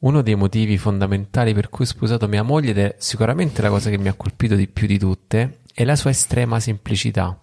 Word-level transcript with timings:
Uno 0.00 0.22
dei 0.22 0.34
motivi 0.34 0.78
fondamentali 0.78 1.52
per 1.52 1.68
cui 1.68 1.84
ho 1.84 1.88
sposato 1.88 2.26
mia 2.26 2.42
moglie, 2.42 2.70
ed 2.70 2.78
è 2.78 2.94
sicuramente 2.98 3.60
la 3.60 3.68
cosa 3.68 3.90
che 3.90 3.98
mi 3.98 4.08
ha 4.08 4.14
colpito 4.14 4.54
di 4.54 4.66
più 4.66 4.86
di 4.86 4.98
tutte, 4.98 5.58
è 5.74 5.84
la 5.84 5.94
sua 5.94 6.08
estrema 6.08 6.58
semplicità. 6.58 7.38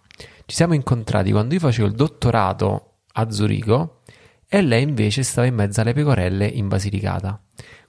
Ci 0.46 0.56
siamo 0.56 0.74
incontrati 0.74 1.32
quando 1.32 1.54
io 1.54 1.60
facevo 1.60 1.88
il 1.88 1.94
dottorato 1.94 3.02
a 3.14 3.30
Zurigo 3.30 4.02
e 4.48 4.62
lei 4.64 4.82
invece 4.82 5.22
stava 5.22 5.46
in 5.46 5.54
mezzo 5.54 5.82
alle 5.82 5.94
pecorelle 5.94 6.48
in 6.48 6.68
Basilicata. 6.68 7.40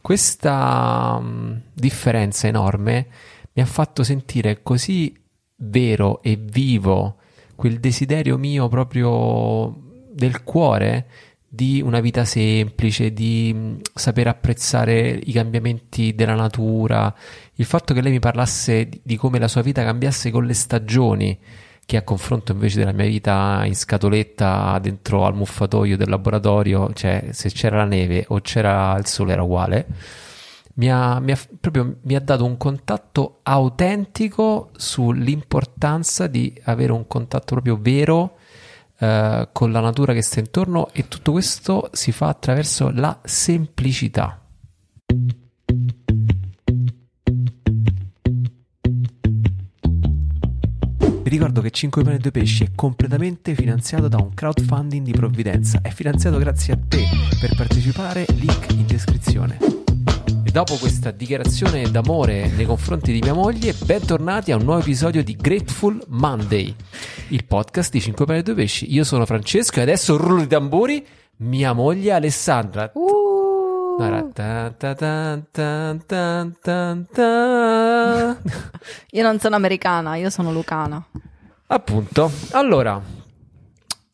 Questa 0.02 1.16
um, 1.18 1.62
differenza 1.72 2.46
enorme 2.46 3.06
mi 3.54 3.62
ha 3.62 3.66
fatto 3.66 4.02
sentire 4.02 4.62
così 4.62 5.16
vero 5.56 6.20
e 6.22 6.36
vivo 6.36 7.16
quel 7.54 7.80
desiderio 7.80 8.36
mio 8.36 8.68
proprio 8.68 9.74
del 10.12 10.42
cuore 10.44 11.06
di 11.48 11.80
una 11.80 12.00
vita 12.00 12.26
semplice, 12.26 13.12
di 13.12 13.52
mm, 13.54 13.76
saper 13.94 14.26
apprezzare 14.26 15.08
i 15.08 15.32
cambiamenti 15.32 16.14
della 16.14 16.34
natura, 16.34 17.12
il 17.54 17.64
fatto 17.64 17.94
che 17.94 18.02
lei 18.02 18.12
mi 18.12 18.18
parlasse 18.18 18.88
di, 19.02 19.16
come 19.16 19.38
la 19.38 19.48
sua 19.48 19.62
vita 19.62 19.82
cambiasse 19.82 20.30
con 20.30 20.44
le 20.44 20.52
stagioni, 20.52 21.38
che 21.86 21.96
a 21.96 22.02
confronto 22.02 22.52
invece 22.52 22.78
della 22.78 22.92
mia 22.92 23.06
vita 23.06 23.62
in 23.64 23.74
scatoletta 23.74 24.78
dentro 24.78 25.24
al 25.24 25.34
muffatoio 25.34 25.96
del 25.96 26.10
laboratorio, 26.10 26.92
cioè 26.92 27.28
se 27.32 27.48
c'era 27.50 27.78
la 27.78 27.84
neve 27.86 28.26
o 28.28 28.40
c'era 28.42 28.94
il 28.98 29.06
sole 29.06 29.32
era 29.32 29.42
uguale, 29.42 29.86
mi 30.74 30.90
ha, 30.90 31.18
mi 31.18 31.32
ha, 31.32 31.38
proprio, 31.58 31.96
mi 32.02 32.14
ha 32.14 32.20
dato 32.20 32.44
un 32.44 32.58
contatto 32.58 33.40
autentico 33.42 34.68
sull'importanza 34.76 36.26
di 36.26 36.54
avere 36.64 36.92
un 36.92 37.06
contatto 37.06 37.54
proprio 37.54 37.78
vero 37.80 38.36
eh, 38.98 39.48
con 39.52 39.70
la 39.70 39.80
natura 39.80 40.12
che 40.12 40.22
sta 40.22 40.40
intorno 40.40 40.88
e 40.92 41.08
tutto 41.08 41.32
questo 41.32 41.90
si 41.92 42.12
fa 42.12 42.28
attraverso 42.28 42.90
la 42.92 43.18
semplicità. 43.22 44.42
Vi 51.28 51.34
ricordo 51.36 51.60
che 51.60 51.70
5 51.70 52.02
pane 52.02 52.16
e 52.16 52.18
2 52.20 52.30
pesci 52.30 52.64
è 52.64 52.68
completamente 52.74 53.54
finanziato 53.54 54.08
da 54.08 54.16
un 54.16 54.32
crowdfunding 54.32 55.04
di 55.04 55.12
provvidenza. 55.12 55.80
È 55.82 55.90
finanziato 55.90 56.38
grazie 56.38 56.72
a 56.72 56.78
te. 56.88 57.04
Per 57.38 57.54
partecipare, 57.54 58.24
link 58.30 58.72
in 58.72 58.86
descrizione. 58.86 59.58
E 60.42 60.50
dopo 60.50 60.76
questa 60.76 61.10
dichiarazione 61.10 61.90
d'amore 61.90 62.48
nei 62.48 62.64
confronti 62.64 63.12
di 63.12 63.20
mia 63.20 63.34
moglie, 63.34 63.74
bentornati 63.84 64.52
a 64.52 64.56
un 64.56 64.64
nuovo 64.64 64.80
episodio 64.80 65.22
di 65.22 65.36
Grateful 65.36 66.02
Monday, 66.08 66.74
il 67.28 67.44
podcast 67.44 67.90
di 67.90 68.00
5 68.00 68.24
pane 68.24 68.38
e 68.38 68.42
2 68.42 68.54
pesci. 68.54 68.92
Io 68.92 69.04
sono 69.04 69.26
Francesco 69.26 69.78
e 69.78 69.82
adesso 69.82 70.16
rullo 70.16 70.40
di 70.40 70.46
tamburi, 70.46 71.06
mia 71.38 71.72
moglie 71.72 72.12
Alessandra. 72.12 72.90
Uh. 72.94 73.16
Io 79.10 79.22
non 79.22 79.40
sono 79.40 79.56
americana, 79.56 80.14
io 80.14 80.30
sono 80.30 80.52
lucana. 80.52 81.04
Appunto, 81.66 82.30
allora, 82.52 83.02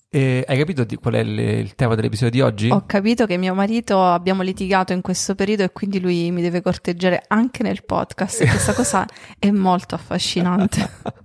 eh, 0.08 0.44
hai 0.46 0.56
capito 0.56 0.84
di 0.84 0.96
qual 0.96 1.14
è 1.14 1.18
il, 1.18 1.38
il, 1.38 1.74
tema 1.74 1.94
dell'episodio 1.94 2.30
di 2.30 2.40
oggi? 2.40 2.70
Ho 2.70 2.84
capito 2.86 3.26
che 3.26 3.36
mio 3.36 3.52
marito 3.52 4.02
abbiamo 4.02 4.42
litigato 4.42 4.92
in 4.92 5.02
questo 5.02 5.34
periodo 5.34 5.64
e 5.64 5.72
quindi 5.72 6.00
lui 6.00 6.30
mi 6.30 6.40
deve 6.40 6.62
corteggiare 6.62 7.24
anche 7.26 7.62
nel 7.62 7.84
podcast. 7.84 8.46
Questa 8.46 8.72
cosa 8.74 9.06
è 9.38 9.50
molto 9.50 9.96
affascinante. 9.96 10.88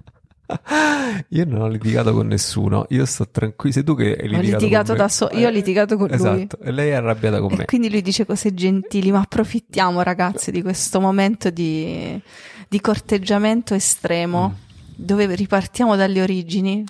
Io 1.30 1.46
non 1.46 1.62
ho 1.62 1.68
litigato 1.68 2.14
con 2.14 2.28
nessuno, 2.28 2.86
io 2.90 3.06
sto 3.06 3.28
tranquillo. 3.30 3.74
Sei 3.74 3.84
tu 3.84 3.96
che 3.96 4.16
hai 4.16 4.28
litigato, 4.28 4.56
ho 4.56 4.60
litigato 4.60 4.94
da 4.96 5.08
solo, 5.08 5.38
io 5.38 5.48
ho 5.48 5.52
litigato 5.52 5.98
con 5.98 6.12
esatto. 6.12 6.58
lui. 6.60 6.68
e 6.68 6.72
lei 6.72 6.90
è 6.90 6.94
arrabbiata 6.94 7.40
con 7.40 7.52
e 7.52 7.58
me. 7.58 7.66
Quindi 7.66 7.90
lui 7.90 8.02
dice 8.02 8.26
cose 8.26 8.54
gentili, 8.54 9.12
ma 9.12 9.20
approfittiamo 9.20 10.02
ragazzi 10.02 10.52
di 10.52 10.62
questo 10.62 11.00
momento 11.00 11.50
di, 11.50 12.20
di 12.68 12.82
corteggiamento 12.82 13.76
estremo, 13.76 14.50
mm. 14.50 14.94
dove 14.96 15.36
ripartiamo 15.36 15.96
dalle 15.96 16.22
origini 16.22 16.84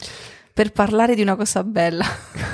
per 0.54 0.72
parlare 0.72 1.16
di 1.16 1.22
una 1.22 1.36
cosa 1.36 1.64
bella. 1.64 2.06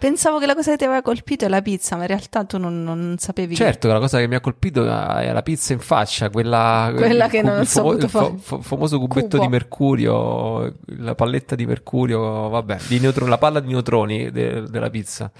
Pensavo 0.00 0.38
che 0.38 0.46
la 0.46 0.54
cosa 0.54 0.70
che 0.70 0.78
ti 0.78 0.84
aveva 0.84 1.02
colpito 1.02 1.44
è 1.44 1.48
la 1.48 1.60
pizza, 1.60 1.94
ma 1.96 2.02
in 2.02 2.08
realtà 2.08 2.44
tu 2.44 2.56
non, 2.56 2.82
non 2.82 3.16
sapevi. 3.18 3.54
Certo, 3.54 3.86
che... 3.86 3.92
la 3.92 4.00
cosa 4.00 4.18
che 4.18 4.26
mi 4.26 4.34
ha 4.34 4.40
colpito 4.40 4.82
è 4.82 5.30
la 5.30 5.42
pizza 5.42 5.74
in 5.74 5.78
faccia, 5.78 6.30
quella, 6.30 6.90
quella 6.96 7.28
che 7.28 7.42
non 7.42 7.66
so 7.66 7.92
il, 7.92 8.08
famo- 8.08 8.28
il 8.34 8.40
fa- 8.40 8.58
famoso 8.62 8.98
cubetto 8.98 9.36
Cubo. 9.36 9.42
di 9.42 9.48
mercurio, 9.48 10.74
la 10.98 11.14
palletta 11.14 11.54
di 11.54 11.66
mercurio, 11.66 12.48
vabbè, 12.48 12.78
di 12.88 12.98
neutro- 12.98 13.26
la 13.26 13.36
palla 13.36 13.60
di 13.60 13.68
neutroni 13.68 14.30
de- 14.30 14.62
della 14.70 14.88
pizza. 14.88 15.30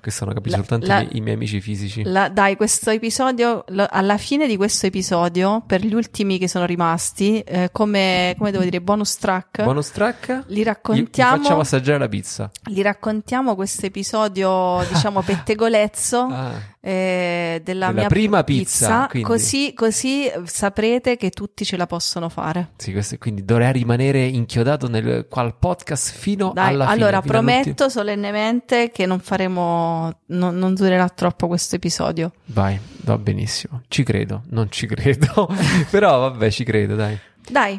Questo 0.00 0.24
hanno 0.24 0.32
capito 0.34 0.56
La- 0.56 0.62
soltanto 0.62 0.86
la- 0.86 1.06
i, 1.12 1.20
miei, 1.20 1.34
amici 1.36 1.60
fisici. 1.60 2.02
La- 2.04 2.28
dai, 2.28 2.56
questo 2.56 2.90
episodio, 2.90 3.64
lo- 3.68 3.86
alla 3.88 4.16
fine 4.18 4.48
di 4.48 4.56
questo 4.56 4.86
episodio, 4.86 5.62
per 5.64 5.84
gli 5.84 5.94
ultimi 5.94 6.38
che 6.38 6.48
sono 6.48 6.64
rimasti, 6.66 7.38
eh, 7.40 7.68
come, 7.70 8.34
come 8.36 8.50
devo 8.50 8.64
dire, 8.64 8.80
bonus 8.80 9.16
track, 9.18 9.62
Bonus 9.62 9.92
track? 9.92 10.44
li 10.48 10.54
Gli, 10.56 10.58
gli 10.60 10.64
raccontiamo, 10.64 11.36
facciamo 11.36 11.60
assaggiare 11.60 11.98
la 11.98 12.08
pizza. 12.08 12.50
li 12.64 12.82
raccontiamo 12.82 13.54
questo 13.54 13.86
episodio, 13.86 13.98
diciamo, 14.02 15.22
pettegolezzo. 15.22 16.18
Ah, 16.30 16.52
eh, 16.82 17.60
della, 17.62 17.88
Della 17.88 18.00
mia 18.00 18.08
prima 18.08 18.42
pizza, 18.42 19.06
quindi. 19.10 19.28
così, 19.28 19.72
così 19.74 20.30
saprete 20.44 21.16
che 21.18 21.28
tutti 21.30 21.64
ce 21.64 21.76
la 21.76 21.86
possono 21.86 22.28
fare. 22.30 22.70
sì, 22.76 22.92
questo, 22.92 23.18
quindi 23.18 23.44
dovrà 23.44 23.70
rimanere 23.70 24.24
inchiodato 24.24 24.88
nel, 24.88 25.26
qua 25.28 25.42
al 25.42 25.56
podcast 25.58 26.10
fino 26.14 26.52
Dai, 26.54 26.68
alla 26.72 26.86
fine. 26.86 26.96
allora 26.96 27.20
fino 27.20 27.36
all'ultimo- 27.38 27.60
prometto 27.62 27.88
solennemente 27.90 28.90
che 28.90 29.04
non 29.04 29.20
faremo, 29.20 30.10
non, 30.26 30.56
non 30.56 30.74
durerà 30.74 31.08
troppo 31.10 31.48
questo 31.48 31.76
episodio. 31.76 32.32
Vai, 32.46 32.78
va 33.02 33.18
benissimo. 33.18 33.82
Ci 33.88 34.02
credo, 34.02 34.42
non 34.48 34.70
ci 34.70 34.86
credo. 34.86 35.48
Però 35.90 36.18
vabbè, 36.20 36.50
ci 36.50 36.64
credo, 36.64 36.94
dai. 36.94 37.18
Dai, 37.46 37.78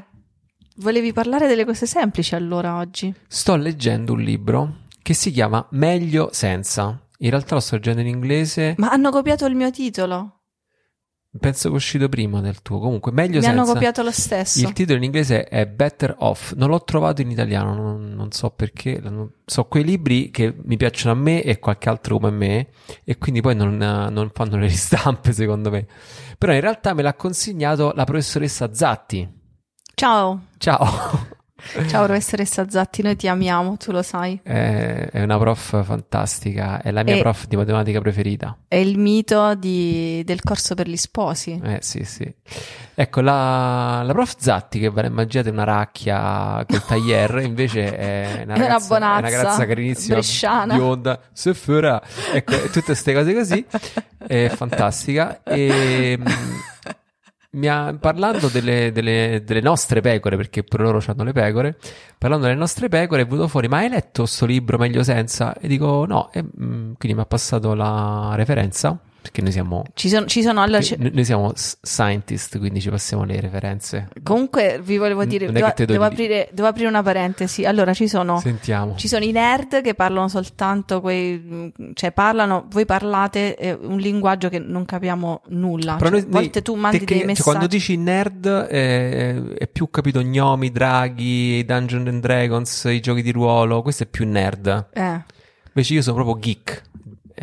volevi 0.76 1.12
parlare 1.12 1.48
delle 1.48 1.66
cose 1.66 1.88
semplici 1.88 2.36
allora 2.36 2.78
oggi? 2.78 3.12
Sto 3.28 3.56
leggendo 3.56 4.14
un 4.14 4.22
libro 4.22 4.76
che 5.02 5.14
si 5.14 5.32
chiama 5.32 5.66
Meglio 5.72 6.30
senza. 6.32 7.00
In 7.20 7.30
realtà 7.30 7.56
lo 7.56 7.60
sto 7.62 7.76
leggendo 7.76 8.02
in 8.02 8.08
inglese. 8.08 8.74
Ma 8.78 8.90
hanno 8.92 9.12
copiato 9.12 9.46
il 9.46 9.56
mio 9.56 9.70
titolo. 9.72 10.38
Penso 11.40 11.70
che 11.70 11.74
è 11.76 11.78
uscito 11.78 12.10
prima 12.10 12.42
del 12.42 12.62
tuo. 12.62 12.80
Comunque, 12.80 13.14
meglio 13.14 13.38
Mi 13.38 13.44
senza. 13.44 13.62
hanno 13.62 13.72
copiato 13.72 14.04
lo 14.04 14.12
stesso. 14.12 14.60
Il 14.60 14.74
titolo 14.74 14.98
in 14.98 15.04
inglese 15.04 15.46
è 15.46 15.66
Better 15.66 16.14
Off. 16.20 16.52
Non 16.56 16.68
l'ho 16.70 16.84
trovato 16.84 17.22
in 17.22 17.30
italiano, 17.32 17.74
non, 17.74 18.10
non 18.10 18.32
so 18.32 18.50
perché. 18.50 19.00
Non- 19.00 19.32
So 19.46 19.64
quei 19.66 19.84
libri 19.86 20.30
che 20.30 20.54
mi 20.64 20.76
piacciono 20.76 21.14
a 21.14 21.16
me 21.22 21.42
e 21.44 21.60
qualche 21.60 21.88
altro 21.90 22.18
come 22.20 22.32
me, 22.32 22.68
e 23.06 23.18
quindi 23.18 23.40
poi 23.42 23.56
non, 23.56 23.78
non 23.78 24.30
fanno 24.34 24.58
le 24.58 24.68
ristampe, 24.68 25.32
secondo 25.34 25.70
me. 25.70 25.88
Però 26.38 26.52
in 26.54 26.60
realtà 26.60 26.94
me 26.94 27.02
l'ha 27.02 27.14
consegnato 27.14 27.94
la 27.96 28.04
professoressa 28.04 28.74
Zatti. 28.74 29.30
Ciao, 29.94 30.48
Ciao. 30.58 31.28
ciao 31.88 32.06
professoressa 32.06 32.70
Zatti, 32.70 33.02
noi 33.02 33.16
ti 33.16 33.28
amiamo, 33.28 33.78
tu 33.78 33.92
lo 33.92 34.02
sai. 34.02 34.40
È, 34.44 35.10
è 35.12 35.22
una 35.24 35.38
prof 35.38 35.84
fantastica, 35.84 36.82
è 36.82 36.92
la 36.92 37.04
mia 37.04 37.16
E- 37.16 37.20
prof 37.22 37.48
di 37.48 37.56
matematica 37.56 38.00
preferita. 38.02 38.58
È 38.68 38.76
il 38.76 38.98
mito 38.98 39.56
di- 39.56 40.22
del 40.26 40.42
corso 40.42 40.76
per 40.76 40.88
gli 40.88 40.98
sposi. 40.98 41.60
Eh 41.64 41.80
sì, 41.82 42.04
sì. 42.04 42.32
Ecco, 42.94 43.22
la, 43.22 44.02
la 44.04 44.12
prof 44.14 44.36
Zatti, 44.38 44.80
che 44.80 44.90
ve 44.90 45.02
la 45.02 45.08
immaginate 45.08 45.50
una 45.50 45.64
racchia 45.64 46.64
col 46.68 46.84
taglier, 46.86 47.40
invece 47.46 47.96
è 47.96 48.42
una 48.44 48.54
È 48.54 48.58
una 48.58 48.68
ragazza, 48.68 48.88
bonazza, 48.88 49.16
è 49.28 49.30
una 49.30 49.38
ragazza 49.42 49.66
carinissima, 49.66 50.14
bresciana. 50.16 50.74
bionda, 50.76 51.20
se 51.32 51.54
farà. 51.54 52.02
Ecco, 52.34 52.56
tutte 52.66 52.82
queste 52.82 53.14
cose 53.14 53.34
così, 53.34 53.66
è 54.28 54.52
fantastica. 54.54 55.42
E 55.44 56.18
mm, 56.20 56.26
ha, 57.68 57.96
parlando 58.00 58.48
delle, 58.48 58.92
delle- 58.92 59.44
delle 59.44 59.62
nostre 59.62 60.02
pecore, 60.02 60.38
perché 60.38 60.64
pure 60.64 60.84
loro 60.84 61.02
hanno 61.06 61.24
le 61.24 61.34
pecore, 61.34 61.78
parlando 62.18 62.46
delle 62.46 62.58
nostre 62.58 62.88
pecore 62.88 63.24
è 63.24 63.26
venuto 63.26 63.48
fuori, 63.48 63.68
ma 63.68 63.80
hai 63.80 63.90
letto 63.90 64.26
sto 64.26 64.46
libro 64.46 64.78
Meglio 64.78 65.04
Senza? 65.04 65.58
E 65.58 65.68
dico 65.68 66.06
no, 66.06 66.32
e, 66.32 66.44
mm, 66.44 66.94
quindi 66.98 67.14
mi 67.14 67.22
ha 67.22 67.26
passato 67.26 67.74
la 67.74 68.32
referenza, 68.36 68.98
perché 69.22 69.42
noi 69.44 69.52
siamo... 69.52 69.84
Ci 69.94 70.10
sono, 70.10 70.26
ci 70.26 70.42
sono 70.42 70.82
ci- 70.82 70.98
noi 70.98 71.24
siamo 71.24 71.52
scientist, 71.56 72.58
quindi 72.58 72.82
ci 72.82 72.90
passiamo 72.90 73.24
le 73.24 73.40
referenze. 73.40 74.10
comunque 74.24 74.82
vi 74.84 74.98
volevo 74.98 75.24
dire, 75.26 75.52
devo, 75.52 75.72
devo 75.76 75.92
di- 75.92 75.98
aprire, 76.14 76.50
devo 76.52 76.68
aprire 76.68 76.88
una 76.88 77.04
parentesi. 77.04 77.64
Allora, 77.66 77.94
ci 77.94 78.08
sono, 78.08 78.40
Sentiamo. 78.40 78.96
ci 78.96 79.08
sono 79.08 79.24
i 79.24 79.32
nerd 79.32 79.82
che 79.82 79.94
parlano 79.94 80.28
soltanto 80.28 81.02
quei, 81.02 81.72
cioè 81.94 82.12
parlano, 82.12 82.66
voi 82.72 82.86
parlate 82.86 83.56
eh, 83.58 83.78
un 83.80 83.98
linguaggio 84.00 84.50
che 84.50 84.58
non 84.58 84.86
capiamo 84.86 85.42
nulla. 85.50 85.98
Però 85.98 86.10
Cioè, 86.10 86.20
noi- 86.22 86.28
a 86.28 86.32
volte 86.32 86.62
tu 86.64 86.74
mandi 86.74 86.98
perché, 86.98 87.14
dei 87.14 87.18
cioè, 87.22 87.28
messaggi. 87.28 87.50
quando 87.50 87.68
dici 87.68 87.98
nerd 87.98 88.68
eh, 88.72 89.54
è 89.54 89.68
più 89.68 89.90
capito 89.92 90.22
gnomi, 90.22 90.72
draghi, 90.72 91.64
Dungeons 91.64 92.08
and 92.08 92.22
Dragons, 92.22 92.84
i 92.86 93.00
giochi 93.00 93.22
di 93.22 93.32
ruolo, 93.32 93.84
questo 93.84 94.04
è 94.04 94.06
più 94.08 94.28
nerd. 94.28 94.88
Eh, 94.94 95.24
Invece 95.74 95.94
io 95.94 96.02
sono 96.02 96.16
proprio 96.22 96.38
geek, 96.40 96.82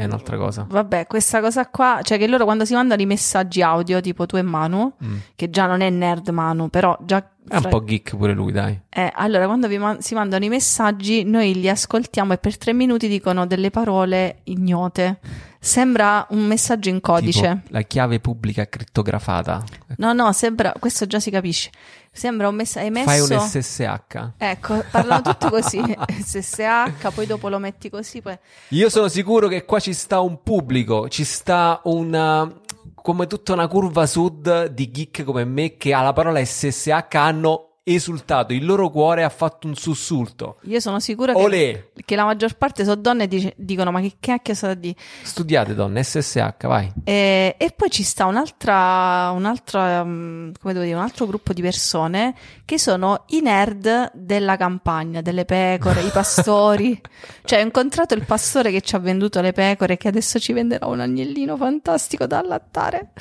è 0.01 0.05
un'altra 0.05 0.37
cosa. 0.37 0.65
vabbè, 0.69 1.07
questa 1.09 1.41
cosa 1.41 1.67
qua, 1.67 2.01
cioè 2.03 2.19
che 2.19 2.27
loro 2.29 2.45
quando 2.45 2.65
si 2.65 2.75
mandano 2.75 3.03
i 3.03 3.07
messaggi 3.07 3.63
audio, 3.63 4.01
tipo 4.01 4.27
tu 4.27 4.37
e 4.37 4.43
Manu, 4.43 4.93
Mm. 5.05 5.17
che 5.35 5.51
già 5.51 5.67
non 5.67 5.81
è 5.81 5.91
nerd 5.91 6.29
Manu, 6.29 6.69
però 6.69 6.97
già... 7.05 7.19
È 7.49 7.55
un 7.55 7.61
fra- 7.63 7.71
po' 7.71 7.83
geek 7.83 8.15
pure 8.17 8.33
lui, 8.35 8.53
dai. 8.53 8.79
Eh, 8.91 9.11
allora, 9.15 9.47
quando 9.47 9.69
vi 9.69 9.79
man- 9.79 10.01
si 10.03 10.15
mandano 10.15 10.45
i 10.45 10.49
messaggi, 10.51 11.25
noi 11.25 11.55
li 11.55 11.69
ascoltiamo 11.69 12.35
e 12.35 12.39
per 12.39 12.59
tre 12.59 12.73
minuti 12.75 13.09
dicono 13.09 13.47
delle 13.47 13.71
parole 13.71 14.41
ignote. 14.45 15.19
Sembra 15.59 16.27
un 16.31 16.47
messaggio 16.47 16.89
in 16.91 17.01
codice. 17.01 17.41
Tipo 17.41 17.61
la 17.71 17.83
chiave 17.83 18.21
pubblica 18.21 18.69
crittografata. 18.69 19.65
No, 19.97 20.13
no, 20.13 20.31
sembra, 20.33 20.73
questo 20.79 21.07
già 21.07 21.19
si 21.21 21.31
capisce. 21.31 21.71
Sembra 22.11 22.49
un 22.49 22.55
messaggio 22.55 22.87
emesso. 22.87 23.07
Fai 23.07 23.21
un 23.21 23.41
SSH. 23.41 24.31
Ecco, 24.37 24.85
parlano 24.91 25.23
tutto 25.23 25.51
così. 25.51 25.81
SSH, 26.23 27.13
poi 27.15 27.27
dopo 27.27 27.49
lo 27.49 27.59
metti 27.59 27.91
così. 27.91 28.21
Poi... 28.21 28.39
Io 28.69 28.89
sono 28.89 29.09
sicuro 29.09 29.49
che 29.49 29.65
qua 29.65 29.79
ci 29.81 29.93
sta 29.93 30.21
un 30.21 30.43
pubblico, 30.43 31.09
ci 31.09 31.25
sta 31.25 31.81
una 31.85 32.51
come 32.95 33.27
tutta 33.27 33.55
una 33.55 33.69
curva 33.69 34.05
sud 34.05 34.67
di 34.67 34.91
geek 34.91 35.23
come 35.23 35.45
me 35.45 35.77
che 35.77 35.95
alla 35.95 36.13
parola 36.13 36.45
SSH 36.45 37.15
hanno 37.15 37.68
esultato, 37.95 38.53
il 38.53 38.65
loro 38.65 38.91
cuore 38.91 39.25
ha 39.25 39.29
fatto 39.29 39.67
un 39.67 39.75
sussulto. 39.75 40.59
Io 40.63 40.81
sono 40.81 41.01
sicura 41.01 41.33
che, 41.33 41.91
che, 42.05 42.17
la 42.17 42.25
maggior 42.25 42.57
parte 42.57 42.85
sono 42.85 42.97
donne 42.97 43.25
e 43.25 43.29
dice, 43.29 43.55
dicono 43.57 43.91
ma 43.91 44.01
che 44.01 44.15
cacchio 44.19 44.55
sta 44.55 44.75
di... 44.75 44.95
Studiate 45.23 45.75
donne, 45.75 46.03
SSH, 46.03 46.67
vai. 46.67 46.91
E, 47.05 47.55
e 47.59 47.73
poi 47.75 47.91
ci 47.91 48.03
sta 48.03 48.27
un'altra, 48.27 49.31
un'altra 49.35 50.03
um, 50.03 50.53
come 50.61 50.73
devo 50.73 50.85
dire, 50.85 50.97
un 50.97 51.03
altro 51.03 51.27
gruppo 51.27 51.53
di 51.53 51.63
persone 51.63 52.35
che 52.69 52.79
sono 52.79 53.25
i 53.29 53.41
nerd 53.41 54.11
della 54.13 54.59
campagna, 54.59 55.23
delle 55.23 55.47
pecore, 55.47 56.03
i 56.03 56.11
pastori. 56.11 57.01
Cioè 57.49 57.61
ho 57.61 57.63
incontrato 57.63 58.13
il 58.13 58.27
pastore 58.27 58.71
che 58.71 58.83
ci 58.83 58.95
ha 58.95 58.99
venduto 58.99 59.41
le 59.41 59.53
pecore 59.53 59.97
che 59.97 60.09
adesso 60.09 60.39
ci 60.39 60.53
venderà 60.53 60.85
un 60.87 61.01
agnellino 61.01 61.57
fantastico 61.57 62.27
da 62.27 62.41
allattare. 62.41 63.13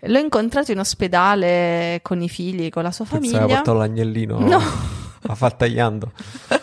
L'ho 0.00 0.18
incontrato 0.18 0.70
in 0.70 0.80
ospedale 0.80 2.00
con 2.02 2.20
i 2.20 2.28
figli, 2.28 2.68
con 2.68 2.82
la 2.82 2.92
sua 2.92 3.06
famiglia. 3.06 3.38
Pensavo 3.38 3.54
portato 3.54 3.78
l'agnellino 3.78 4.10
agnellino 4.10 4.38
no. 4.38 4.60
a 5.28 5.34
Faltagliando. 5.34 6.12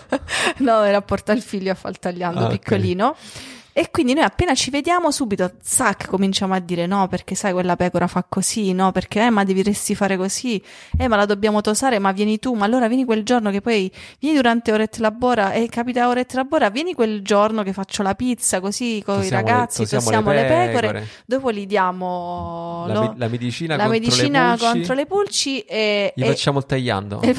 no, 0.60 0.83
era 0.83 0.98
a 0.98 1.01
portare 1.01 1.40
il 1.40 1.44
figlio 1.44 1.72
a 1.72 1.75
Faltagliando, 1.75 2.45
ah, 2.45 2.48
piccolino. 2.50 3.07
Okay. 3.07 3.56
E 3.77 3.91
quindi 3.91 4.15
noi 4.15 4.24
appena 4.24 4.56
ci 4.56 4.71
vediamo 4.71 5.12
subito, 5.12 5.51
zac, 5.62 6.07
cominciamo 6.07 6.56
a 6.56 6.59
dire 6.59 6.88
no, 6.88 7.07
perché 7.07 7.35
sai 7.35 7.53
quella 7.53 7.75
pecora 7.75 8.07
fa 8.07 8.25
così, 8.27 8.74
no, 8.74 8.91
perché 8.91 9.24
eh, 9.24 9.29
ma 9.29 9.44
dovresti 9.44 9.94
fare 9.94 10.18
così, 10.18 10.59
eh, 10.97 11.07
ma 11.07 11.15
la 11.15 11.25
dobbiamo 11.25 11.62
tosare, 11.62 12.00
ma 12.00 12.12
vieni 12.12 12.39
tu, 12.39 12.56
ma 12.56 12.65
allora 12.65 12.88
vieni 12.88 13.06
quel 13.06 13.21
giorno 13.21 13.51
che 13.51 13.62
poi 13.62 13.91
vieni 14.19 14.35
durante 14.35 14.71
orette 14.71 15.00
labora 15.00 15.51
e 15.51 15.62
eh, 15.62 15.68
capita 15.68 16.07
orette 16.07 16.38
labora, 16.38 16.71
vieni 16.71 16.95
quel 16.95 17.21
giorno 17.21 17.62
che 17.62 17.71
faccio 17.71 18.01
la 18.01 18.15
pizza 18.15 18.59
così 18.62 19.03
con 19.06 19.21
i 19.21 19.29
ragazzi, 19.29 19.83
le, 19.83 19.88
tossiamo, 19.89 20.31
le, 20.31 20.45
pecore. 20.45 20.88
pecore. 20.88 21.07
dopo 21.27 21.51
gli 21.51 21.68
diamo 21.68 22.85
la, 22.88 22.94
lo, 22.94 23.13
la 23.15 23.27
medicina, 23.27 23.75
la 23.75 23.83
contro, 23.83 24.00
medicina 24.00 24.51
le 24.53 24.57
contro 24.57 24.94
le 24.95 25.06
pulci 25.06 25.59
e 25.59 26.13
gli 26.15 26.23
e, 26.23 26.25
facciamo 26.25 26.57
il 26.57 26.65
tagliando. 26.65 27.21
E, 27.21 27.35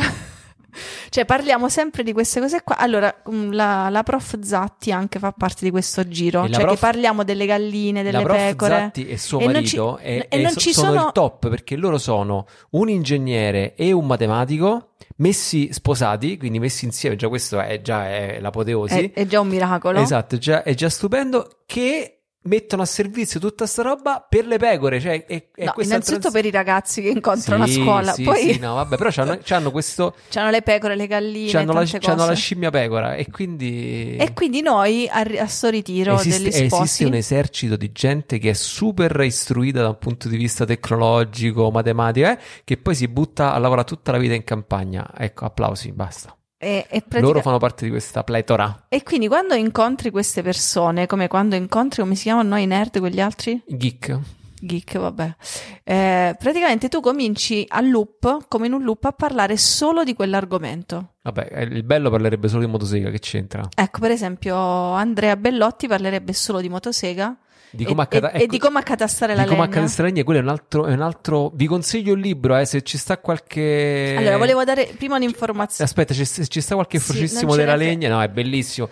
cioè, 1.09 1.25
parliamo 1.25 1.69
sempre 1.69 2.03
di 2.03 2.13
queste 2.13 2.41
cose 2.41 2.63
qua. 2.63 2.77
Allora, 2.77 3.23
mm, 3.31 3.53
la, 3.53 3.89
la 3.91 4.03
prof 4.03 4.39
Zatti 4.41 4.93
anche 4.93 5.19
fa 5.19 5.33
parte 5.33 5.65
di 5.65 5.71
questo 5.71 6.07
giro. 6.09 6.45
E 6.45 6.51
cioè, 6.51 6.63
prof, 6.63 6.75
che 6.75 6.81
parliamo 6.81 7.25
delle 7.25 7.47
galline, 7.47 8.03
delle 8.03 8.19
la 8.19 8.25
prof 8.25 8.37
pecore. 8.37 8.75
Zatti 8.75 9.07
e 9.07 9.19
suo 9.19 9.41
e 9.41 9.47
marito 9.47 9.99
ci, 9.99 10.05
e, 10.05 10.27
e, 10.29 10.49
so, 10.49 10.61
sono, 10.61 10.73
sono 10.73 11.07
il 11.07 11.13
top 11.13 11.49
perché 11.49 11.77
loro 11.77 11.99
sono 11.99 12.47
un 12.71 12.89
ingegnere 12.89 13.75
e 13.75 13.93
un 13.93 14.07
matematico 14.07 14.91
messi 15.17 15.73
sposati, 15.73 16.37
quindi 16.37 16.59
messi 16.59 16.85
insieme. 16.85 17.17
Già 17.17 17.29
questo 17.29 17.61
è 17.61 17.81
già 17.81 18.09
è 18.09 18.39
l'apoteosi. 18.41 19.11
È, 19.13 19.21
è 19.21 19.27
già 19.27 19.41
un 19.41 19.49
miracolo. 19.49 20.01
Esatto, 20.01 20.39
già, 20.39 20.63
è 20.63 20.75
già 20.75 20.89
stupendo. 20.89 21.63
Che 21.67 22.18
mettono 22.49 22.83
a 22.83 22.87
servizio 22.87 23.39
tutta 23.39 23.67
sta 23.67 23.83
roba 23.83 24.25
per 24.27 24.47
le 24.47 24.59
pecore. 24.59 24.99
Cioè, 25.01 25.27
è, 25.27 25.49
è 25.55 25.65
no, 25.65 25.75
innanzitutto 25.79 26.31
trans... 26.31 26.35
per 26.35 26.45
i 26.47 26.51
ragazzi 26.51 27.03
che 27.03 27.09
incontrano 27.09 27.67
sì, 27.67 27.79
a 27.79 27.83
scuola. 27.83 28.13
Sì, 28.13 28.23
poi... 28.23 28.53
sì, 28.55 28.59
no, 28.59 28.75
vabbè, 28.75 28.97
però 28.97 29.11
c'hanno, 29.13 29.39
c'hanno 29.45 29.71
questo. 29.71 30.15
C'hanno 30.31 30.51
le 30.51 30.63
pecore, 30.63 30.97
le 30.97 31.07
galline. 31.07 31.51
C'hanno, 31.51 31.73
la, 31.73 31.85
c'hanno 31.85 32.27
la, 32.27 32.35
scimmia 32.35 32.71
pecora. 32.71 33.15
E 33.15 33.31
quindi. 33.31 34.17
E 34.17 34.33
quindi 34.33 34.63
noi 34.63 35.09
a, 35.09 35.21
a 35.21 35.47
sto 35.47 35.69
ritiro 35.69 36.15
esiste, 36.15 36.43
degli 36.43 36.67
sposi. 36.67 36.83
Esiste 36.83 37.05
un 37.05 37.15
esercito 37.15 37.77
di 37.77 37.93
gente 37.93 38.39
che 38.39 38.51
è 38.51 38.55
super 38.55 39.21
istruita 39.21 39.83
da 39.83 39.89
un 39.89 39.99
punto 39.99 40.29
di 40.29 40.37
vista 40.37 40.65
tecnologico, 40.65 41.71
matematico, 41.71 42.29
eh, 42.29 42.39
che 42.65 42.77
poi 42.79 42.95
si 42.95 43.07
butta 43.09 43.53
a 43.53 43.59
lavorare 43.59 43.87
tutta 43.87 44.13
la 44.13 44.19
vita 44.19 44.35
in 44.35 44.45
campagna. 44.45 45.11
Ecco, 45.17 45.45
applausi, 45.45 45.93
basta. 45.93 46.38
E, 46.61 46.87
e 46.89 47.01
pratica... 47.03 47.21
Loro 47.21 47.41
fanno 47.41 47.59
parte 47.59 47.85
di 47.85 47.91
questa 47.91 48.25
pletora. 48.25 48.87
E 48.89 49.05
quindi 49.05 49.29
quando 49.29 49.55
incontri 49.55 50.11
queste 50.11 50.43
persone, 50.43 51.07
come 51.07 51.29
quando 51.29 51.55
incontri, 51.55 52.03
come 52.03 52.17
si 52.17 52.25
chiamano 52.25 52.49
noi 52.49 52.67
nerd, 52.67 52.99
quegli 52.99 53.21
altri? 53.21 53.63
Geek. 53.65 54.19
Geek, 54.61 54.99
vabbè. 54.99 55.37
Eh, 55.85 56.35
praticamente 56.37 56.89
tu 56.89 57.01
cominci 57.01 57.65
a 57.69 57.81
loop, 57.81 58.49
come 58.49 58.67
in 58.67 58.73
un 58.73 58.83
loop, 58.83 59.05
a 59.05 59.13
parlare 59.13 59.57
solo 59.57 60.03
di 60.03 60.15
quell'argomento. 60.15 61.15
Vabbè, 61.23 61.61
il 61.71 61.85
bello 61.85 62.11
parlerebbe 62.11 62.49
solo 62.49 62.65
di 62.65 62.71
motosega, 62.71 63.11
che 63.11 63.21
c'entra? 63.21 63.69
Ecco, 63.73 64.01
per 64.01 64.11
esempio, 64.11 64.57
Andrea 64.57 65.37
Bellotti 65.37 65.87
parlerebbe 65.87 66.33
solo 66.33 66.61
di 66.61 66.69
motosega 66.69 67.37
di 67.71 67.85
come 67.85 68.03
e, 68.03 68.05
accata- 68.05 68.33
ecco, 68.33 68.47
di 68.47 68.59
come 68.59 68.79
accatastare 68.79 69.35
la 69.35 69.43
di 69.43 69.49
come 69.49 69.61
legna. 69.61 69.71
accatastare 69.71 70.09
la 70.09 70.15
legna, 70.15 70.25
quello 70.25 70.41
è 70.41 70.43
un, 70.43 70.49
altro, 70.49 70.87
è 70.87 70.93
un 70.93 71.01
altro. 71.01 71.51
Vi 71.55 71.67
consiglio 71.67 72.15
il 72.15 72.21
libro, 72.21 72.57
eh, 72.57 72.65
se 72.65 72.83
ci 72.83 72.99
sta 72.99 73.19
qualche. 73.19 74.15
Allora, 74.19 74.37
volevo 74.37 74.65
dare 74.65 74.93
prima 74.97 75.17
un'informazione. 75.17 75.91
Aspetta, 75.91 76.15
ci, 76.15 76.27
ci 76.27 76.61
sta 76.61 76.75
qualche 76.75 76.99
sì, 76.99 77.05
fruscissimo 77.05 77.55
della 77.55 77.77
legna? 77.77 78.09
No, 78.09 78.23
è 78.23 78.29
bellissimo. 78.29 78.89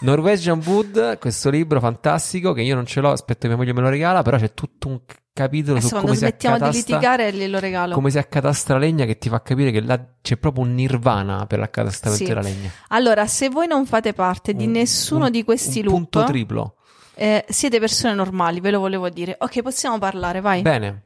Norwegian 0.00 0.62
Wood, 0.64 1.18
questo 1.18 1.50
libro 1.50 1.80
fantastico 1.80 2.52
che 2.52 2.62
io 2.62 2.74
non 2.76 2.86
ce 2.86 3.00
l'ho, 3.00 3.10
aspetta 3.10 3.42
che 3.42 3.48
mia 3.48 3.56
moglie 3.56 3.72
me 3.72 3.80
lo 3.80 3.88
regala, 3.88 4.22
però 4.22 4.38
c'è 4.38 4.54
tutto 4.54 4.86
un 4.86 5.00
capitolo 5.32 5.78
Adesso 5.78 5.96
su 5.96 6.00
come 6.00 6.14
si 6.14 6.24
accatasta 6.24 6.70
di 6.70 6.76
litigare 6.76 7.32
glielo 7.32 7.58
regalo. 7.58 7.94
come 7.94 8.10
si 8.10 8.18
accatasta 8.18 8.74
la 8.74 8.80
legna 8.80 9.04
che 9.04 9.18
ti 9.18 9.28
fa 9.28 9.40
capire 9.42 9.70
che 9.70 9.80
là 9.80 10.00
c'è 10.20 10.36
proprio 10.36 10.64
un 10.64 10.74
nirvana 10.74 11.46
per 11.46 11.58
l'accatastamento 11.58 12.24
sì. 12.24 12.28
della 12.28 12.42
legna. 12.42 12.70
Allora, 12.88 13.26
se 13.26 13.48
voi 13.48 13.66
non 13.66 13.86
fate 13.86 14.12
parte 14.12 14.54
di 14.54 14.66
nessuno 14.66 15.26
un, 15.26 15.30
di 15.30 15.42
questi 15.42 15.78
un 15.80 15.84
loop, 15.86 15.96
punto 15.96 16.24
triplo 16.24 16.74
eh, 17.18 17.44
siete 17.48 17.80
persone 17.80 18.14
normali, 18.14 18.60
ve 18.60 18.70
lo 18.70 18.80
volevo 18.80 19.08
dire. 19.08 19.36
Ok, 19.38 19.62
possiamo 19.62 19.98
parlare, 19.98 20.40
vai. 20.40 20.62
Bene. 20.62 21.02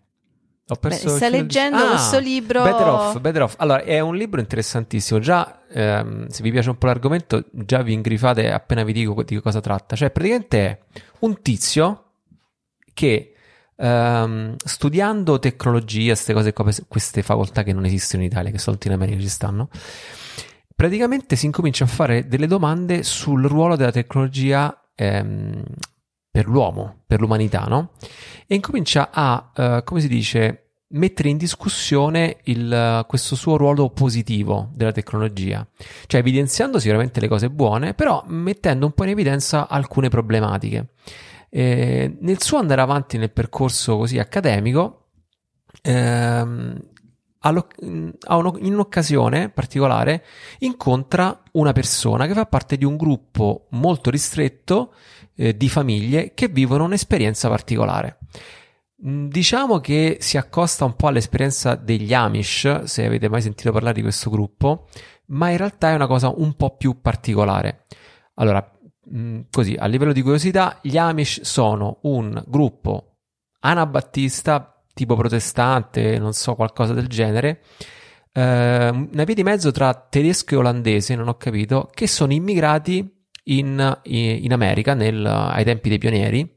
Ho 0.69 0.77
perso 0.77 1.11
Beh, 1.11 1.17
stai 1.17 1.31
leggendo 1.31 1.77
di... 1.77 1.83
ah, 1.83 1.89
questo 1.89 2.19
libro. 2.19 2.63
Better 2.63 2.87
Off, 2.87 3.19
Better 3.19 3.43
Off. 3.43 3.55
Allora, 3.59 3.83
è 3.83 3.99
un 4.01 4.15
libro 4.15 4.41
interessantissimo. 4.41 5.19
Già, 5.19 5.63
ehm, 5.69 6.29
se 6.29 6.43
vi 6.43 6.51
piace 6.51 6.71
un 6.71 6.79
po' 6.79 6.87
l'argomento, 6.87 7.45
già 7.51 7.83
vi 7.83 7.93
ingrifate 7.93 8.53
appena 8.53 8.85
vi 8.85 8.93
dico 8.93 9.23
di 9.23 9.41
cosa 9.41 9.61
tratta. 9.61 9.97
Cioè, 9.97 10.11
praticamente 10.11 10.59
è 10.59 10.79
un 11.21 11.43
tizio 11.43 12.05
che 12.95 13.35
ehm, 13.77 14.55
studiando 14.65 15.39
tecnologia, 15.39 16.13
queste 16.13 16.33
cose 16.33 16.53
qua, 16.53 16.71
queste 16.89 17.23
facoltà 17.23 17.63
che 17.63 17.73
non 17.73 17.85
esistono 17.85 18.23
in 18.23 18.29
Italia, 18.29 18.51
che 18.51 18.59
soltanto 18.59 18.87
in 18.89 18.95
America 18.95 19.21
ci 19.21 19.29
stanno, 19.29 19.69
praticamente 20.75 21.37
si 21.37 21.47
incomincia 21.47 21.85
a 21.85 21.89
fare 21.89 22.29
delle 22.29 22.47
domande 22.47 23.03
sul 23.03 23.45
ruolo 23.45 23.77
della 23.77 23.91
tecnologia 23.91 24.83
ehm, 24.95 25.63
per 26.33 26.49
l'uomo, 26.49 27.03
per 27.07 27.21
l'umanità, 27.21 27.67
no? 27.69 27.91
E 28.47 28.55
incomincia 28.55 29.11
a, 29.13 29.53
uh, 29.55 29.85
come 29.85 30.01
si 30.01 30.09
dice, 30.09 30.63
mettere 30.93 31.29
in 31.29 31.37
discussione 31.37 32.39
il, 32.45 33.05
questo 33.07 33.37
suo 33.37 33.59
ruolo 33.59 33.91
positivo 33.91 34.71
della 34.73 34.93
tecnologia, 34.93 35.67
cioè 36.07 36.21
evidenziando 36.21 36.79
sicuramente 36.79 37.21
le 37.21 37.29
cose 37.29 37.51
buone, 37.51 37.93
però 37.93 38.25
mettendo 38.29 38.87
un 38.87 38.93
po' 38.93 39.05
in 39.05 39.11
evidenza 39.11 39.69
alcune 39.69 40.09
problematiche. 40.09 40.95
E 41.51 42.17
nel 42.19 42.41
suo 42.41 42.57
andare 42.57 42.81
avanti 42.81 43.19
nel 43.19 43.31
percorso 43.31 43.99
così 43.99 44.19
accademico, 44.19 45.09
ehm, 45.83 46.81
in 47.51 48.73
un'occasione 48.73 49.49
particolare 49.49 50.25
incontra 50.59 51.43
una 51.53 51.73
persona 51.73 52.27
che 52.27 52.35
fa 52.35 52.47
parte 52.47 52.77
di 52.77 52.85
un 52.85 52.97
gruppo 52.97 53.67
molto 53.71 54.11
ristretto 54.11 54.95
eh, 55.35 55.57
di 55.57 55.69
famiglie 55.69 56.35
che 56.35 56.49
vivono 56.49 56.85
un'esperienza 56.85 57.49
particolare. 57.49 58.19
Mm, 59.05 59.29
diciamo 59.29 59.81
che 59.81 60.19
si 60.21 60.37
accosta 60.37 60.85
un 60.85 60.95
po' 60.95 61.09
all'esperienza 61.09 61.75
degli 61.75 62.15
Amish, 62.15 62.85
se 62.85 63.05
avete 63.05 63.29
mai 63.29 63.43
sentito 63.43 63.73
parlare 63.73 63.95
di 63.95 64.03
questo 64.03 64.31
gruppo, 64.31 64.89
ma 65.27 65.51
in 65.51 65.57
realtà 65.57 65.91
è 65.91 65.95
una 65.95 66.07
cosa 66.07 66.33
un 66.35 66.55
po' 66.55 66.77
più 66.77 67.01
particolare. 67.01 67.87
Allora, 68.35 68.65
mm, 69.13 69.41
così, 69.51 69.75
a 69.75 69.87
livello 69.87 70.13
di 70.13 70.23
curiosità, 70.23 70.79
gli 70.83 70.97
Amish 70.97 71.41
sono 71.43 71.99
un 72.03 72.41
gruppo 72.47 73.17
anabattista 73.61 74.72
tipo 74.95 75.17
protestante, 75.17 76.19
non 76.19 76.33
so, 76.33 76.55
qualcosa 76.55 76.93
del 76.93 77.07
genere. 77.07 77.63
Uh, 78.35 78.41
una 78.41 79.25
via 79.25 79.35
di 79.35 79.43
mezzo 79.43 79.71
tra 79.71 79.93
tedesco 79.95 80.55
e 80.55 80.57
olandese, 80.57 81.15
non 81.15 81.29
ho 81.29 81.37
capito, 81.37 81.91
che 81.93 82.07
sono 82.07 82.33
immigrati 82.33 83.21
in, 83.45 84.01
in 84.05 84.53
America 84.53 84.95
nel, 84.95 85.25
ai 85.27 85.65
tempi 85.65 85.89
dei 85.89 85.99
pionieri 85.99 86.57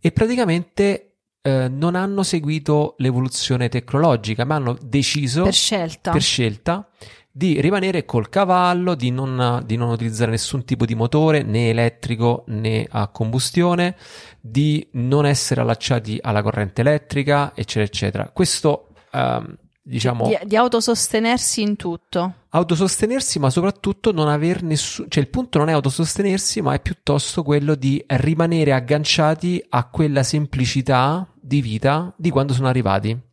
e 0.00 0.12
praticamente 0.12 1.18
uh, 1.42 1.66
non 1.70 1.94
hanno 1.94 2.22
seguito 2.22 2.94
l'evoluzione 2.98 3.68
tecnologica, 3.68 4.44
ma 4.44 4.56
hanno 4.56 4.76
deciso 4.80 5.42
per 5.44 5.54
scelta, 5.54 6.10
per 6.10 6.22
scelta 6.22 6.88
di 7.36 7.60
rimanere 7.60 8.06
col 8.06 8.30
cavallo, 8.30 8.94
di 8.94 9.10
non, 9.10 9.62
di 9.66 9.76
non, 9.76 9.90
utilizzare 9.90 10.30
nessun 10.30 10.64
tipo 10.64 10.86
di 10.86 10.94
motore, 10.94 11.42
né 11.42 11.68
elettrico 11.68 12.44
né 12.46 12.86
a 12.88 13.08
combustione, 13.08 13.94
di 14.40 14.88
non 14.92 15.26
essere 15.26 15.60
allacciati 15.60 16.18
alla 16.18 16.40
corrente 16.40 16.80
elettrica, 16.80 17.52
eccetera, 17.54 17.84
eccetera. 17.84 18.30
Questo 18.32 18.88
um, 19.12 19.54
diciamo... 19.82 20.28
Di, 20.28 20.38
di 20.46 20.56
autosostenersi 20.56 21.60
in 21.60 21.76
tutto. 21.76 22.36
Autosostenersi, 22.48 23.38
ma 23.38 23.50
soprattutto 23.50 24.12
non 24.12 24.28
aver 24.28 24.62
nessuno... 24.62 25.06
Cioè 25.10 25.22
il 25.22 25.28
punto 25.28 25.58
non 25.58 25.68
è 25.68 25.72
autosostenersi, 25.72 26.62
ma 26.62 26.72
è 26.72 26.80
piuttosto 26.80 27.42
quello 27.42 27.74
di 27.74 28.02
rimanere 28.06 28.72
agganciati 28.72 29.62
a 29.68 29.84
quella 29.90 30.22
semplicità 30.22 31.30
di 31.38 31.60
vita 31.60 32.14
di 32.16 32.30
quando 32.30 32.54
sono 32.54 32.68
arrivati. 32.68 33.25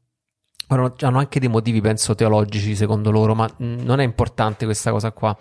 Ora, 0.67 0.91
hanno 1.01 1.20
anche 1.20 1.39
dei 1.39 1.50
motivi, 1.50 1.82
penso, 1.82 2.15
teologici 2.15 2.75
secondo 2.75 3.12
loro, 3.12 3.36
ma 3.36 3.50
non 3.58 4.00
è 4.00 4.03
importante 4.03 4.65
questa 4.65 4.91
cosa 4.91 5.12
qua. 5.12 5.36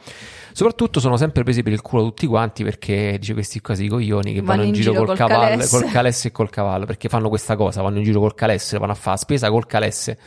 Soprattutto 0.53 1.01
sono 1.01 1.17
sempre 1.17 1.43
presi 1.45 1.63
per 1.63 1.73
il 1.73 1.81
culo 1.81 2.03
tutti 2.03 2.27
quanti 2.27 2.63
perché 2.65 3.17
dice 3.19 3.33
questi 3.33 3.61
quasi 3.61 3.87
coglioni 3.87 4.35
che 4.35 4.41
vanno, 4.41 4.59
vanno 4.59 4.63
in, 4.65 4.73
giro, 4.73 4.93
giro 4.93 5.05
col, 5.05 5.17
col, 5.17 5.27
cavallo, 5.29 5.49
calesse. 5.49 5.81
col 5.81 5.91
calesse 5.91 6.29
e 6.29 6.31
col 6.31 6.51
cavallo 6.51 6.85
perché 6.85 7.09
fanno 7.09 7.29
questa 7.29 7.57
cosa, 7.57 7.81
vanno 7.83 7.99
in 7.99 8.05
giro 8.05 8.21
col 8.21 8.35
calesse, 8.35 8.79
vanno 8.79 8.93
a 8.93 8.97
fare 8.97 9.17
spesa 9.17 9.49
col 9.49 9.67
calesse. 9.67 10.19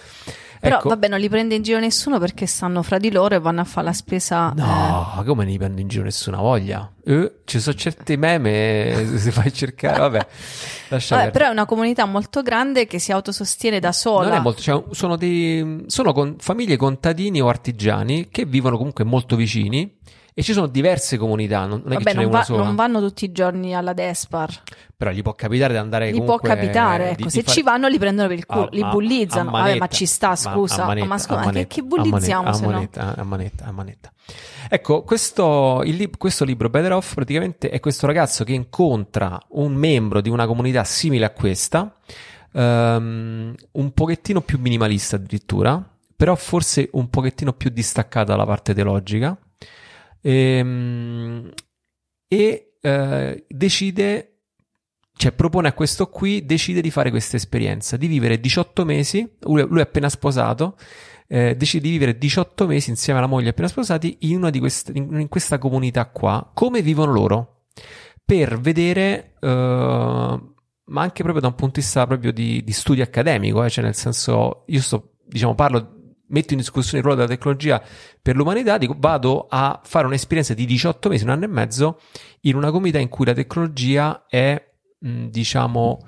Però 0.66 0.78
ecco. 0.80 0.90
vabbè, 0.90 1.08
non 1.08 1.20
li 1.20 1.30
prende 1.30 1.54
in 1.54 1.62
giro 1.62 1.80
nessuno 1.80 2.18
perché 2.18 2.48
stanno 2.48 2.82
fra 2.82 2.98
di 2.98 3.12
loro 3.12 3.36
e 3.36 3.40
vanno 3.40 3.62
a 3.62 3.64
fare 3.66 3.86
la 3.86 3.94
spesa. 3.94 4.52
No, 4.56 5.18
eh. 5.20 5.24
come 5.24 5.44
non 5.44 5.52
li 5.52 5.58
prende 5.60 5.82
in 5.82 5.88
giro 5.88 6.04
nessuna 6.04 6.38
voglia? 6.38 6.92
Eh, 7.06 7.42
ci 7.46 7.60
sono 7.60 7.76
certi 7.76 8.18
meme, 8.18 9.18
se 9.18 9.30
fai 9.30 9.54
cercare, 9.54 10.00
vabbè. 10.00 10.28
vabbè 11.10 11.32
però 11.32 11.48
è 11.48 11.50
una 11.50 11.66
comunità 11.66 12.06
molto 12.06 12.42
grande 12.42 12.88
che 12.88 12.98
si 12.98 13.12
autosostiene 13.12 13.80
da 13.80 13.92
sola. 13.92 14.30
Non 14.30 14.38
è 14.38 14.40
molto, 14.40 14.62
cioè, 14.62 14.84
sono, 14.92 15.16
dei, 15.16 15.84
sono 15.86 16.14
con, 16.14 16.36
famiglie 16.40 16.78
contadini 16.78 17.40
o 17.42 17.48
artigiani 17.48 18.30
che 18.30 18.46
vivono 18.46 18.78
comunque 18.78 19.04
molto 19.04 19.36
vicini 19.36 19.98
e 20.38 20.44
ci 20.44 20.52
sono 20.52 20.68
diverse 20.68 21.16
comunità, 21.16 21.62
non, 21.66 21.82
non 21.82 21.94
è 21.94 21.96
Vabbè, 21.96 22.04
che 22.04 22.12
ce 22.12 22.18
n'è 22.18 22.24
una 22.26 22.38
va, 22.40 22.44
sola. 22.44 22.64
non 22.66 22.76
vanno 22.76 23.00
tutti 23.00 23.24
i 23.24 23.32
giorni 23.32 23.74
alla 23.74 23.94
Despar. 23.94 24.64
Però 24.98 25.10
gli 25.12 25.22
può 25.22 25.34
capitare 25.34 25.72
di 25.72 25.80
andare 25.80 26.10
Gli 26.10 26.18
comunque... 26.20 26.40
può 26.40 26.56
capitare, 26.56 27.12
ecco, 27.12 27.24
di, 27.24 27.30
se 27.30 27.38
di 27.38 27.44
fare... 27.46 27.58
ci 27.58 27.64
vanno 27.64 27.88
li 27.88 27.98
prendono 27.98 28.28
per 28.28 28.38
il 28.38 28.46
culo, 28.46 28.66
a, 28.66 28.70
li 28.70 28.84
bullizzano. 28.84 29.48
a 29.48 29.52
Vabbè, 29.54 29.64
manetta, 29.64 29.80
ma 29.80 29.88
ci 29.88 30.06
sta, 30.06 30.36
scusa. 30.36 30.84
a 30.84 30.88
manetta, 30.88 31.08
ma 31.08 31.18
scusa, 31.18 31.40
manetta, 31.40 31.60
che, 31.60 31.68
che 31.68 31.84
bullizziamo 31.84 32.50
a 32.50 32.54
se 32.54 32.66
manetta, 32.66 33.04
no? 33.06 33.14
A 33.16 33.24
manetta, 33.24 33.66
a 33.66 33.72
manetta. 33.72 34.12
Ecco, 34.68 35.04
questo, 35.04 35.80
lib- 35.84 36.18
questo 36.18 36.44
libro, 36.44 36.70
Better 36.70 36.92
Off, 36.92 37.14
praticamente 37.14 37.70
è 37.70 37.80
questo 37.80 38.06
ragazzo 38.06 38.44
che 38.44 38.52
incontra 38.52 39.40
un 39.52 39.74
membro 39.74 40.20
di 40.20 40.28
una 40.28 40.46
comunità 40.46 40.84
simile 40.84 41.24
a 41.24 41.30
questa, 41.30 41.96
um, 42.52 43.56
un 43.72 43.92
pochettino 43.94 44.42
più 44.42 44.60
minimalista 44.60 45.16
addirittura, 45.16 45.82
però 46.14 46.36
forse 46.36 46.90
un 46.92 47.10
pochettino 47.10 47.54
più 47.54 47.70
distaccata 47.70 48.34
dalla 48.34 48.46
parte 48.46 48.74
teologica, 48.74 49.38
Ehm, 50.28 51.52
e 52.28 52.78
eh, 52.82 53.46
decide, 53.48 54.40
cioè 55.16 55.32
propone 55.32 55.68
a 55.68 55.74
questo 55.74 56.08
qui, 56.10 56.46
decide 56.46 56.82
di 56.82 56.90
fare 56.90 57.12
questa 57.12 57.36
esperienza, 57.36 57.96
di 57.96 58.08
vivere 58.08 58.40
18 58.40 58.86
mesi, 58.86 59.38
lui, 59.42 59.62
lui 59.68 59.80
è 59.80 59.84
appena 59.84 60.10
sposato, 60.10 60.78
eh, 61.28 61.56
decide 61.56 61.84
di 61.84 61.92
vivere 61.92 62.18
18 62.18 62.66
mesi 62.66 62.90
insieme 62.90 63.20
alla 63.20 63.28
moglie 63.28 63.50
appena 63.50 63.68
sposati 63.68 64.18
in, 64.22 64.38
una 64.38 64.50
di 64.50 64.60
queste, 64.60 64.92
in, 64.96 65.20
in 65.20 65.28
questa 65.28 65.60
comunità 65.60 66.08
qua, 66.08 66.50
come 66.54 66.82
vivono 66.82 67.12
loro, 67.12 67.66
per 68.24 68.60
vedere... 68.60 69.36
Uh, 69.42 70.54
ma 70.88 71.02
anche 71.02 71.24
proprio 71.24 71.42
da 71.42 71.48
un 71.48 71.56
punto 71.56 71.80
di 71.80 71.82
vista 71.82 72.06
proprio 72.06 72.32
di, 72.32 72.64
di 72.64 72.72
studio 72.72 73.04
accademico, 73.04 73.64
eh? 73.64 73.70
cioè 73.72 73.84
nel 73.84 73.96
senso, 73.96 74.66
io 74.68 74.82
sto, 74.82 75.16
diciamo, 75.26 75.56
parlo 75.56 75.95
metto 76.28 76.54
in 76.54 76.60
discussione 76.60 77.00
il 77.00 77.04
ruolo 77.04 77.22
della 77.22 77.34
tecnologia 77.36 77.82
per 78.22 78.36
l'umanità, 78.36 78.78
dico 78.78 78.96
vado 78.98 79.48
a 79.50 79.80
fare 79.84 80.08
un'esperienza 80.08 80.54
di 80.54 80.66
18 80.66 81.10
mesi, 81.10 81.24
un 81.24 81.30
anno 81.30 81.46
e 81.46 81.48
mezzo, 81.48 82.00
in 82.42 82.56
una 82.56 82.72
comunità 82.72 83.00
in 83.00 83.10
cui 83.10 83.26
la 83.26 83.34
tecnologia 83.34 84.26
è, 84.28 84.62
mh, 85.00 85.26
diciamo, 85.28 86.08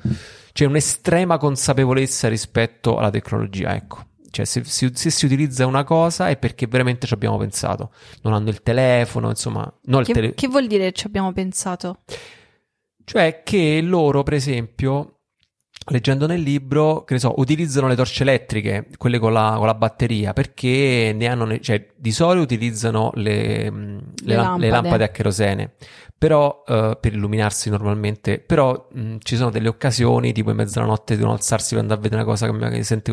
c'è 0.53 0.65
un'estrema 0.65 1.37
consapevolezza 1.37 2.27
rispetto 2.27 2.97
alla 2.97 3.09
tecnologia, 3.09 3.75
ecco. 3.75 4.05
Cioè, 4.29 4.45
se, 4.45 4.63
se, 4.65 4.91
se, 4.93 5.09
si 5.09 5.25
utilizza 5.25 5.65
una 5.65 5.83
cosa 5.83 6.29
è 6.29 6.37
perché 6.37 6.67
veramente 6.67 7.07
ci 7.07 7.13
abbiamo 7.13 7.37
pensato. 7.37 7.91
Non 8.23 8.33
hanno 8.33 8.49
il 8.49 8.61
telefono, 8.61 9.29
insomma. 9.29 9.63
Che, 9.83 9.97
il 9.97 10.05
tele... 10.05 10.33
che 10.33 10.47
vuol 10.47 10.67
dire 10.67 10.91
ci 10.91 11.07
abbiamo 11.07 11.31
pensato? 11.31 12.01
Cioè 13.03 13.41
che 13.43 13.81
loro, 13.81 14.23
per 14.23 14.33
esempio, 14.33 15.16
leggendo 15.89 16.27
nel 16.27 16.41
libro, 16.41 17.03
che 17.03 17.13
ne 17.13 17.19
so, 17.19 17.33
utilizzano 17.37 17.87
le 17.87 17.95
torce 17.95 18.23
elettriche, 18.23 18.87
quelle 18.97 19.19
con 19.19 19.33
la, 19.33 19.55
con 19.57 19.65
la 19.65 19.73
batteria, 19.73 20.33
perché 20.33 21.13
ne 21.15 21.27
hanno, 21.27 21.59
cioè, 21.59 21.87
di 21.95 22.11
solito 22.11 22.43
utilizzano 22.43 23.11
le, 23.15 23.69
le, 23.69 24.01
le, 24.23 24.35
lampade. 24.35 24.65
le 24.65 24.69
lampade. 24.69 25.03
a 25.03 25.09
kerosene, 25.09 25.73
però, 26.17 26.63
uh, 26.65 26.97
per 26.99 27.13
illuminarsi 27.13 27.69
normalmente, 27.69 28.39
però 28.39 28.87
mh, 28.91 29.17
ci 29.19 29.35
sono 29.35 29.49
delle 29.49 29.67
occasioni, 29.67 30.33
tipo 30.33 30.49
in 30.49 30.57
mezzo 30.57 30.79
alla 30.79 30.87
notte 30.87 31.15
devono 31.15 31.33
alzarsi 31.33 31.73
per 31.73 31.83
andare 31.83 31.99
a 31.99 32.03
vedere 32.03 32.21
una 32.21 32.31
cosa 32.31 32.47
che 32.47 32.53
mi 32.53 32.83
sente 32.83 33.11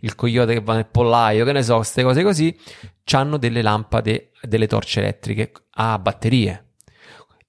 il 0.00 0.14
coyote 0.14 0.54
che 0.54 0.60
va 0.60 0.74
nel 0.74 0.86
pollaio, 0.86 1.44
che 1.44 1.52
ne 1.52 1.62
so, 1.62 1.76
queste 1.76 2.02
cose 2.02 2.22
così, 2.22 2.56
hanno 3.12 3.36
delle 3.36 3.62
lampade, 3.62 4.30
delle 4.42 4.66
torce 4.66 5.00
elettriche 5.00 5.52
a 5.72 5.98
batterie. 5.98 6.71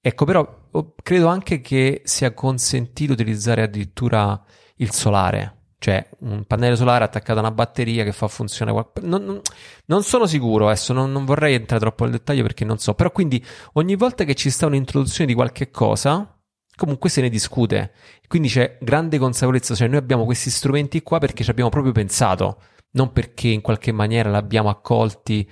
Ecco, 0.06 0.26
però 0.26 0.70
credo 1.02 1.28
anche 1.28 1.62
che 1.62 2.02
sia 2.04 2.34
consentito 2.34 3.14
utilizzare 3.14 3.62
addirittura 3.62 4.44
il 4.76 4.92
solare, 4.92 5.76
cioè 5.80 6.06
un 6.20 6.44
pannello 6.44 6.76
solare 6.76 7.06
attaccato 7.06 7.40
a 7.40 7.42
una 7.42 7.52
batteria 7.52 8.04
che 8.04 8.12
fa 8.12 8.28
funzionare 8.28 8.78
qualcosa. 8.78 9.08
Non, 9.08 9.24
non, 9.24 9.40
non, 9.86 10.04
sono 10.04 10.26
sicuro 10.26 10.66
adesso, 10.66 10.92
non, 10.92 11.10
non, 11.10 11.24
vorrei 11.24 11.54
entrare 11.54 11.80
troppo 11.80 12.04
nel 12.04 12.12
dettaglio 12.12 12.42
perché 12.42 12.66
non 12.66 12.80
so, 12.80 12.96
però 12.96 13.12
quindi 13.12 13.42
ogni 13.76 13.96
volta 13.96 14.26
che 14.26 14.36
ci 14.36 14.50
sta 14.50 14.66
un'introduzione 14.66 15.26
di 15.26 15.34
qualche 15.34 15.72
cosa, 15.72 16.38
comunque 16.76 17.10
se 17.10 17.22
ne 17.22 17.30
discute. 17.30 17.94
Quindi 18.28 18.50
c'è 18.50 18.80
grande 18.82 19.18
consapevolezza, 19.18 19.74
cioè 19.74 19.88
noi 19.88 20.00
abbiamo 20.00 20.26
questi 20.26 20.50
strumenti 20.50 21.02
qua 21.02 21.20
perché 21.20 21.46
ci 21.46 21.50
abbiamo 21.50 21.70
proprio 21.70 21.94
pensato, 21.94 22.62
non 22.92 23.14
perché 23.14 23.48
in 23.48 23.62
qualche 23.62 23.94
maniera 23.94 24.30
l'abbiamo 24.30 24.68
accolti, 24.68 25.50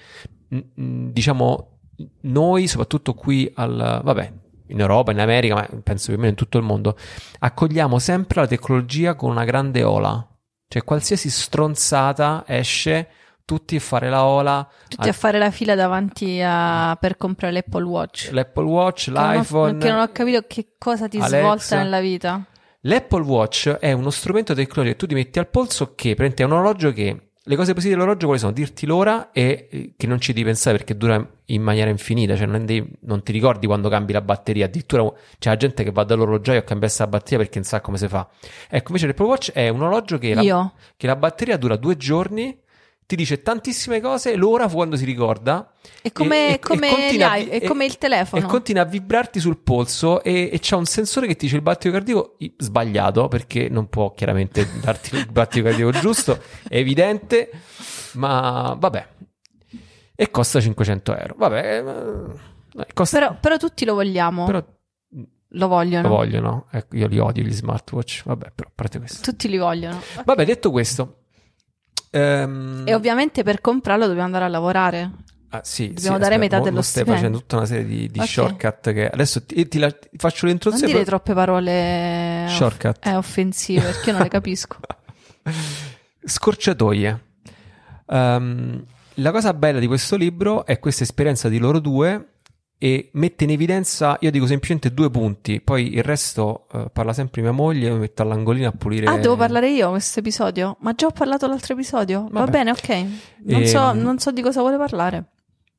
diciamo 0.49 1.70
noi, 2.21 2.67
soprattutto 2.67 3.13
qui 3.13 3.51
al, 3.55 4.01
vabbè, 4.03 4.33
in 4.67 4.79
Europa, 4.79 5.11
in 5.11 5.19
America, 5.19 5.55
ma 5.55 5.67
penso 5.83 6.07
più 6.07 6.15
o 6.15 6.17
meno 6.17 6.29
in 6.29 6.35
tutto 6.35 6.57
il 6.57 6.63
mondo, 6.63 6.97
accogliamo 7.39 7.99
sempre 7.99 8.41
la 8.41 8.47
tecnologia 8.47 9.15
con 9.15 9.29
una 9.29 9.43
grande 9.43 9.83
ola. 9.83 10.25
Cioè, 10.67 10.83
qualsiasi 10.83 11.29
stronzata 11.29 12.43
esce, 12.47 13.09
tutti 13.43 13.75
a 13.75 13.79
fare 13.79 14.09
la 14.09 14.25
ola. 14.25 14.67
Tutti 14.87 15.09
a, 15.09 15.13
fare 15.13 15.37
la 15.37 15.51
fila 15.51 15.75
davanti 15.75 16.41
a... 16.41 16.95
per 16.99 17.17
comprare 17.17 17.53
l'Apple 17.53 17.83
Watch. 17.83 18.29
L'Apple 18.31 18.63
Watch, 18.63 19.05
che 19.05 19.11
l'iPhone. 19.11 19.71
Non 19.71 19.75
ho, 19.75 19.83
che 19.83 19.91
non 19.91 19.99
ho 19.99 20.11
capito 20.11 20.43
che 20.47 20.75
cosa 20.77 21.07
ti 21.09 21.17
Alexa. 21.17 21.39
svolta 21.39 21.77
nella 21.77 21.99
vita. 21.99 22.45
L'Apple 22.85 23.23
Watch 23.23 23.69
è 23.69 23.91
uno 23.91 24.09
strumento 24.09 24.53
tecnologico 24.53 24.93
che 24.93 24.95
tu 24.95 25.05
ti 25.07 25.13
metti 25.13 25.37
al 25.37 25.49
polso 25.49 25.93
che 25.93 26.15
è 26.15 26.43
un 26.43 26.51
orologio 26.53 26.91
che 26.93 27.30
le 27.43 27.55
cose 27.55 27.73
positive 27.73 27.95
dell'orologio 27.95 28.25
quali 28.27 28.39
sono? 28.39 28.51
Dirti 28.51 28.85
l'ora 28.85 29.31
e 29.31 29.67
eh, 29.71 29.93
che 29.97 30.05
non 30.05 30.19
ci 30.19 30.31
devi 30.31 30.45
pensare 30.45 30.77
perché 30.77 30.95
dura 30.95 31.27
in 31.45 31.61
maniera 31.61 31.89
infinita, 31.89 32.35
cioè 32.35 32.45
non, 32.45 32.65
devi, 32.65 32.87
non 33.01 33.23
ti 33.23 33.31
ricordi 33.31 33.65
quando 33.65 33.89
cambi 33.89 34.13
la 34.13 34.21
batteria, 34.21 34.65
addirittura 34.65 35.11
c'è 35.39 35.49
la 35.49 35.57
gente 35.57 35.83
che 35.83 35.91
va 35.91 36.03
dall'orologiaio 36.03 36.59
a 36.59 36.63
cambiare 36.63 36.93
la 36.97 37.07
batteria 37.07 37.37
perché 37.39 37.59
non 37.59 37.67
sa 37.67 37.81
come 37.81 37.97
si 37.97 38.07
fa. 38.07 38.27
Ecco, 38.69 38.87
invece 38.89 39.07
l'Apple 39.07 39.25
Watch 39.25 39.51
è 39.51 39.69
un 39.69 39.81
orologio 39.81 40.17
che 40.19 40.35
la, 40.35 40.71
che 40.95 41.07
la 41.07 41.15
batteria 41.15 41.57
dura 41.57 41.77
due 41.77 41.97
giorni 41.97 42.57
ti 43.05 43.15
dice 43.15 43.41
tantissime 43.41 43.99
cose, 43.99 44.35
l'ora 44.35 44.67
quando 44.69 44.95
si 44.95 45.03
ricorda. 45.03 45.71
È 46.01 46.11
come, 46.11 46.53
e, 46.53 46.59
come, 46.59 47.11
e 47.11 47.49
è 47.49 47.67
come 47.67 47.85
il 47.85 47.97
telefono. 47.97 48.45
E 48.45 48.47
continua 48.47 48.83
a 48.83 48.85
vibrarti 48.85 49.39
sul 49.39 49.57
polso 49.57 50.23
e, 50.23 50.49
e 50.51 50.59
c'è 50.59 50.75
un 50.75 50.85
sensore 50.85 51.27
che 51.27 51.35
ti 51.35 51.45
dice 51.45 51.57
il 51.57 51.61
battito 51.61 51.93
cardiaco 51.93 52.37
sbagliato, 52.57 53.27
perché 53.27 53.67
non 53.67 53.89
può 53.89 54.13
chiaramente 54.13 54.65
darti 54.79 55.15
il 55.15 55.27
battito 55.29 55.65
cardiaco 55.65 55.91
giusto, 55.99 56.41
è 56.67 56.77
evidente, 56.77 57.49
ma 58.13 58.75
vabbè. 58.79 59.07
E 60.15 60.31
costa 60.31 60.61
500 60.61 61.15
euro. 61.17 61.35
Vabbè, 61.37 61.83
eh, 62.77 62.83
costa... 62.93 63.19
Però, 63.19 63.37
però, 63.39 63.57
tutti 63.57 63.85
lo 63.85 63.95
vogliamo. 63.95 64.45
Però... 64.45 64.63
Lo 65.55 65.67
vogliono. 65.67 66.07
Lo 66.07 66.15
vogliono. 66.15 66.67
Ecco, 66.71 66.95
io 66.95 67.07
li 67.07 67.19
odio 67.19 67.43
gli 67.43 67.51
smartwatch. 67.51 68.23
Vabbè, 68.23 68.51
però 68.55 68.69
a 68.69 68.71
parte 68.73 68.99
questo. 68.99 69.21
Tutti 69.21 69.49
li 69.49 69.57
vogliono. 69.57 69.99
Vabbè, 70.23 70.45
detto 70.45 70.71
questo, 70.71 71.20
Um, 72.11 72.83
e 72.85 72.93
ovviamente 72.93 73.43
per 73.43 73.61
comprarlo 73.61 74.05
dobbiamo 74.05 74.25
andare 74.25 74.45
a 74.45 74.49
lavorare. 74.49 75.11
Ah, 75.53 75.61
sì, 75.63 75.87
Dobbiamo 75.91 76.15
sì, 76.15 76.21
dare 76.21 76.35
aspetta, 76.35 76.39
metà 76.39 76.57
mo, 76.57 76.63
dello 76.63 76.75
mo 76.77 76.81
stai 76.81 77.03
stipendio. 77.03 77.13
facendo 77.15 77.37
tutta 77.39 77.55
una 77.57 77.65
serie 77.65 77.85
di, 77.85 78.07
di 78.07 78.19
okay. 78.19 78.27
shortcut 78.27 78.93
che 78.93 79.09
adesso 79.09 79.43
ti, 79.43 79.67
ti, 79.67 79.79
la, 79.79 79.91
ti 79.91 80.09
faccio 80.17 80.45
l'introduzione. 80.45 80.91
Non 80.93 81.01
dire 81.01 81.11
troppe 81.11 81.33
parole 81.33 82.45
shortcut. 82.47 82.97
Off- 82.97 83.05
eh, 83.05 83.15
offensive 83.15 83.81
perché 83.81 84.09
io 84.09 84.13
non 84.13 84.21
le 84.23 84.29
capisco. 84.29 84.77
Scorciatoie. 86.23 87.23
Um, 88.05 88.85
la 89.15 89.31
cosa 89.31 89.53
bella 89.53 89.79
di 89.79 89.87
questo 89.87 90.15
libro 90.15 90.65
è 90.65 90.79
questa 90.79 91.03
esperienza 91.03 91.49
di 91.49 91.57
loro 91.57 91.79
due 91.79 92.27
e 92.83 93.09
mette 93.13 93.43
in 93.43 93.51
evidenza, 93.51 94.17
io 94.21 94.31
dico 94.31 94.47
semplicemente 94.47 94.91
due 94.91 95.11
punti, 95.11 95.61
poi 95.61 95.93
il 95.93 96.01
resto 96.01 96.65
uh, 96.71 96.87
parla 96.91 97.13
sempre 97.13 97.43
mia 97.43 97.51
moglie, 97.51 97.89
io 97.89 97.93
mi 97.93 97.99
metto 97.99 98.23
all'angolino 98.23 98.67
a 98.67 98.71
pulire. 98.71 99.05
Ah, 99.05 99.19
devo 99.19 99.35
parlare 99.35 99.69
io 99.69 99.91
questo 99.91 100.17
episodio? 100.17 100.77
Ma 100.79 100.93
già 100.93 101.05
ho 101.05 101.11
parlato 101.11 101.45
l'altro 101.45 101.75
episodio? 101.75 102.21
Vabbè. 102.23 102.39
Va 102.39 102.45
bene, 102.47 102.71
ok. 102.71 103.05
Non, 103.43 103.61
e... 103.61 103.67
so, 103.67 103.91
ehm, 103.91 103.99
non 103.99 104.17
so 104.17 104.31
di 104.31 104.41
cosa 104.41 104.61
vuole 104.61 104.77
parlare. 104.77 105.25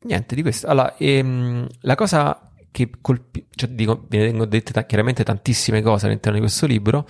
Niente 0.03 0.37
di 0.37 0.43
questo. 0.43 0.69
Allora, 0.69 0.95
ehm, 0.97 1.67
la 1.81 1.97
cosa 1.97 2.53
che 2.71 2.89
colpisce, 3.01 3.49
cioè 3.57 3.71
dico, 3.71 4.05
vengono 4.07 4.45
dette 4.45 4.71
t- 4.73 4.87
chiaramente 4.87 5.25
tantissime 5.25 5.83
cose 5.83 6.07
all'interno 6.07 6.39
di 6.39 6.45
questo 6.45 6.67
libro, 6.67 7.05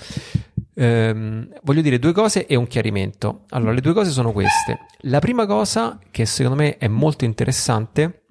Ehm, 0.74 1.48
voglio 1.62 1.82
dire 1.82 1.98
due 1.98 2.12
cose 2.12 2.46
e 2.46 2.56
un 2.56 2.66
chiarimento. 2.66 3.44
Allora, 3.50 3.72
le 3.72 3.80
due 3.80 3.92
cose 3.92 4.10
sono 4.10 4.32
queste. 4.32 4.86
La 5.02 5.18
prima 5.18 5.46
cosa, 5.46 5.98
che 6.10 6.24
secondo 6.24 6.56
me 6.56 6.78
è 6.78 6.88
molto 6.88 7.24
interessante, 7.24 8.21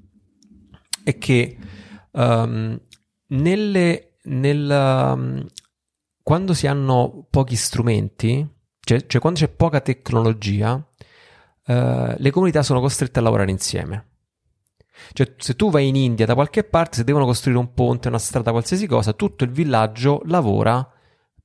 è 1.04 1.18
che 1.18 1.58
um, 2.12 2.80
nelle, 3.28 4.18
nel, 4.24 4.70
um, 4.70 5.46
quando 6.22 6.54
si 6.54 6.68
hanno 6.68 7.28
pochi 7.30 7.56
strumenti, 7.56 8.48
cioè, 8.80 9.06
cioè 9.06 9.22
quando 9.22 9.40
c'è 9.40 9.50
poca 9.50 9.82
tecnologia, 9.82 10.74
uh, 10.74 12.14
le 12.18 12.32
comunità 12.32 12.64
sono 12.64 12.80
costrette 12.80 13.20
a 13.20 13.22
lavorare 13.22 13.52
insieme. 13.52 14.08
Cioè, 15.14 15.34
se 15.38 15.56
tu 15.56 15.72
vai 15.72 15.88
in 15.88 15.96
India 15.96 16.26
da 16.26 16.36
qualche 16.36 16.64
parte, 16.64 16.98
se 16.98 17.04
devono 17.04 17.26
costruire 17.26 17.60
un 17.60 17.74
ponte, 17.74 18.08
una 18.08 18.20
strada, 18.20 18.52
qualsiasi 18.52 18.86
cosa, 18.88 19.14
tutto 19.14 19.44
il 19.44 19.52
villaggio 19.52 20.22
lavora 20.26 20.88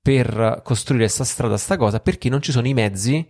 per 0.01 0.61
costruire 0.63 1.05
questa 1.05 1.25
strada, 1.25 1.57
sta 1.57 1.77
cosa, 1.77 2.01
perché 2.01 2.29
non 2.29 2.43
ci 2.43 2.53
sono 2.53 2.69
i 2.69 2.75
mezzi 2.75 3.27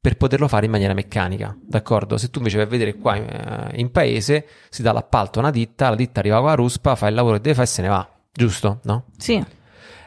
per 0.00 0.16
poterlo 0.16 0.48
fare 0.48 0.66
in 0.66 0.70
maniera 0.70 0.94
meccanica, 0.94 1.56
d'accordo? 1.60 2.16
Se 2.16 2.30
tu 2.30 2.38
invece 2.38 2.56
vai 2.56 2.66
a 2.66 2.68
vedere 2.68 2.94
qua 2.94 3.16
in, 3.16 3.24
eh, 3.24 3.80
in 3.80 3.90
paese, 3.90 4.46
si 4.68 4.82
dà 4.82 4.92
l'appalto 4.92 5.38
a 5.38 5.42
una 5.42 5.50
ditta, 5.50 5.90
la 5.90 5.96
ditta 5.96 6.20
arriva 6.20 6.38
con 6.38 6.46
la 6.46 6.54
ruspa, 6.54 6.94
fa 6.94 7.08
il 7.08 7.14
lavoro 7.14 7.36
che 7.36 7.42
deve 7.42 7.54
fare 7.54 7.66
e 7.66 7.70
se 7.70 7.82
ne 7.82 7.88
va, 7.88 8.08
giusto? 8.32 8.80
No? 8.84 9.04
Sì. 9.16 9.44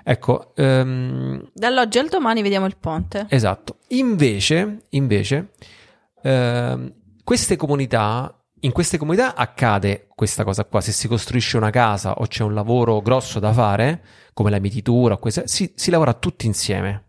Ecco. 0.04 0.54
Um, 0.56 1.50
Dall'oggi 1.54 2.00
al 2.00 2.10
domani 2.10 2.42
vediamo 2.42 2.66
il 2.66 2.78
ponte. 2.78 3.26
Esatto. 3.30 3.78
Invece, 3.90 4.86
invece 4.90 5.52
uh, 6.24 6.94
queste 7.24 7.56
comunità 7.56 8.36
in 8.64 8.72
queste 8.72 8.98
comunità 8.98 9.36
accade 9.36 10.08
questa 10.14 10.44
cosa 10.44 10.66
qua, 10.66 10.82
se 10.82 10.92
si 10.92 11.08
costruisce 11.08 11.58
una 11.58 11.72
casa 11.72 12.14
o 12.14 12.28
c'è 12.28 12.44
un 12.44 12.54
lavoro 12.54 13.02
grosso 13.02 13.40
da 13.40 13.52
fare, 13.52 14.04
come 14.34 14.52
la 14.52 14.60
mietitura, 14.60 15.18
questa, 15.18 15.48
si, 15.48 15.74
si 15.76 15.90
lavora 15.90 16.14
tutti 16.14 16.46
insieme. 16.46 17.06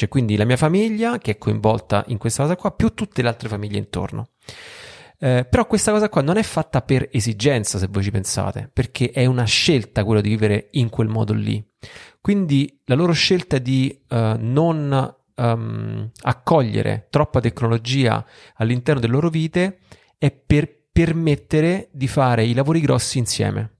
Cioè 0.00 0.08
quindi 0.08 0.38
la 0.38 0.46
mia 0.46 0.56
famiglia 0.56 1.18
che 1.18 1.32
è 1.32 1.36
coinvolta 1.36 2.04
in 2.06 2.16
questa 2.16 2.44
cosa 2.44 2.56
qua, 2.56 2.70
più 2.70 2.94
tutte 2.94 3.20
le 3.20 3.28
altre 3.28 3.50
famiglie 3.50 3.76
intorno. 3.76 4.30
Eh, 5.18 5.44
però 5.44 5.66
questa 5.66 5.92
cosa 5.92 6.08
qua 6.08 6.22
non 6.22 6.38
è 6.38 6.42
fatta 6.42 6.80
per 6.80 7.10
esigenza, 7.12 7.76
se 7.76 7.86
voi 7.90 8.02
ci 8.02 8.10
pensate, 8.10 8.70
perché 8.72 9.10
è 9.10 9.26
una 9.26 9.44
scelta 9.44 10.02
quello 10.04 10.22
di 10.22 10.30
vivere 10.30 10.68
in 10.70 10.88
quel 10.88 11.08
modo 11.08 11.34
lì. 11.34 11.62
Quindi 12.18 12.80
la 12.86 12.94
loro 12.94 13.12
scelta 13.12 13.58
di 13.58 13.94
uh, 14.08 14.36
non 14.38 15.16
um, 15.34 16.10
accogliere 16.22 17.08
troppa 17.10 17.40
tecnologia 17.40 18.24
all'interno 18.54 19.02
delle 19.02 19.12
loro 19.12 19.28
vite 19.28 19.80
è 20.16 20.30
per 20.30 20.86
permettere 20.90 21.90
di 21.92 22.08
fare 22.08 22.46
i 22.46 22.54
lavori 22.54 22.80
grossi 22.80 23.18
insieme. 23.18 23.79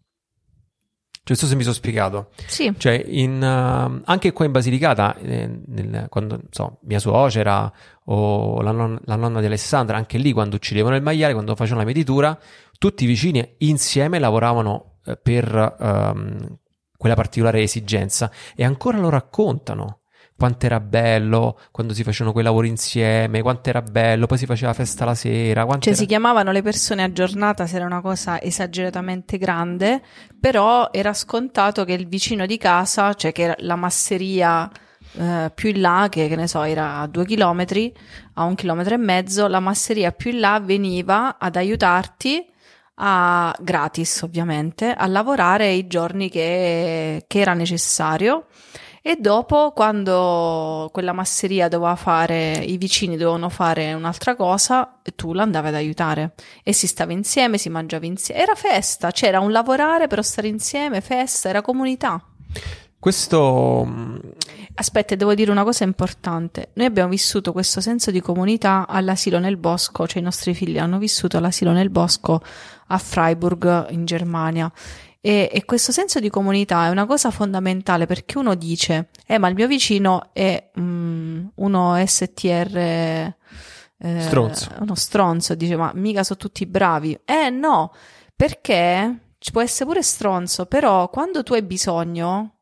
Cioè, 1.23 1.37
so 1.37 1.47
se 1.47 1.55
mi 1.55 1.63
sono 1.63 1.75
spiegato. 1.75 2.31
Sì. 2.47 2.73
Cioè, 2.77 3.05
in, 3.07 3.37
uh, 3.37 4.03
anche 4.05 4.33
qua 4.33 4.47
in 4.47 4.53
Basilicata, 4.53 5.17
eh, 5.17 5.61
nel, 5.67 6.07
quando 6.09 6.41
so, 6.51 6.79
mia 6.83 6.99
suocera 6.99 7.73
o 8.07 8.61
la, 8.63 8.73
non, 8.73 8.99
la, 9.05 9.17
nonna 9.17 9.41
di 9.41 9.47
Alessandra, 9.47 9.97
anche 9.97 10.19
lì 10.19 10.33
quando 10.33 10.57
uccidevano 10.57 10.97
il 10.97 11.03
maiale, 11.03 11.35
quando 11.35 11.55
facevano 11.55 11.83
la 11.83 11.87
meditura, 11.87 12.39
tutti 12.79 13.05
i 13.05 13.07
vicini 13.07 13.57
insieme 13.59 14.19
lavoravano 14.19 14.99
eh, 15.05 15.17
per 15.17 15.77
um, 15.79 16.59
quella 16.97 17.15
particolare 17.15 17.63
esigenza 17.63 18.31
e 18.55 18.65
ancora 18.65 18.99
lo 18.99 19.09
raccontano 19.09 20.00
quanto 20.41 20.65
era 20.65 20.81
bello 20.81 21.59
quando 21.71 21.93
si 21.93 22.03
facevano 22.03 22.33
quei 22.33 22.43
lavori 22.43 22.67
insieme, 22.67 23.43
quanto 23.43 23.69
era 23.69 23.83
bello, 23.83 24.25
poi 24.25 24.39
si 24.39 24.47
faceva 24.47 24.73
festa 24.73 25.05
la 25.05 25.15
sera. 25.15 25.67
Cioè 25.67 25.89
era... 25.89 25.95
si 25.95 26.07
chiamavano 26.07 26.51
le 26.51 26.63
persone 26.63 27.03
a 27.03 27.13
giornata 27.13 27.67
se 27.67 27.77
era 27.77 27.85
una 27.85 28.01
cosa 28.01 28.41
esageratamente 28.41 29.37
grande, 29.37 30.01
però 30.41 30.89
era 30.93 31.13
scontato 31.13 31.85
che 31.85 31.93
il 31.93 32.09
vicino 32.09 32.47
di 32.47 32.57
casa, 32.57 33.13
cioè 33.13 33.33
che 33.33 33.55
la 33.59 33.77
masseria 33.77 34.67
eh, 35.13 35.51
più 35.55 35.69
in 35.69 35.83
là, 35.83 36.07
che, 36.09 36.27
che 36.27 36.37
ne 36.37 36.49
so, 36.49 36.63
era 36.63 37.01
a 37.01 37.07
due 37.07 37.27
chilometri, 37.27 37.95
a 38.35 38.45
un 38.45 38.55
chilometro 38.55 38.95
e 38.95 38.99
mezzo, 38.99 39.47
la 39.47 39.61
masseria 39.61 40.11
più 40.11 40.31
in 40.31 40.41
là 40.41 40.59
veniva 40.59 41.37
ad 41.39 41.57
aiutarti 41.57 42.51
a, 42.95 43.55
gratis 43.61 44.23
ovviamente, 44.23 44.91
a 44.91 45.07
lavorare 45.07 45.71
i 45.71 45.87
giorni 45.87 46.31
che, 46.31 47.25
che 47.27 47.41
era 47.41 47.53
necessario 47.53 48.47
e 49.03 49.17
dopo, 49.17 49.73
quando 49.73 50.91
quella 50.93 51.13
masseria 51.13 51.69
doveva 51.69 51.97
fare, 51.97 52.53
i 52.53 52.77
vicini 52.77 53.17
dovevano 53.17 53.49
fare 53.49 53.95
un'altra 53.95 54.37
cosa, 54.37 54.99
tu 55.17 55.33
l'andavi 55.33 55.69
ad 55.69 55.75
aiutare. 55.75 56.35
E 56.63 56.75
si 56.75 56.87
stava 56.87 57.13
insieme, 57.13 57.57
si 57.57 57.71
mangiava 57.71 58.05
insieme. 58.05 58.43
Era 58.43 58.55
festa, 58.55 59.11
c'era 59.11 59.41
un 59.41 59.53
lavorare 59.53 60.07
però 60.07 60.21
stare 60.21 60.49
insieme, 60.49 61.01
festa, 61.01 61.49
era 61.49 61.63
comunità. 61.63 62.23
Questo. 62.99 63.89
Aspetta, 64.75 65.15
devo 65.15 65.35
dire 65.35 65.51
una 65.51 65.65
cosa 65.65 65.85
importante. 65.85 66.69
Noi 66.75 66.87
abbiamo 66.87 67.09
vissuto 67.09 67.53
questo 67.53 67.81
senso 67.81 68.11
di 68.11 68.21
comunità 68.21 68.87
all'asilo 68.87 69.39
nel 69.39 69.57
bosco, 69.57 70.07
cioè 70.07 70.21
i 70.21 70.25
nostri 70.25 70.53
figli 70.53 70.79
hanno 70.79 70.99
vissuto 70.99 71.39
all'asilo 71.39 71.73
nel 71.73 71.89
bosco 71.89 72.43
a 72.89 72.99
Freiburg 72.99 73.91
in 73.91 74.05
Germania 74.05 74.71
e, 75.21 75.51
e, 75.53 75.65
questo 75.67 75.93
senso 75.93 76.19
di 76.19 76.31
comunità 76.31 76.87
è 76.87 76.89
una 76.89 77.05
cosa 77.05 77.31
fondamentale 77.31 78.07
perché 78.07 78.39
uno 78.39 78.55
dice, 78.55 79.11
eh, 79.27 79.39
ma 79.39 79.49
il 79.49 79.55
mio 79.55 79.67
vicino 79.67 80.31
è 80.33 80.71
um, 80.77 81.51
uno 81.57 82.03
STR. 82.07 82.77
Eh, 84.03 84.21
stronzo. 84.21 84.71
Uno 84.81 84.95
stronzo, 84.95 85.55
dice, 85.55 85.77
ma 85.77 85.93
mica 85.95 86.25
sono 86.25 86.39
tutti 86.39 86.65
bravi. 86.65 87.21
Eh 87.25 87.51
no, 87.51 87.93
perché 88.35 89.35
ci 89.39 89.51
può 89.51 89.61
essere 89.61 89.85
pure 89.85 90.03
stronzo, 90.03 90.65
però 90.65 91.11
quando 91.11 91.43
tu 91.43 91.53
hai 91.53 91.63
bisogno 91.63 92.61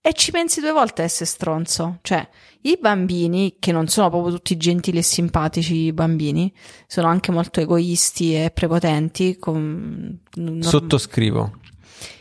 e 0.00 0.12
ci 0.12 0.30
pensi 0.30 0.60
due 0.60 0.70
volte 0.70 1.02
a 1.02 1.04
essere 1.06 1.26
stronzo, 1.26 1.98
cioè 2.02 2.26
i 2.70 2.78
bambini, 2.80 3.56
che 3.58 3.72
non 3.72 3.88
sono 3.88 4.10
proprio 4.10 4.34
tutti 4.34 4.56
gentili 4.56 4.98
e 4.98 5.02
simpatici, 5.02 5.92
bambini, 5.92 6.52
sono 6.86 7.08
anche 7.08 7.32
molto 7.32 7.60
egoisti 7.60 8.34
e 8.34 8.50
prepotenti. 8.50 9.38
Con... 9.38 10.20
Sottoscrivo. 10.60 11.52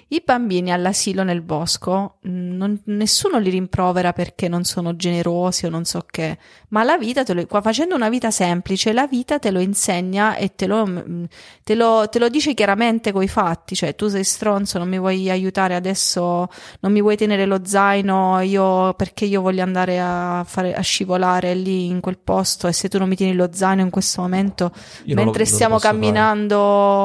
I 0.09 0.21
bambini 0.23 0.71
all'asilo 0.71 1.23
nel 1.23 1.41
bosco, 1.41 2.19
mm, 2.25 2.55
non, 2.55 2.79
nessuno 2.85 3.39
li 3.39 3.49
rimprovera 3.49 4.13
perché 4.13 4.47
non 4.47 4.63
sono 4.63 4.95
generosi 4.95 5.65
o 5.65 5.69
non 5.69 5.83
so 5.83 6.05
che, 6.09 6.37
ma 6.69 6.83
la 6.83 6.97
vita, 6.97 7.23
te 7.23 7.33
lo, 7.33 7.45
facendo 7.61 7.93
una 7.93 8.07
vita 8.07 8.31
semplice, 8.31 8.93
la 8.93 9.05
vita 9.05 9.37
te 9.37 9.51
lo 9.51 9.59
insegna 9.59 10.37
e 10.37 10.55
te 10.55 10.65
lo, 10.65 10.87
mm, 10.87 11.23
te 11.61 11.75
lo, 11.75 12.07
te 12.07 12.19
lo 12.19 12.29
dice 12.29 12.53
chiaramente 12.53 13.11
coi 13.11 13.27
fatti, 13.27 13.75
cioè 13.75 13.95
tu 13.95 14.07
sei 14.07 14.23
stronzo, 14.23 14.77
non 14.77 14.87
mi 14.87 14.97
vuoi 14.97 15.29
aiutare 15.29 15.75
adesso, 15.75 16.47
non 16.79 16.93
mi 16.93 17.01
vuoi 17.01 17.17
tenere 17.17 17.45
lo 17.45 17.59
zaino 17.65 18.39
io, 18.39 18.93
perché 18.93 19.25
io 19.25 19.41
voglio 19.41 19.63
andare 19.63 19.99
a, 19.99 20.45
fare, 20.47 20.73
a 20.73 20.81
scivolare 20.81 21.53
lì 21.53 21.87
in 21.87 21.99
quel 21.99 22.17
posto? 22.17 22.67
E 22.67 22.71
se 22.71 22.87
tu 22.87 22.97
non 22.97 23.09
mi 23.09 23.17
tieni 23.17 23.33
lo 23.33 23.49
zaino 23.51 23.81
in 23.81 23.89
questo 23.89 24.21
momento, 24.21 24.71
io 25.03 25.15
mentre 25.15 25.43
lo, 25.43 25.49
stiamo 25.49 25.79
camminando 25.79 26.55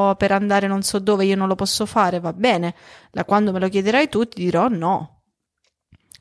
fare. 0.05 0.15
per 0.15 0.31
andare 0.31 0.67
non 0.67 0.83
so 0.83 0.99
dove, 0.99 1.25
io 1.25 1.35
non 1.35 1.49
lo 1.49 1.55
posso 1.55 1.85
fare, 1.85 2.21
va 2.21 2.31
bene 2.31 2.73
da 3.11 3.25
quando 3.25 3.51
me 3.51 3.59
lo 3.59 3.69
chiederai 3.69 4.09
tu 4.09 4.25
ti 4.25 4.43
dirò 4.43 4.67
no. 4.67 5.13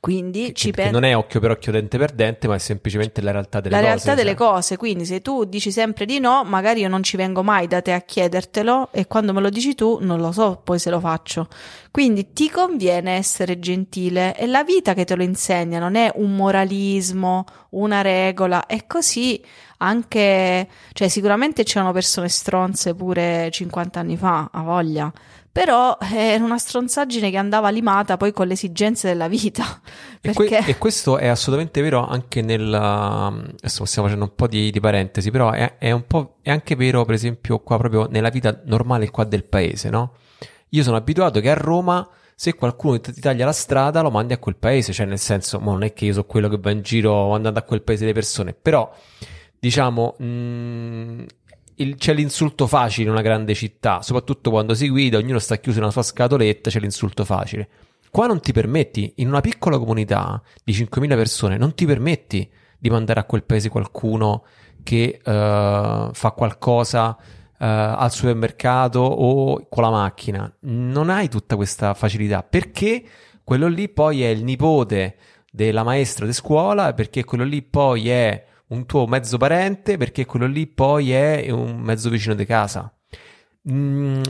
Quindi 0.03 0.47
che, 0.47 0.53
ci 0.55 0.73
penso. 0.73 0.91
Non 0.91 1.05
è 1.05 1.17
occhio 1.17 1.39
per 1.39 1.53
occhio, 1.53 1.71
dente 1.71 1.97
per 1.97 2.11
dente, 2.11 2.49
ma 2.49 2.57
è 2.57 2.59
semplicemente 2.59 3.21
la 3.21 3.31
realtà 3.31 3.61
delle 3.61 3.77
la 3.77 3.81
cose. 3.81 3.89
La 3.89 3.95
realtà 3.95 4.15
delle 4.17 4.37
cioè. 4.37 4.49
cose. 4.49 4.77
Quindi, 4.77 5.05
se 5.05 5.23
tu 5.23 5.45
dici 5.45 5.71
sempre 5.71 6.07
di 6.07 6.19
no, 6.19 6.43
magari 6.43 6.81
io 6.81 6.89
non 6.89 7.05
ci 7.05 7.17
vengo 7.17 7.45
mai 7.45 7.69
da 7.69 7.81
te 7.81 7.93
a 7.93 8.01
chiedertelo, 8.01 8.89
e 8.91 9.07
quando 9.07 9.33
me 9.33 9.41
lo 9.41 9.49
dici 9.49 9.77
tu, 9.77 9.99
non 10.01 10.19
lo 10.19 10.33
so 10.33 10.61
poi 10.65 10.81
se 10.81 10.91
lo 10.91 10.99
faccio. 10.99 11.47
Quindi 11.93 12.33
ti 12.33 12.51
conviene 12.51 13.13
essere 13.13 13.61
gentile. 13.61 14.33
È 14.33 14.45
la 14.47 14.65
vita 14.65 14.93
che 14.93 15.05
te 15.05 15.15
lo 15.15 15.23
insegna, 15.23 15.79
non 15.79 15.95
è 15.95 16.11
un 16.17 16.35
moralismo, 16.35 17.45
una 17.71 18.01
regola. 18.01 18.67
È 18.67 18.85
così 18.89 19.41
anche. 19.77 20.69
Cioè, 20.95 21.07
sicuramente 21.07 21.63
c'erano 21.63 21.93
persone 21.93 22.29
stronze 22.29 22.97
pure 22.97 23.51
50 23.53 24.01
anni 24.01 24.17
fa, 24.17 24.49
a 24.51 24.63
voglia 24.63 25.13
però 25.53 25.99
era 26.01 26.43
una 26.43 26.57
stronzaggine 26.57 27.31
che 27.31 27.37
andava 27.37 27.69
limata 27.69 28.17
poi 28.17 28.33
con 28.33 28.47
le 28.47 28.55
esigenze 28.55 29.07
della 29.07 29.29
vita. 29.29 29.81
E, 30.23 30.33
que- 30.33 30.65
e 30.67 30.79
questo 30.79 31.19
è 31.19 31.27
assolutamente 31.27 31.83
vero 31.83 32.07
anche 32.07 32.41
nel... 32.43 32.73
adesso 32.73 33.85
stiamo 33.85 34.09
facendo 34.09 34.25
un 34.25 34.35
po' 34.35 34.47
di, 34.47 34.71
di 34.71 34.81
parentesi, 34.81 35.31
però 35.31 35.51
è, 35.51 35.77
è, 35.79 35.91
un 35.91 36.07
po', 36.07 36.37
è 36.41 36.51
anche 36.51 36.75
vero 36.75 37.05
per 37.05 37.15
esempio 37.15 37.59
qua 37.59 37.77
proprio 37.77 38.07
nella 38.09 38.31
vita 38.31 38.63
normale 38.65 39.11
qua 39.11 39.25
del 39.25 39.45
paese, 39.45 39.91
no? 39.91 40.15
Io 40.71 40.83
sono 40.83 40.97
abituato 40.97 41.41
che 41.41 41.51
a 41.51 41.55
Roma 41.55 42.09
se 42.35 42.55
qualcuno 42.55 42.99
ti 42.99 43.21
taglia 43.21 43.45
la 43.45 43.53
strada 43.53 44.01
lo 44.01 44.11
mandi 44.11 44.33
a 44.33 44.39
quel 44.39 44.57
paese, 44.57 44.93
cioè 44.93 45.07
nel 45.07 45.19
senso, 45.19 45.59
non 45.59 45.83
è 45.83 45.93
che 45.93 46.07
io 46.07 46.13
sono 46.13 46.25
quello 46.25 46.49
che 46.49 46.59
va 46.59 46.71
in 46.71 46.81
giro 46.81 47.35
andando 47.35 47.59
a 47.59 47.63
quel 47.63 47.83
paese 47.83 48.07
le 48.07 48.13
persone, 48.13 48.55
però 48.55 48.91
diciamo 49.59 50.17
mh, 50.19 50.25
mm, 50.25 51.23
il, 51.77 51.97
c'è 51.97 52.15
l'insulto 52.15 52.67
facile 52.67 53.07
in 53.07 53.13
una 53.13 53.23
grande 53.23 53.55
città, 53.55 54.03
soprattutto 54.03 54.51
quando 54.51 54.75
si 54.75 54.89
guida, 54.89 55.19
ognuno 55.19 55.39
sta 55.39 55.57
chiuso 55.57 55.81
nella 55.81 55.91
sua 55.91 56.03
scatoletta, 56.03 56.71
c'è 56.71 56.81
l'insulto 56.81 57.25
facile. 57.25 57.69
Qua 58.11 58.27
non 58.27 58.41
ti 58.41 58.53
permetti, 58.53 59.15
in 59.17 59.29
una 59.29 59.41
piccola 59.41 59.79
comunità 59.79 60.43
di 60.63 60.73
5.000 60.73 61.09
persone, 61.09 61.57
non 61.57 61.75
ti 61.75 61.87
permetti 61.87 62.51
di 62.79 62.91
mandare 62.91 63.21
a 63.21 63.25
quel 63.25 63.45
paese 63.45 63.69
qualcuno 63.69 64.45
che 64.83 65.19
uh, 65.19 65.31
fa 66.13 66.33
qualcosa 66.37 67.17
uh, 67.17 67.17
al 67.59 68.11
supermercato 68.11 68.99
o 68.99 69.67
con 69.69 69.83
la 69.83 69.91
macchina. 69.91 70.53
Non 70.61 71.09
hai 71.09 71.29
tutta 71.29 71.57
questa 71.57 71.95
facilità 71.95 72.43
perché 72.43 73.03
quello 73.45 73.69
lì 73.69 73.89
poi 73.89 74.23
è 74.23 74.29
il 74.29 74.45
nipote 74.45 75.17
della 75.51 75.83
maestra 75.83 76.27
di 76.27 76.33
scuola, 76.33 76.93
perché 76.95 77.25
quello 77.25 77.45
lì 77.45 77.63
poi 77.63 78.09
è 78.09 78.45
un 78.73 78.87
tuo 78.87 79.07
mezzo 79.07 79.37
parente, 79.37 79.97
perché 79.97 80.25
quello 80.25 80.47
lì 80.47 80.67
poi 80.67 81.13
è 81.13 81.51
un 81.51 81.79
mezzo 81.79 82.09
vicino 82.09 82.35
di 82.35 82.45
casa. 82.45 82.93
Mm, 83.71 84.23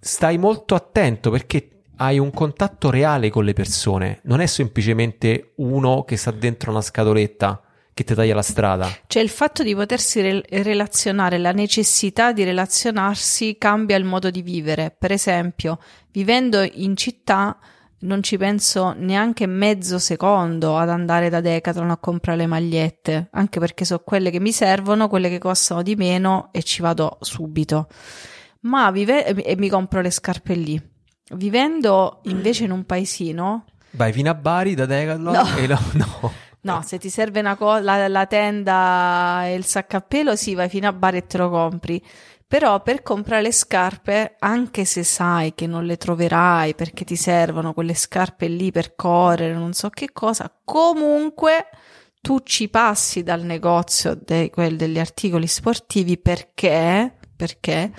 stai 0.00 0.38
molto 0.38 0.74
attento 0.74 1.30
perché 1.30 1.82
hai 1.96 2.18
un 2.18 2.30
contatto 2.32 2.90
reale 2.90 3.30
con 3.30 3.44
le 3.44 3.52
persone, 3.52 4.20
non 4.24 4.40
è 4.40 4.46
semplicemente 4.46 5.52
uno 5.56 6.04
che 6.04 6.16
sta 6.16 6.32
dentro 6.32 6.70
una 6.70 6.80
scatoletta 6.80 7.62
che 7.94 8.04
ti 8.04 8.14
taglia 8.14 8.34
la 8.34 8.42
strada. 8.42 8.90
Cioè 9.06 9.22
il 9.22 9.28
fatto 9.28 9.62
di 9.62 9.74
potersi 9.74 10.20
re- 10.20 10.42
relazionare, 10.48 11.38
la 11.38 11.52
necessità 11.52 12.32
di 12.32 12.42
relazionarsi 12.42 13.56
cambia 13.58 13.96
il 13.96 14.04
modo 14.04 14.30
di 14.30 14.42
vivere. 14.42 14.94
Per 14.98 15.12
esempio, 15.12 15.78
vivendo 16.10 16.62
in 16.62 16.96
città 16.96 17.58
non 18.02 18.22
ci 18.22 18.36
penso 18.36 18.94
neanche 18.96 19.46
mezzo 19.46 19.98
secondo 19.98 20.76
ad 20.76 20.88
andare 20.90 21.28
da 21.28 21.40
Decathlon 21.40 21.90
a 21.90 21.96
comprare 21.96 22.38
le 22.38 22.46
magliette, 22.46 23.28
anche 23.32 23.58
perché 23.60 23.84
so 23.84 23.98
quelle 24.00 24.30
che 24.30 24.40
mi 24.40 24.52
servono, 24.52 25.08
quelle 25.08 25.28
che 25.28 25.38
costano 25.38 25.82
di 25.82 25.96
meno 25.96 26.48
e 26.52 26.62
ci 26.62 26.82
vado 26.82 27.18
subito. 27.20 27.88
Ma 28.60 28.90
vive 28.90 29.24
e 29.26 29.56
mi 29.56 29.68
compro 29.68 30.00
le 30.00 30.10
scarpe 30.10 30.54
lì. 30.54 30.80
Vivendo 31.34 32.20
invece 32.24 32.64
in 32.64 32.72
un 32.72 32.84
paesino 32.84 33.64
Vai 33.92 34.12
fino 34.12 34.30
a 34.30 34.34
Bari 34.34 34.74
da 34.74 34.86
Decathlon 34.86 35.32
No. 35.32 35.56
e 35.56 35.66
no, 35.66 35.78
no. 35.94 36.32
No, 36.64 36.82
se 36.82 36.98
ti 36.98 37.10
serve 37.10 37.40
una 37.40 37.56
co- 37.56 37.78
la, 37.78 38.06
la 38.08 38.26
tenda 38.26 39.42
e 39.46 39.54
il 39.54 39.64
sacco 39.64 39.96
a 39.96 40.00
pelo, 40.00 40.36
sì, 40.36 40.54
vai 40.54 40.68
fino 40.68 40.86
a 40.88 40.92
bar 40.92 41.16
e 41.16 41.26
te 41.26 41.36
lo 41.38 41.50
compri. 41.50 42.00
Però 42.52 42.82
per 42.82 43.00
comprare 43.00 43.40
le 43.40 43.50
scarpe, 43.50 44.36
anche 44.38 44.84
se 44.84 45.04
sai 45.04 45.54
che 45.54 45.66
non 45.66 45.86
le 45.86 45.96
troverai 45.96 46.74
perché 46.74 47.02
ti 47.02 47.16
servono 47.16 47.72
quelle 47.72 47.94
scarpe 47.94 48.46
lì 48.46 48.70
per 48.70 48.94
correre, 48.94 49.54
non 49.54 49.72
so 49.72 49.88
che 49.88 50.12
cosa, 50.12 50.54
comunque 50.62 51.68
tu 52.20 52.40
ci 52.42 52.68
passi 52.68 53.22
dal 53.22 53.42
negozio 53.42 54.14
dei, 54.22 54.50
quel- 54.50 54.76
degli 54.76 54.98
articoli 54.98 55.46
sportivi 55.46 56.18
perché, 56.18 57.16
perché 57.34 57.90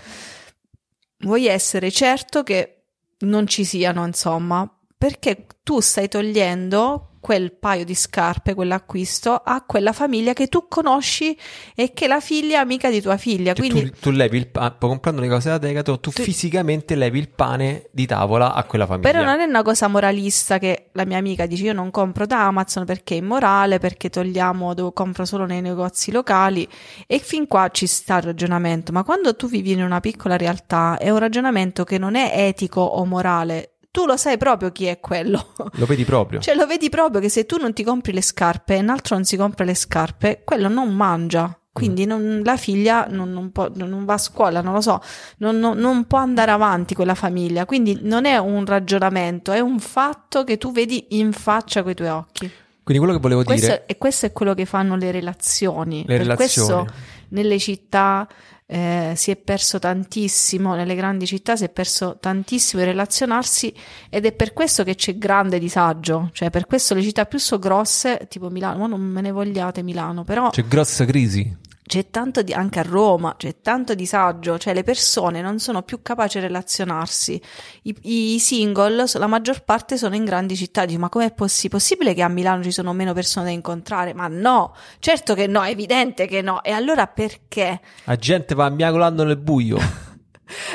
vuoi 1.22 1.48
essere 1.48 1.90
certo 1.90 2.44
che 2.44 2.84
non 3.22 3.48
ci 3.48 3.66
siano, 3.66 4.06
insomma, 4.06 4.72
perché 4.96 5.48
tu 5.64 5.80
stai 5.80 6.08
togliendo 6.08 7.13
quel 7.24 7.54
paio 7.54 7.86
di 7.86 7.96
scarpe, 7.96 8.54
quell'acquisto, 8.54 9.32
a 9.32 9.64
quella 9.66 9.94
famiglia 9.94 10.34
che 10.34 10.48
tu 10.48 10.68
conosci 10.68 11.38
e 11.74 11.94
che 11.94 12.08
la 12.08 12.20
figlia 12.20 12.58
è 12.58 12.60
amica 12.60 12.90
di 12.90 13.00
tua 13.00 13.16
figlia. 13.16 13.54
Cioè, 13.54 13.66
Quindi 13.66 13.92
tu, 13.92 14.00
tu 14.02 14.12
levi 14.12 14.36
il 14.36 14.50
pane, 14.50 14.76
comprando 14.78 15.22
le 15.22 15.30
cose 15.30 15.48
da 15.48 15.58
Decathlon, 15.58 16.02
tu 16.02 16.12
Tu- 16.12 16.22
fisicamente 16.22 16.96
levi 16.96 17.20
il 17.20 17.30
pane 17.30 17.88
di 17.92 18.06
tavola 18.06 18.54
a 18.54 18.66
quella 18.66 18.86
famiglia. 18.86 19.10
Però 19.10 19.24
non 19.24 19.40
è 19.40 19.46
una 19.46 19.62
cosa 19.62 19.88
moralista 19.88 20.58
che 20.58 20.90
la 20.92 21.06
mia 21.06 21.18
amica 21.18 21.46
dice 21.46 21.64
io 21.64 21.72
non 21.72 21.92
compro 21.92 22.26
da 22.26 22.46
Amazon 22.46 22.84
perché 22.84 23.14
è 23.14 23.20
immorale, 23.20 23.80
perché 23.80 24.10
togliamo, 24.10 24.74
devo, 24.74 24.92
compro 24.92 25.24
solo 25.24 25.46
nei 25.46 25.62
negozi 25.62 26.12
locali 26.12 26.68
e 27.08 27.20
fin 27.20 27.48
qua 27.48 27.70
ci 27.72 27.88
sta 27.88 28.18
il 28.18 28.24
ragionamento, 28.24 28.92
ma 28.92 29.06
quando 29.06 29.34
tu 29.38 29.48
vivi 29.48 29.72
in 29.72 29.82
una 29.82 30.02
piccola 30.02 30.36
realtà 30.36 30.98
è 30.98 31.10
un 31.10 31.20
ragionamento 31.20 31.86
che 31.86 31.98
non 31.98 32.16
è 32.16 32.34
etico 32.36 32.82
o 32.82 33.06
morale, 33.06 33.73
tu 33.94 34.08
lo 34.08 34.18
sai 34.18 34.38
proprio 34.38 34.72
chi 34.72 34.86
è 34.86 35.00
quello. 35.00 35.54
Lo 35.78 35.86
vedi 35.86 36.04
proprio. 36.04 36.40
Cioè 36.40 36.56
lo 36.56 36.66
vedi 36.66 36.90
proprio 36.90 37.22
che 37.22 37.30
se 37.30 37.46
tu 37.46 37.58
non 37.58 37.74
ti 37.74 37.84
compri 37.84 38.12
le 38.12 38.24
scarpe 38.24 38.76
e 38.76 38.80
un 38.80 38.90
altro 38.90 39.14
non 39.14 39.24
si 39.24 39.38
compra 39.38 39.64
le 39.64 39.76
scarpe, 39.76 40.42
quello 40.44 40.68
non 40.68 40.96
mangia. 40.96 41.56
Quindi 41.72 42.06
non- 42.06 42.42
la 42.44 42.58
figlia 42.58 43.06
non, 43.08 43.32
non 43.32 43.52
può- 43.52 43.70
non 43.76 44.04
va 44.04 44.14
a 44.16 44.18
scuola, 44.18 44.62
non 44.62 44.74
lo 44.74 44.82
so, 44.82 45.00
non, 45.38 46.06
può 46.08 46.18
andare 46.18 46.50
avanti 46.50 46.96
quella 46.96 47.14
famiglia. 47.14 47.66
Quindi 47.68 48.00
non 48.02 48.26
è 48.26 48.36
un 48.40 48.66
ragionamento, 48.66 49.52
è 49.52 49.60
un 49.60 49.78
fatto 49.78 50.44
che 50.44 50.58
tu 50.58 50.72
vedi 50.72 51.06
in 51.10 51.32
faccia 51.32 51.84
coi 51.84 51.94
tuoi 51.94 52.10
occhi. 52.10 52.52
Quindi 52.82 53.04
quello 53.04 53.14
che 53.14 53.22
volevo 53.22 53.44
Questo, 53.44 53.68
dire... 53.68 53.84
e 53.86 53.98
questo 54.00 54.26
è 54.26 54.32
quello 54.32 54.56
che 54.56 54.66
fanno 54.66 54.96
le 54.96 55.12
relazioni. 55.12 56.00
Le 56.00 56.06
per 56.06 56.18
relazioni. 56.18 56.68
questo 56.84 56.94
nelle 57.30 57.60
città 57.60 58.28
eh, 58.66 59.14
si 59.16 59.32
è 59.32 59.36
perso 59.36 59.80
tantissimo, 59.80 60.76
nelle 60.76 60.96
grandi 60.96 61.26
città 61.26 61.56
si 61.56 61.66
è 61.66 61.70
perso 61.70 62.18
tantissimo 62.20 62.82
il 62.82 62.88
relazionarsi 62.88 63.74
ed 64.10 64.26
è 64.26 64.32
per 64.32 64.54
questo 64.54 64.84
che 64.84 64.96
c'è 64.96 65.18
grande 65.18 65.60
disagio. 65.60 66.30
Cioè, 66.34 66.50
per 66.50 66.66
questo 66.66 66.94
le 66.94 67.02
città 67.02 67.26
più 67.26 67.40
so 67.40 67.60
grosse, 67.60 68.28
tipo 68.30 68.50
Milano, 68.50 68.88
non 68.88 69.02
me 69.02 69.22
ne 69.22 69.32
vogliate 69.32 69.84
Milano, 69.84 70.24
però 70.24 70.50
C'è 70.50 70.66
grossa 70.66 71.06
crisi. 71.06 71.56
C'è 71.94 72.10
tanto 72.10 72.42
di, 72.42 72.54
anche 72.54 72.80
a 72.80 72.82
Roma, 72.82 73.36
c'è 73.38 73.58
tanto 73.62 73.94
disagio, 73.94 74.58
cioè 74.58 74.74
le 74.74 74.82
persone 74.82 75.42
non 75.44 75.60
sono 75.60 75.84
più 75.84 76.02
capaci 76.02 76.40
di 76.40 76.46
relazionarsi. 76.48 77.40
I, 77.84 78.34
i 78.34 78.40
single, 78.40 79.06
la 79.14 79.28
maggior 79.28 79.64
parte 79.64 79.96
sono 79.96 80.16
in 80.16 80.26
grandi 80.26 80.56
città. 80.56 80.86
Dici, 80.86 80.98
ma 80.98 81.10
com'è 81.10 81.32
possi- 81.34 81.70
possibile 81.70 82.16
che 82.16 82.24
a 82.24 82.30
Milano 82.30 82.64
ci 82.64 82.72
sono 82.72 82.94
meno 82.94 83.14
persone 83.14 83.46
da 83.46 83.52
incontrare? 83.52 84.16
Ma 84.16 84.28
no, 84.28 84.74
certo 84.98 85.36
che 85.36 85.46
no, 85.46 85.62
è 85.62 85.70
evidente 85.70 86.26
che 86.26 86.42
no. 86.42 86.64
E 86.64 86.72
allora 86.72 87.06
perché? 87.06 87.80
La 88.06 88.16
gente 88.16 88.56
va 88.56 88.72
miagolando 88.72 89.24
nel 89.24 89.38
buio. 89.38 89.78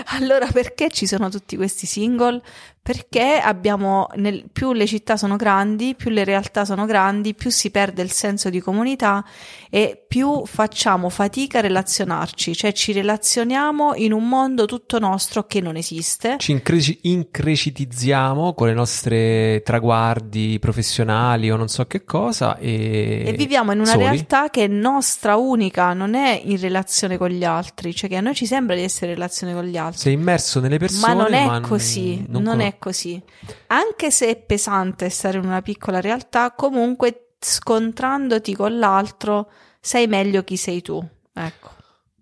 Allora 0.06 0.48
perché 0.50 0.88
ci 0.88 1.06
sono 1.06 1.28
tutti 1.28 1.54
questi 1.54 1.86
single? 1.86 2.42
Perché 2.88 3.38
abbiamo, 3.38 4.06
nel- 4.14 4.44
più 4.50 4.72
le 4.72 4.86
città 4.86 5.18
sono 5.18 5.36
grandi, 5.36 5.94
più 5.94 6.08
le 6.08 6.24
realtà 6.24 6.64
sono 6.64 6.86
grandi, 6.86 7.34
più 7.34 7.50
si 7.50 7.70
perde 7.70 8.00
il 8.00 8.10
senso 8.10 8.48
di 8.48 8.60
comunità 8.60 9.22
e 9.68 10.02
più 10.08 10.46
facciamo 10.46 11.10
fatica 11.10 11.58
a 11.58 11.60
relazionarci, 11.60 12.56
cioè 12.56 12.72
ci 12.72 12.92
relazioniamo 12.92 13.92
in 13.96 14.14
un 14.14 14.26
mondo 14.26 14.64
tutto 14.64 14.98
nostro 14.98 15.44
che 15.44 15.60
non 15.60 15.76
esiste. 15.76 16.36
Ci 16.38 16.52
increci- 16.52 17.00
increcitizziamo 17.02 18.54
con 18.54 18.68
le 18.68 18.72
nostre 18.72 19.60
traguardi 19.64 20.58
professionali 20.58 21.50
o 21.50 21.56
non 21.56 21.68
so 21.68 21.84
che 21.86 22.04
cosa 22.04 22.56
e, 22.56 23.24
E 23.26 23.32
viviamo 23.32 23.72
in 23.72 23.80
una 23.80 23.90
soli. 23.90 24.04
realtà 24.04 24.48
che 24.48 24.64
è 24.64 24.66
nostra 24.66 25.36
unica, 25.36 25.92
non 25.92 26.14
è 26.14 26.40
in 26.42 26.58
relazione 26.58 27.18
con 27.18 27.28
gli 27.28 27.44
altri, 27.44 27.94
cioè 27.94 28.08
che 28.08 28.16
a 28.16 28.22
noi 28.22 28.34
ci 28.34 28.46
sembra 28.46 28.74
di 28.76 28.82
essere 28.82 29.08
in 29.08 29.14
relazione 29.16 29.52
con 29.52 29.64
gli 29.64 29.76
altri. 29.76 29.98
Sei 30.00 30.12
immerso 30.14 30.60
nelle 30.60 30.78
persone, 30.78 31.14
Ma 31.14 31.22
non 31.22 31.34
è 31.34 31.44
ma 31.44 31.60
così, 31.60 32.24
non, 32.28 32.42
non, 32.42 32.56
con- 32.56 32.76
è 32.78 32.80
così. 32.80 33.20
Anche 33.66 34.10
se 34.10 34.28
è 34.28 34.36
pesante 34.36 35.10
stare 35.10 35.38
in 35.38 35.44
una 35.44 35.60
piccola 35.60 36.00
realtà, 36.00 36.52
comunque 36.52 37.32
scontrandoti 37.38 38.54
con 38.54 38.78
l'altro 38.78 39.50
sei 39.80 40.06
meglio 40.06 40.44
chi 40.44 40.56
sei 40.56 40.80
tu. 40.80 41.06
Ecco. 41.32 41.76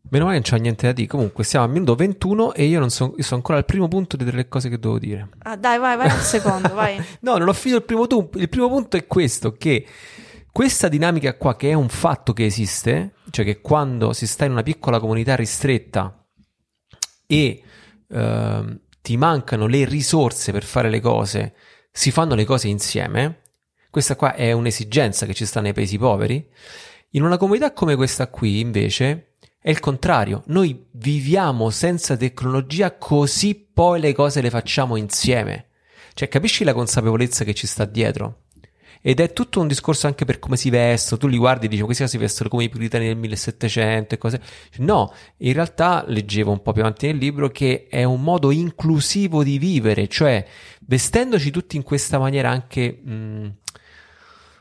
Meno 0.09 0.27
male 0.27 0.41
che 0.41 0.49
non 0.49 0.59
c'è 0.59 0.63
niente 0.63 0.87
da 0.87 0.93
dire. 0.93 1.09
Comunque, 1.09 1.45
siamo 1.45 1.65
al 1.67 1.73
minuto 1.73 1.95
21 1.95 2.55
e 2.55 2.65
io 2.65 2.79
non 2.79 2.91
so, 2.91 3.15
io 3.17 3.23
sono 3.23 3.37
ancora 3.37 3.59
al 3.59 3.65
primo 3.65 3.89
punto 3.89 4.17
delle 4.17 4.31
tre 4.31 4.49
cose 4.49 4.69
che 4.69 4.79
devo 4.79 4.99
dire. 4.99 5.29
Ah, 5.41 5.57
dai, 5.57 5.79
vai, 5.79 5.97
vai 5.97 6.09
al 6.09 6.21
secondo, 6.23 6.73
vai. 6.75 6.97
No, 7.21 7.37
non 7.37 7.49
ho 7.49 7.53
finito 7.53 7.81
il 7.81 7.85
primo 7.85 8.07
punto. 8.07 8.39
Il 8.39 8.49
primo 8.49 8.69
punto 8.69 8.97
è 8.97 9.07
questo: 9.07 9.53
che 9.53 9.85
questa 10.53 10.89
dinamica 10.89 11.37
qua, 11.37 11.57
che 11.57 11.71
è 11.71 11.75
un 11.75 11.89
fatto 11.89 12.33
che 12.33 12.45
esiste, 12.45 13.15
cioè 13.31 13.45
che 13.45 13.61
quando 13.61 14.13
si 14.13 14.27
sta 14.27 14.45
in 14.45 14.53
una 14.53 14.63
piccola 14.63 15.01
comunità 15.01 15.35
ristretta 15.35 16.25
e 17.27 17.63
ehm, 18.09 18.81
ti 19.07 19.17
mancano 19.17 19.69
le 19.69 19.85
risorse 19.85 20.51
per 20.51 20.65
fare 20.65 20.91
le 20.91 20.99
cose, 20.99 21.55
si 21.93 22.11
fanno 22.11 22.35
le 22.35 22.45
cose 22.45 22.67
insieme. 22.67 23.43
Questa 23.89 24.17
qua 24.17 24.35
è 24.35 24.51
un'esigenza 24.51 25.27
che 25.27 25.33
ci 25.33 25.47
sta 25.47 25.61
nei 25.61 25.73
paesi 25.73 25.97
poveri. 25.97 26.45
In 27.11 27.23
una 27.23 27.37
comunità 27.37 27.73
come 27.73 27.95
questa 27.95 28.27
qui, 28.27 28.59
invece, 28.59 29.35
è 29.61 29.71
il 29.71 29.79
contrario. 29.79 30.43
Noi 30.47 30.89
viviamo 30.91 31.71
senza 31.71 32.17
tecnologia, 32.17 32.97
così 32.99 33.55
poi 33.55 34.01
le 34.01 34.13
cose 34.13 34.41
le 34.41 34.51
facciamo 34.51 34.97
insieme. 34.97 35.69
Cioè, 36.13 36.27
capisci 36.27 36.65
la 36.65 36.75
consapevolezza 36.75 37.45
che 37.45 37.55
ci 37.55 37.69
sta 37.69 37.85
dietro? 37.85 38.46
Ed 39.01 39.21
è 39.21 39.33
tutto 39.33 39.61
un 39.61 39.69
discorso 39.69 40.07
anche 40.07 40.25
per 40.25 40.39
come 40.39 40.57
si 40.57 40.71
vestono. 40.71 41.21
Tu 41.21 41.27
li 41.27 41.37
guardi 41.37 41.67
e 41.67 41.69
dici, 41.69 41.83
questi 41.83 42.07
si 42.09 42.19
vestono 42.19 42.49
come 42.49 42.65
i 42.65 42.69
puritani 42.69 43.07
del 43.07 43.17
1700 43.17 44.15
e 44.15 44.19
cose. 44.19 44.41
No, 44.79 45.13
in 45.39 45.53
realtà 45.53 46.05
leggevo 46.07 46.51
un 46.51 46.63
po' 46.63 46.73
più 46.73 46.83
avanti 46.83 47.07
nel 47.07 47.17
libro 47.17 47.49
che 47.49 47.87
è 47.89 48.05
un 48.05 48.23
modo 48.23 48.51
inclusivo 48.51 49.43
di 49.43 49.59
vivere, 49.59 50.09
cioè 50.09 50.45
vestendoci 50.87 51.51
tutti 51.51 51.77
in 51.77 51.83
questa 51.83 52.19
maniera 52.19 52.51
anche, 52.51 52.91
mh, 52.93 53.55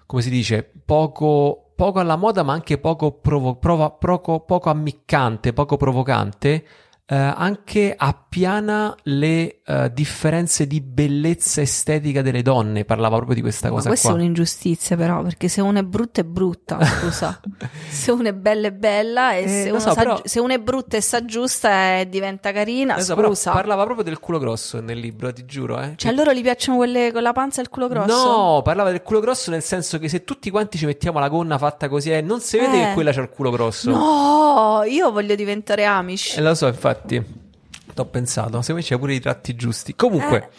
come 0.05 0.21
si 0.21 0.29
dice, 0.29 0.69
poco, 0.85 1.71
poco 1.75 1.99
alla 1.99 2.15
moda, 2.15 2.43
ma 2.43 2.53
anche 2.53 2.77
poco, 2.77 3.11
provo- 3.13 3.55
prova- 3.55 3.89
poco, 3.91 4.41
poco 4.41 4.69
ammiccante, 4.69 5.53
poco 5.53 5.77
provocante, 5.77 6.65
eh, 7.07 7.15
anche 7.15 7.93
appiana 7.95 8.95
le 9.03 9.61
eh, 9.63 9.91
differenze 9.93 10.65
di 10.65 10.81
bellezza 10.81 11.61
estetica 11.61 12.21
delle 12.23 12.41
donne. 12.41 12.83
Parlava 12.83 13.15
proprio 13.17 13.35
di 13.35 13.41
questa 13.41 13.67
Ma 13.69 13.75
cosa 13.75 13.89
questa 13.89 14.09
qua. 14.09 14.17
è 14.17 14.21
un'ingiustizia, 14.21 14.95
però, 14.97 15.21
perché 15.21 15.47
se 15.47 15.61
uno 15.61 15.77
è 15.79 15.83
brutta 15.83 16.21
è 16.21 16.23
brutta, 16.23 16.83
scusa. 16.83 17.39
se 17.89 18.11
uno 18.11 18.27
è 18.29 18.33
bella 18.33 18.67
è 18.67 18.71
bella, 18.71 19.33
e 19.35 19.43
Eh, 19.43 19.47
se, 19.47 19.69
uno 19.69 19.79
so, 19.79 19.89
sa- 19.89 19.95
però- 19.95 20.21
se 20.23 20.39
uno 20.39 20.53
è 20.53 20.59
brutta 20.59 20.95
e 20.95 20.99
Eh, 20.99 21.01
s'aggiusta 21.01 21.99
e 21.99 22.09
diventa 22.09 22.51
carina, 22.51 22.99
so, 22.99 23.13
scusa. 23.15 23.51
parlava 23.51 23.83
proprio 23.83 24.03
del 24.03 24.19
culo 24.19 24.39
grosso 24.39 24.81
nel 24.81 24.97
libro, 24.97 25.31
ti 25.31 25.45
giuro. 25.45 25.79
Eh. 25.79 25.93
Cioè, 25.97 26.11
a 26.11 26.15
loro 26.15 26.33
gli 26.33 26.41
piacciono 26.41 26.77
quelle 26.77 27.11
con 27.11 27.21
la 27.21 27.33
panza 27.33 27.59
e 27.59 27.63
il 27.63 27.69
culo 27.69 27.87
grosso? 27.87 28.13
No, 28.25 28.61
parlava 28.63 28.89
del 28.89 29.03
culo 29.03 29.19
grosso 29.19 29.51
nel 29.51 29.61
senso 29.61 29.99
che 29.99 30.09
se 30.09 30.23
tutti 30.23 30.49
quanti 30.49 30.77
ci 30.79 30.85
mettiamo 30.87 31.19
la 31.19 31.29
gonna 31.29 31.57
fatta 31.59 31.87
così, 31.87 32.11
eh, 32.11 32.21
non 32.21 32.39
si 32.41 32.57
vede 32.57 32.81
Eh. 32.81 32.85
che 32.87 32.93
quella 32.93 33.11
c'ha 33.11 33.21
il 33.21 33.29
culo 33.29 33.51
grosso. 33.51 33.91
No, 33.91 34.81
io 34.87 35.11
voglio 35.11 35.35
diventare 35.35 35.85
Amish. 35.85 36.37
Eh, 36.37 36.41
lo 36.41 36.55
so, 36.55 36.65
infatti. 36.67 36.93
T'ho 37.93 38.05
pensato, 38.05 38.61
secondo 38.61 38.73
me 38.73 38.81
c'è 38.81 38.97
pure 38.97 39.13
i 39.13 39.19
tratti 39.19 39.55
giusti. 39.55 39.95
Comunque, 39.95 40.49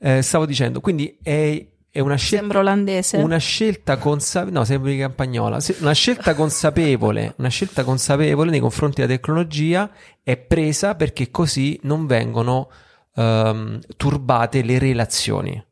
eh, 0.00 0.22
stavo 0.22 0.44
dicendo, 0.46 0.80
quindi 0.80 1.18
è, 1.22 1.64
è 1.88 2.00
una 2.00 2.16
scelta, 2.16 2.36
Sembra 2.38 2.58
olandese. 2.58 3.16
una 3.18 3.36
scelta 3.38 3.96
consapevole, 3.96 4.58
no, 4.58 4.64
sembri 4.64 4.98
campagnola, 4.98 5.58
una 5.80 5.92
scelta 5.92 6.34
consapevole, 6.34 7.34
una 7.38 7.48
scelta 7.48 7.84
consapevole 7.84 8.50
nei 8.50 8.60
confronti 8.60 9.00
della 9.02 9.12
tecnologia 9.14 9.88
è 10.22 10.36
presa 10.36 10.96
perché 10.96 11.30
così 11.30 11.78
non 11.82 12.06
vengono 12.06 12.70
ehm, 13.14 13.80
turbate 13.96 14.62
le 14.62 14.78
relazioni. 14.78 15.64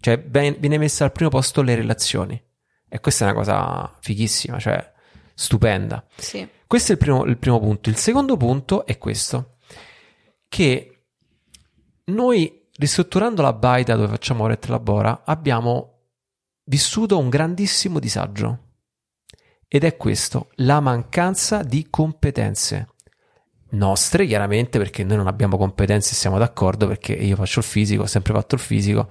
Cioè 0.00 0.20
ven- 0.20 0.56
viene 0.58 0.78
messa 0.78 1.04
al 1.04 1.12
primo 1.12 1.30
posto 1.30 1.62
le 1.62 1.74
relazioni. 1.74 2.40
E 2.88 3.00
questa 3.00 3.26
è 3.26 3.28
una 3.30 3.36
cosa 3.36 3.96
fighissima, 4.00 4.58
cioè 4.58 4.92
stupenda. 5.38 6.04
Sì. 6.16 6.46
Questo 6.66 6.90
è 6.90 6.94
il 6.96 7.00
primo, 7.00 7.24
il 7.24 7.38
primo 7.38 7.60
punto. 7.60 7.88
Il 7.88 7.96
secondo 7.96 8.36
punto 8.36 8.84
è 8.84 8.98
questo, 8.98 9.58
che 10.48 11.04
noi 12.06 12.66
ristrutturando 12.74 13.40
la 13.40 13.52
baita 13.52 13.94
dove 13.94 14.08
facciamo 14.08 14.44
ora 14.44 14.54
e 14.54 14.66
labora 14.66 15.22
abbiamo 15.24 16.00
vissuto 16.64 17.18
un 17.18 17.28
grandissimo 17.28 18.00
disagio 18.00 18.64
ed 19.68 19.84
è 19.84 19.96
questo, 19.96 20.50
la 20.56 20.80
mancanza 20.80 21.62
di 21.62 21.86
competenze 21.88 22.88
nostre, 23.70 24.26
chiaramente, 24.26 24.78
perché 24.78 25.04
noi 25.04 25.18
non 25.18 25.26
abbiamo 25.28 25.56
competenze 25.56 26.14
siamo 26.14 26.38
d'accordo, 26.38 26.86
perché 26.88 27.12
io 27.12 27.36
faccio 27.36 27.60
il 27.60 27.64
fisico, 27.64 28.02
ho 28.02 28.06
sempre 28.06 28.32
fatto 28.32 28.54
il 28.56 28.60
fisico, 28.60 29.08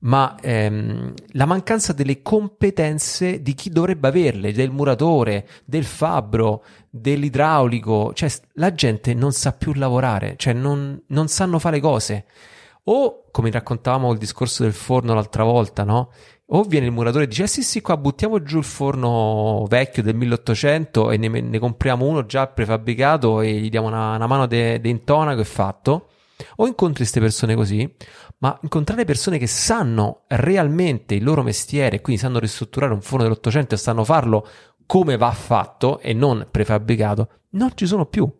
ma 0.00 0.36
ehm, 0.40 1.14
la 1.32 1.46
mancanza 1.46 1.92
delle 1.92 2.22
competenze 2.22 3.40
di 3.42 3.54
chi 3.54 3.70
dovrebbe 3.70 4.08
averle, 4.08 4.52
del 4.52 4.70
muratore, 4.70 5.48
del 5.64 5.84
fabbro, 5.84 6.64
dell'idraulico, 6.90 8.12
cioè 8.14 8.30
la 8.54 8.74
gente 8.74 9.14
non 9.14 9.32
sa 9.32 9.52
più 9.52 9.72
lavorare, 9.74 10.34
cioè 10.36 10.52
non, 10.52 11.02
non 11.08 11.28
sanno 11.28 11.58
fare 11.58 11.80
cose. 11.80 12.26
O, 12.88 13.24
come 13.32 13.50
raccontavamo 13.50 14.12
il 14.12 14.18
discorso 14.18 14.62
del 14.62 14.72
forno 14.72 15.14
l'altra 15.14 15.42
volta, 15.42 15.82
no? 15.82 16.10
O 16.50 16.62
viene 16.62 16.86
il 16.86 16.92
muratore 16.92 17.24
e 17.24 17.26
dice: 17.26 17.44
eh 17.44 17.46
sì, 17.48 17.62
sì, 17.62 17.80
qua 17.80 17.96
buttiamo 17.96 18.40
giù 18.42 18.58
il 18.58 18.64
forno 18.64 19.66
vecchio 19.68 20.02
del 20.02 20.14
1800 20.14 21.10
e 21.10 21.16
ne, 21.16 21.28
ne 21.28 21.58
compriamo 21.58 22.06
uno 22.06 22.24
già 22.24 22.46
prefabbricato 22.46 23.40
e 23.40 23.54
gli 23.54 23.68
diamo 23.68 23.88
una, 23.88 24.14
una 24.14 24.26
mano 24.28 24.46
di 24.46 24.80
intonaco 24.84 25.40
e 25.40 25.44
fatto. 25.44 26.08
O 26.56 26.66
incontri 26.66 26.98
queste 26.98 27.20
persone 27.20 27.54
così, 27.54 27.94
ma 28.38 28.58
incontrare 28.62 29.04
persone 29.04 29.38
che 29.38 29.46
sanno 29.46 30.24
realmente 30.28 31.14
il 31.14 31.24
loro 31.24 31.42
mestiere, 31.42 32.00
quindi 32.00 32.20
sanno 32.20 32.38
ristrutturare 32.38 32.92
un 32.92 33.00
forno 33.00 33.24
dell'Ottocento 33.24 33.74
e 33.74 33.78
sanno 33.78 34.04
farlo 34.04 34.46
come 34.86 35.16
va 35.16 35.32
fatto 35.32 35.98
e 35.98 36.12
non 36.12 36.46
prefabbricato, 36.50 37.28
non 37.50 37.72
ci 37.74 37.86
sono 37.86 38.06
più. 38.06 38.30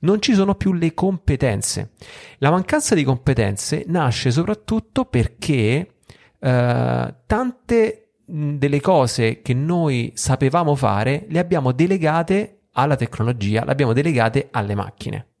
Non 0.00 0.20
ci 0.20 0.34
sono 0.34 0.54
più 0.54 0.72
le 0.72 0.94
competenze. 0.94 1.92
La 2.38 2.50
mancanza 2.50 2.94
di 2.94 3.04
competenze 3.04 3.84
nasce 3.86 4.30
soprattutto 4.30 5.04
perché 5.04 5.96
eh, 6.38 7.14
tante 7.26 8.12
delle 8.24 8.80
cose 8.80 9.42
che 9.42 9.52
noi 9.52 10.12
sapevamo 10.14 10.74
fare 10.74 11.26
le 11.28 11.38
abbiamo 11.38 11.72
delegate 11.72 12.62
alla 12.72 12.96
tecnologia, 12.96 13.64
le 13.64 13.72
abbiamo 13.72 13.92
delegate 13.92 14.48
alle 14.50 14.74
macchine. 14.74 15.31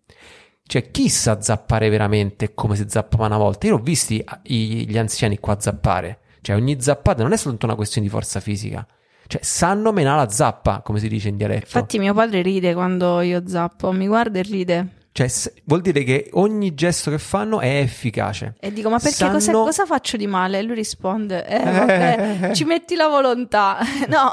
Cioè, 0.64 0.90
chi 0.90 1.08
sa 1.08 1.40
zappare 1.40 1.88
veramente 1.88 2.54
come 2.54 2.76
si 2.76 2.84
zappava 2.88 3.26
una 3.26 3.36
volta? 3.36 3.66
Io 3.66 3.74
ho 3.74 3.78
visti 3.78 4.22
ah, 4.24 4.40
gli 4.42 4.96
anziani 4.96 5.38
qua 5.38 5.58
zappare. 5.60 6.20
Cioè, 6.40 6.56
ogni 6.56 6.80
zappata 6.80 7.22
non 7.22 7.32
è 7.32 7.36
soltanto 7.36 7.66
una 7.66 7.74
questione 7.74 8.06
di 8.06 8.12
forza 8.12 8.40
fisica. 8.40 8.86
Cioè, 9.26 9.40
sanno 9.42 9.92
menare 9.92 10.18
la 10.24 10.28
zappa, 10.28 10.80
come 10.82 10.98
si 10.98 11.08
dice 11.08 11.28
in 11.28 11.36
dialetto. 11.36 11.64
Infatti 11.64 11.98
mio 11.98 12.14
padre 12.14 12.42
ride 12.42 12.74
quando 12.74 13.20
io 13.20 13.46
zappo, 13.46 13.92
mi 13.92 14.06
guarda 14.06 14.38
e 14.38 14.42
ride. 14.42 14.88
Cioè, 15.12 15.30
vuol 15.64 15.82
dire 15.82 16.04
che 16.04 16.30
ogni 16.32 16.74
gesto 16.74 17.10
che 17.10 17.18
fanno 17.18 17.60
è 17.60 17.78
efficace. 17.78 18.54
E 18.58 18.72
dico, 18.72 18.88
ma 18.88 18.98
perché 18.98 19.16
Sanno- 19.16 19.32
cosa, 19.34 19.52
cosa 19.52 19.86
faccio 19.86 20.16
di 20.16 20.26
male? 20.26 20.58
E 20.58 20.62
lui 20.62 20.74
risponde, 20.74 21.46
eh, 21.46 21.62
vabbè, 21.62 22.50
ci 22.54 22.64
metti 22.64 22.94
la 22.94 23.08
volontà. 23.08 23.78
no. 24.08 24.30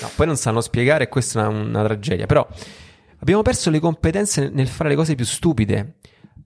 No, 0.00 0.10
poi 0.14 0.26
non 0.26 0.36
sanno 0.36 0.60
spiegare 0.60 1.08
questa 1.08 1.44
è 1.44 1.46
una, 1.46 1.62
una 1.62 1.82
tragedia. 1.82 2.26
Però 2.26 2.46
abbiamo 3.24 3.40
perso 3.42 3.70
le 3.70 3.80
competenze 3.80 4.50
nel 4.52 4.68
fare 4.68 4.90
le 4.90 4.96
cose 4.96 5.14
più 5.14 5.24
stupide. 5.24 5.94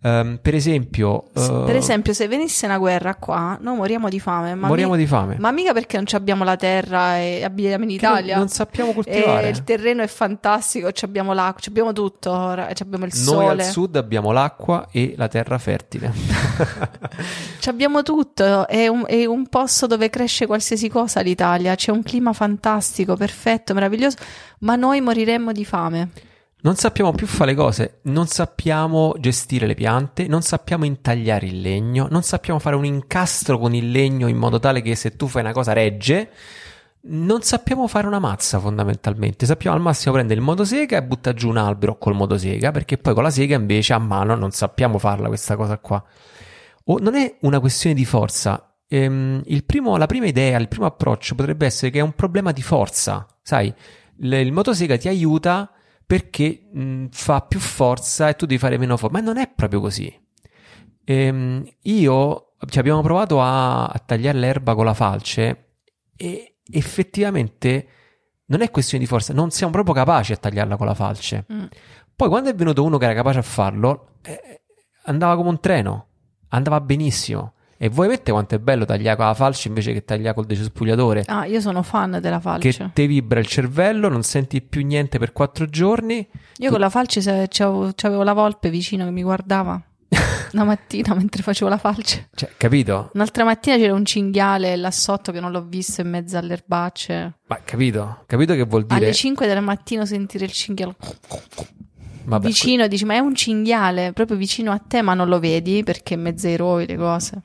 Ehm, 0.01 0.39
per 0.41 0.55
esempio, 0.55 1.25
eh, 1.35 1.63
Per 1.67 1.75
esempio, 1.75 2.13
se 2.13 2.29
venisse 2.29 2.67
una 2.67 2.79
guerra 2.79 3.17
qua, 3.17 3.59
noi 3.61 3.75
moriamo 3.77 4.09
di 4.09 4.21
fame. 4.21 4.55
Ma 4.55 4.69
moriamo 4.69 4.93
mi- 4.93 4.99
di 4.99 5.07
fame. 5.09 5.35
Ma 5.41 5.51
mica 5.51 5.73
perché 5.73 5.97
non 5.97 6.07
ci 6.07 6.15
abbiamo 6.15 6.45
la 6.45 6.55
terra 6.55 7.19
e 7.19 7.43
abitiamo 7.43 7.83
in 7.83 7.99
Che 7.99 8.07
non- 8.07 8.15
Italia. 8.15 8.37
non 8.37 8.47
sappiamo 8.47 8.91
E 8.91 8.95
coltivare. 8.95 9.49
il 9.49 9.65
terreno 9.65 10.05
è 10.05 10.07
fantastico, 10.07 10.93
ci 10.93 11.05
abbiamo 11.05 11.33
l'acqua, 11.33 11.61
ci 11.61 11.69
abbiamo 11.71 11.93
tutto, 11.93 12.33
abbiamo 12.33 13.07
il 13.07 13.13
Noi 13.13 13.25
sole, 13.25 13.49
al 13.49 13.65
sud 13.65 13.97
abbiamo 13.97 14.31
l'acqua 14.31 14.87
e 14.93 15.15
la 15.17 15.27
terra 15.27 15.59
fertile. 15.59 16.13
ci 17.59 17.69
abbiamo 17.69 18.05
tutto. 18.05 18.69
È 18.69 18.87
un, 18.87 19.03
è 19.05 19.25
un 19.25 19.49
posto 19.49 19.89
dove 19.89 20.09
cresce 20.11 20.47
qualsiasi 20.47 20.89
cosa 20.89 21.21
l'Italia. 21.23 21.75
C'è 21.75 21.91
un 21.91 22.05
clima 22.05 22.33
fantastico, 22.33 23.17
perfetto, 23.17 23.75
meraviglioso. 23.75 24.17
Ma 24.61 24.77
noi 24.77 25.01
moriremmo 25.01 25.51
di 25.51 25.65
fame. 25.65 26.11
Non 26.61 26.75
sappiamo 26.75 27.13
più 27.13 27.29
fare 27.29 27.53
le 27.53 27.57
cose, 27.57 28.01
non 28.03 28.27
sappiamo 28.27 29.15
gestire 29.21 29.65
le 29.65 29.75
piante, 29.75 30.27
non 30.27 30.43
sappiamo 30.43 30.85
intagliare 30.85 31.47
il 31.47 31.61
legno, 31.61 32.09
non 32.11 32.25
sappiamo 32.25 32.59
fare 32.59 32.75
un 32.75 32.85
incastro 32.85 33.59
con 33.59 33.75
il 33.75 33.93
legno 33.93 34.27
in 34.27 34.37
modo 34.37 34.59
tale 34.59 34.83
che 34.83 34.97
se 34.97 35.15
tu 35.15 35.29
fai 35.29 35.43
una 35.43 35.53
cosa 35.53 35.73
regge. 35.73 36.31
Non 37.01 37.43
sappiamo 37.43 37.87
fare 37.87 38.09
una 38.09 38.19
mazza 38.19 38.59
fondamentalmente, 38.59 39.47
sappiamo 39.47 39.77
al 39.77 39.83
massimo 39.83 40.15
prendere 40.15 40.41
il 40.41 40.45
motosega 40.45 40.97
e 40.97 41.03
buttare 41.05 41.37
giù 41.37 41.49
un 41.49 41.59
albero 41.59 41.97
col 41.97 42.17
motosega, 42.17 42.73
perché 42.73 42.99
poi 42.99 43.15
con 43.15 43.23
la 43.23 43.31
sega 43.31 43.55
invece 43.55 43.93
a 43.93 43.99
mano 43.99 44.35
non 44.35 44.51
sappiamo 44.51 44.99
farla 44.99 45.29
questa 45.29 45.55
cosa 45.55 45.79
qua. 45.79 46.05
O 46.87 46.99
non 46.99 47.15
è 47.15 47.37
una 47.43 47.61
questione 47.61 47.95
di 47.95 48.05
forza. 48.05 48.75
Ehm, 48.89 49.45
primo- 49.65 49.97
la 49.97 50.07
prima 50.07 50.27
idea, 50.27 50.59
il 50.59 50.67
primo 50.67 50.87
approccio 50.87 51.37
potrebbe 51.37 51.67
essere 51.67 51.93
che 51.93 52.01
è 52.01 52.03
un 52.03 52.15
problema 52.15 52.51
di 52.51 52.63
forza. 52.63 53.25
Sai, 53.43 53.73
il 54.21 54.53
motosega 54.53 54.97
ti 54.97 55.07
aiuta 55.07 55.71
perché 56.09 56.67
mh, 56.73 57.09
fa 57.11 57.43
più 57.43 57.61
forza 57.61 58.31
e 58.31 58.35
tu 58.35 58.47
devi 58.47 58.59
fare 58.59 58.79
meno 58.79 58.97
forza. 58.97 59.19
Ma 59.19 59.23
non 59.23 59.37
è 59.37 59.47
proprio 59.47 59.79
così. 59.79 60.11
Ehm, 61.05 61.69
io 61.83 62.55
ci 62.67 62.79
abbiamo 62.79 63.03
provato 63.03 63.43
a, 63.43 63.85
a 63.85 63.99
tagliare 63.99 64.39
l'erba 64.39 64.75
con 64.75 64.87
la 64.87 64.95
falce 64.95 65.75
e 66.17 66.61
effettivamente 66.71 67.89
non 68.47 68.63
è 68.63 68.71
questione 68.71 69.05
di 69.05 69.09
forza, 69.09 69.35
non 69.35 69.51
siamo 69.51 69.71
proprio 69.71 69.95
capaci 69.95 70.33
a 70.33 70.39
tagliarla 70.39 70.79
con 70.79 70.87
la 70.87 70.95
falce. 70.95 71.45
Mm. 71.53 71.65
Poi 72.17 72.29
quando 72.31 72.49
è 72.49 72.55
venuto 72.55 72.83
uno 72.83 72.97
che 72.97 73.05
era 73.05 73.13
capace 73.13 73.41
a 73.41 73.43
farlo, 73.43 74.15
eh, 74.23 74.63
andava 75.05 75.37
come 75.37 75.51
un 75.51 75.61
treno, 75.61 76.07
andava 76.49 76.81
benissimo. 76.81 77.53
E 77.81 77.89
voi 77.89 78.09
vedete 78.09 78.33
quanto 78.33 78.57
è 78.57 78.59
bello 78.59 78.85
tagliare 78.85 79.17
con 79.17 79.27
la 79.27 79.35
falce 79.35 79.69
invece 79.69 79.93
che 79.93 80.05
tagliare 80.05 80.35
col 80.35 80.47
decespugliatore? 80.47 81.23
Ah, 81.27 81.47
io 81.47 81.61
sono 81.61 81.85
fan 81.85 82.19
della 82.21 82.41
falce. 82.41 82.71
Che 82.71 82.91
te 82.93 83.07
vibra 83.07 83.39
il 83.39 83.47
cervello, 83.47 84.09
non 84.09 84.25
senti 84.25 84.61
più 84.61 84.85
niente 84.85 85.21
per 85.21 85.33
quattro 85.33 85.65
giorni. 85.67 86.29
Io 86.57 86.71
con 86.71 86.81
la 86.81 86.91
falce 86.91 87.21
c'avevo, 87.21 87.93
c'avevo 87.95 88.25
la 88.25 88.33
volpe 88.33 88.69
vicino 88.69 89.05
che 89.05 89.13
mi 89.13 89.23
guardava 89.23 89.81
una 90.55 90.65
mattina 90.65 91.15
mentre 91.15 91.45
facevo 91.45 91.71
la 91.71 91.79
falce. 91.79 92.31
Cioè, 92.35 92.51
capito? 92.57 93.11
Un'altra 93.15 93.45
mattina 93.45 93.77
c'era 93.77 93.95
un 93.95 94.05
cinghiale 94.05 94.75
là 94.75 94.91
sotto 94.91 95.31
che 95.31 95.39
non 95.39 95.53
l'ho 95.53 95.63
visto 95.63 96.01
in 96.01 96.11
mezzo 96.11 96.37
alle 96.37 96.55
erbacce. 96.55 97.35
Ma 97.47 97.61
capito? 97.65 98.25
Capito 98.27 98.55
che 98.55 98.65
vuol 98.65 98.87
dire? 98.87 99.05
Alle 99.05 99.15
5 99.15 99.47
del 99.47 99.63
mattino 99.63 100.05
sentire 100.05 100.47
il 100.47 100.53
cinghiale 100.53 100.97
Vabbè, 102.25 102.47
vicino, 102.47 102.89
dici 102.89 103.05
ma 103.07 103.15
è 103.15 103.21
un 103.21 103.35
cinghiale 103.35 104.13
proprio 104.13 104.37
vicino 104.37 104.71
a 104.73 104.79
te 104.79 105.01
ma 105.01 105.15
non 105.15 105.29
lo 105.29 105.39
vedi 105.39 105.83
perché 105.83 106.15
in 106.15 106.23
mezzo 106.23 106.49
ai 106.49 106.57
roi 106.57 106.87
le 106.87 106.97
cose. 106.97 107.43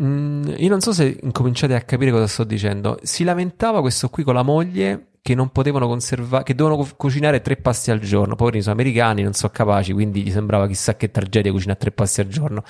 Mm, 0.00 0.52
io 0.58 0.68
non 0.68 0.80
so 0.80 0.92
se 0.92 1.18
incominciate 1.22 1.74
a 1.74 1.80
capire 1.82 2.10
cosa 2.10 2.26
sto 2.26 2.44
dicendo. 2.44 2.98
Si 3.02 3.24
lamentava 3.24 3.80
questo 3.80 4.08
qui 4.08 4.22
con 4.22 4.34
la 4.34 4.42
moglie 4.42 5.06
che 5.22 5.34
non 5.34 5.50
potevano 5.50 5.86
conservare, 5.88 6.44
che 6.44 6.54
dovevano 6.54 6.82
cu- 6.82 6.96
cucinare 6.96 7.40
tre 7.40 7.56
pasti 7.56 7.90
al 7.90 7.98
giorno. 7.98 8.34
Poveri 8.36 8.60
sono 8.62 8.74
americani, 8.74 9.22
non 9.22 9.32
sono 9.32 9.52
capaci, 9.52 9.92
quindi 9.92 10.22
gli 10.22 10.30
sembrava 10.30 10.66
chissà 10.66 10.96
che 10.96 11.10
tragedia 11.10 11.50
cucinare 11.52 11.78
tre 11.78 11.90
pasti 11.90 12.20
al 12.20 12.28
giorno. 12.28 12.62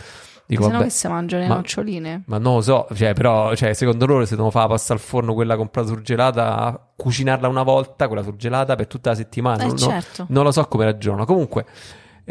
Dico, 0.47 0.63
Se 0.65 0.71
no 0.71 0.81
che 0.81 0.89
si 0.89 1.07
mangiano 1.09 1.43
le 1.43 1.49
ma- 1.51 1.55
noccioline. 1.57 2.23
ma 2.27 2.39
non 2.39 2.55
lo 2.55 2.61
so, 2.63 2.87
cioè, 2.95 3.13
però, 3.13 3.55
cioè, 3.55 3.75
secondo 3.75 4.07
loro 4.07 4.25
se 4.25 4.31
devono 4.31 4.51
fare 4.51 4.67
la 4.67 4.73
pasta 4.73 4.95
al 4.95 4.99
forno, 4.99 5.35
quella 5.35 5.57
comprata 5.57 5.89
surgelata, 5.89 6.89
cucinarla 6.97 7.49
una 7.49 7.63
volta, 7.63 8.07
quella 8.07 8.23
surgelata 8.23 8.75
per 8.75 8.87
tutta 8.87 9.11
la 9.11 9.17
settimana. 9.17 9.65
Eh 9.65 9.67
non, 9.67 9.77
non- 9.79 9.89
certo. 9.91 10.25
non 10.31 10.45
lo 10.45 10.51
so 10.51 10.65
come 10.65 10.85
ragionano. 10.87 11.27
Comunque, 11.27 11.67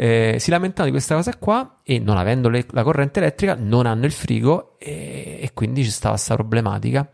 eh, 0.00 0.36
si 0.38 0.50
lamentano 0.50 0.84
di 0.86 0.92
questa 0.92 1.16
cosa 1.16 1.36
qua 1.36 1.80
e 1.82 1.98
non 1.98 2.16
avendo 2.18 2.48
le- 2.48 2.66
la 2.70 2.84
corrente 2.84 3.18
elettrica 3.18 3.56
non 3.58 3.84
hanno 3.86 4.04
il 4.06 4.12
frigo 4.12 4.76
e, 4.78 5.38
e 5.42 5.50
quindi 5.54 5.82
ci 5.82 5.90
stava 5.90 6.14
questa 6.14 6.34
problematica. 6.36 7.10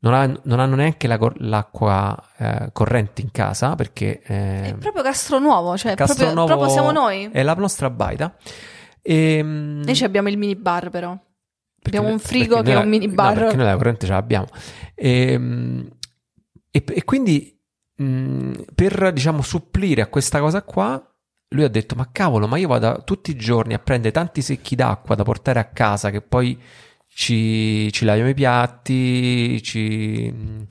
Non, 0.00 0.12
ha- 0.12 0.40
non 0.42 0.58
hanno 0.60 0.74
neanche 0.74 1.06
la 1.06 1.18
l'acqua 1.38 2.20
eh, 2.36 2.68
corrente 2.72 3.22
in 3.22 3.30
casa 3.30 3.74
perché 3.76 4.20
eh, 4.24 4.62
È 4.70 4.74
proprio 4.74 5.02
Castronuovo, 5.04 5.76
cioè 5.76 5.94
proprio, 5.94 6.16
Castronovo 6.16 6.46
proprio 6.48 6.68
siamo 6.68 6.90
noi. 6.90 7.28
è 7.32 7.42
la 7.44 7.54
nostra 7.54 7.90
baita. 7.90 8.34
E, 9.02 9.40
Noi 9.42 9.94
ci 9.94 10.04
abbiamo 10.04 10.28
il 10.28 10.36
minibar 10.36 10.90
però. 10.90 11.10
perché 11.80 11.96
abbiamo 11.96 12.06
noi- 12.08 12.14
un 12.14 12.18
frigo 12.18 12.56
che 12.56 12.70
è 12.72 12.74
noi 12.74 12.74
un 12.74 12.78
la- 12.80 12.84
minibar. 12.98 13.34
No, 13.34 13.40
perché 13.40 13.56
noi 13.56 13.66
la 13.66 13.76
corrente 13.76 14.06
ce 14.06 14.12
l'abbiamo. 14.12 14.46
Ehm, 14.94 15.88
E, 16.70 16.84
e 16.86 17.04
quindi 17.04 17.58
mh, 17.96 18.52
per 18.74 19.12
diciamo 19.12 19.40
supplire 19.42 20.02
a 20.02 20.08
questa 20.08 20.40
cosa 20.40 20.62
qua, 20.62 21.00
lui 21.48 21.64
ha 21.64 21.68
detto: 21.68 21.94
Ma 21.94 22.08
cavolo, 22.10 22.46
ma 22.46 22.56
io 22.58 22.68
vado 22.68 23.02
tutti 23.04 23.30
i 23.30 23.36
giorni 23.36 23.74
a 23.74 23.78
prendere 23.78 24.12
tanti 24.12 24.42
secchi 24.42 24.74
d'acqua 24.74 25.14
da 25.14 25.22
portare 25.22 25.58
a 25.60 25.66
casa 25.66 26.10
che 26.10 26.20
poi 26.20 26.60
ci, 27.08 27.90
ci 27.92 28.04
laviamo 28.04 28.28
i 28.28 28.34
piatti, 28.34 29.62
ci... 29.62 30.66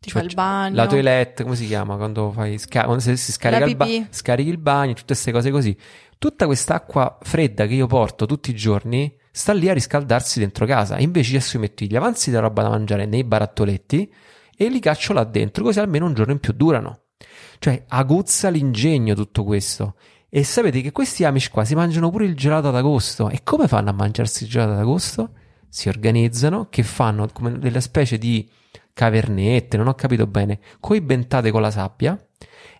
Ti 0.00 0.10
fa 0.10 0.20
il 0.20 0.34
bagno. 0.34 0.74
La 0.74 0.86
toilette, 0.86 1.44
come 1.44 1.56
si 1.56 1.66
chiama? 1.66 1.96
Quando 1.96 2.30
fai 2.30 2.58
sca- 2.58 2.84
quando 2.84 3.00
si, 3.00 3.16
si 3.16 3.32
scarica 3.32 3.64
il, 3.64 3.76
ba- 3.76 3.86
scarichi 4.10 4.50
il 4.50 4.58
bagno, 4.58 4.92
tutte 4.92 5.12
queste 5.14 5.32
cose 5.32 5.50
così. 5.50 5.76
Tutta 6.18 6.46
quest'acqua 6.46 7.18
fredda 7.22 7.66
che 7.66 7.74
io 7.74 7.86
porto 7.86 8.26
tutti 8.26 8.50
i 8.50 8.54
giorni 8.54 9.14
sta 9.30 9.52
lì 9.52 9.68
a 9.68 9.72
riscaldarsi 9.72 10.40
dentro 10.40 10.66
casa. 10.66 10.98
Invece 10.98 11.36
adesso 11.36 11.56
io 11.56 11.62
metto 11.62 11.84
gli 11.84 11.96
avanzi 11.96 12.30
della 12.30 12.42
roba 12.42 12.62
da 12.62 12.70
mangiare 12.70 13.06
nei 13.06 13.24
barattoletti 13.24 14.12
e 14.56 14.68
li 14.68 14.80
caccio 14.80 15.12
là 15.12 15.24
dentro, 15.24 15.64
così 15.64 15.78
almeno 15.80 16.06
un 16.06 16.14
giorno 16.14 16.32
in 16.32 16.40
più 16.40 16.52
durano. 16.52 17.04
Cioè, 17.58 17.84
aguzza 17.88 18.50
l'ingegno 18.50 19.14
tutto 19.14 19.44
questo. 19.44 19.94
E 20.36 20.42
sapete 20.42 20.80
che 20.80 20.90
questi 20.90 21.22
amici 21.22 21.48
qua 21.48 21.64
si 21.64 21.76
mangiano 21.76 22.10
pure 22.10 22.24
il 22.24 22.34
gelato 22.34 22.66
ad 22.66 22.74
agosto. 22.74 23.30
E 23.30 23.44
come 23.44 23.68
fanno 23.68 23.90
a 23.90 23.92
mangiarsi 23.92 24.42
il 24.42 24.50
gelato 24.50 24.72
ad 24.72 24.80
agosto? 24.80 25.30
Si 25.68 25.88
organizzano, 25.88 26.66
che 26.70 26.82
fanno 26.82 27.28
come 27.32 27.56
delle 27.56 27.80
specie 27.80 28.18
di 28.18 28.44
cavernette, 28.92 29.76
non 29.76 29.86
ho 29.86 29.94
capito 29.94 30.26
bene, 30.26 30.58
coibentate 30.80 31.52
con 31.52 31.60
la 31.60 31.70
sabbia 31.70 32.20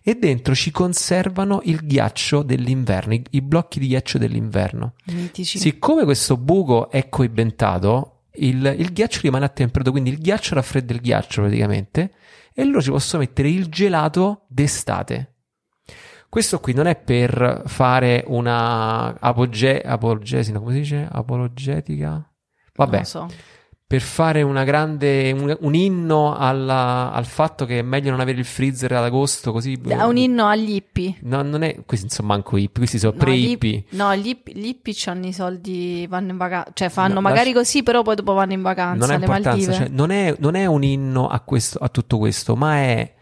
e 0.03 0.15
dentro 0.15 0.53
ci 0.53 0.69
conservano 0.69 1.61
il 1.63 1.79
ghiaccio 1.81 2.43
dell'inverno, 2.43 3.13
i, 3.13 3.23
i 3.29 3.41
blocchi 3.41 3.79
di 3.79 3.87
ghiaccio 3.87 4.17
dell'inverno. 4.17 4.95
Mitici. 5.05 5.57
Siccome 5.57 6.03
questo 6.03 6.35
buco 6.35 6.89
è 6.89 7.07
coibentato, 7.07 8.23
il, 8.33 8.75
il 8.77 8.91
ghiaccio 8.91 9.21
rimane 9.21 9.45
a 9.45 9.49
temperatura, 9.49 9.91
quindi 9.91 10.09
il 10.09 10.19
ghiaccio 10.21 10.55
raffredda 10.55 10.91
il 10.91 10.99
ghiaccio 10.99 11.39
praticamente, 11.39 12.11
e 12.53 12.65
loro 12.65 12.81
ci 12.81 12.89
possono 12.89 13.23
mettere 13.23 13.47
il 13.47 13.67
gelato 13.67 14.43
d'estate. 14.49 15.34
Questo 16.35 16.59
qui 16.59 16.73
non 16.73 16.85
è 16.87 16.97
per 16.97 17.61
fare 17.65 18.25
una 18.27 19.17
apoge- 19.21 19.79
apogesi, 19.81 20.51
no, 20.51 20.59
come 20.59 20.73
si 20.73 20.79
dice? 20.79 21.07
Apologetica? 21.09 22.29
Vabbè, 22.75 23.05
so. 23.05 23.29
per 23.87 24.01
fare 24.01 24.41
una 24.41 24.65
grande, 24.65 25.31
un, 25.31 25.55
un 25.61 25.73
inno 25.75 26.35
alla- 26.35 27.13
al 27.13 27.23
fatto 27.25 27.65
che 27.65 27.79
è 27.79 27.81
meglio 27.83 28.11
non 28.11 28.19
avere 28.19 28.39
il 28.39 28.43
freezer 28.43 28.91
ad 28.91 29.05
agosto, 29.05 29.53
così... 29.53 29.79
È 29.87 30.03
un 30.03 30.17
inno 30.17 30.45
agli 30.47 30.71
hippie. 30.75 31.15
No, 31.21 31.41
non 31.41 31.61
è, 31.61 31.77
questi 31.85 32.07
insomma 32.07 32.33
manco 32.33 32.57
hippie, 32.57 32.79
questi 32.79 32.99
sono 32.99 33.13
No, 33.13 33.19
pre-hippie. 33.23 33.85
gli- 33.89 33.95
No, 33.95 34.13
gli 34.13 34.27
hippie, 34.27 34.53
gli 34.55 34.65
hippie 34.65 34.93
hanno 35.05 35.27
i 35.27 35.31
soldi, 35.31 36.05
vanno 36.09 36.31
in 36.31 36.37
vacanza, 36.37 36.71
cioè 36.73 36.89
fanno 36.89 37.13
No, 37.13 37.21
magari 37.21 37.53
lascia- 37.53 37.59
così, 37.59 37.81
però 37.83 38.01
poi 38.01 38.15
dopo 38.15 38.33
vanno 38.33 38.51
in 38.51 38.61
vacanza 38.61 39.05
non 39.05 39.21
importanza, 39.21 39.49
Maldive. 39.51 39.73
cioè, 39.73 39.87
non, 39.87 40.09
è, 40.11 40.35
non 40.39 40.55
è 40.55 40.65
un 40.65 40.83
inno 40.83 41.29
a, 41.29 41.39
questo, 41.39 41.77
a 41.79 41.87
tutto 41.87 42.17
questo, 42.17 42.57
ma 42.57 42.75
è 42.75 43.13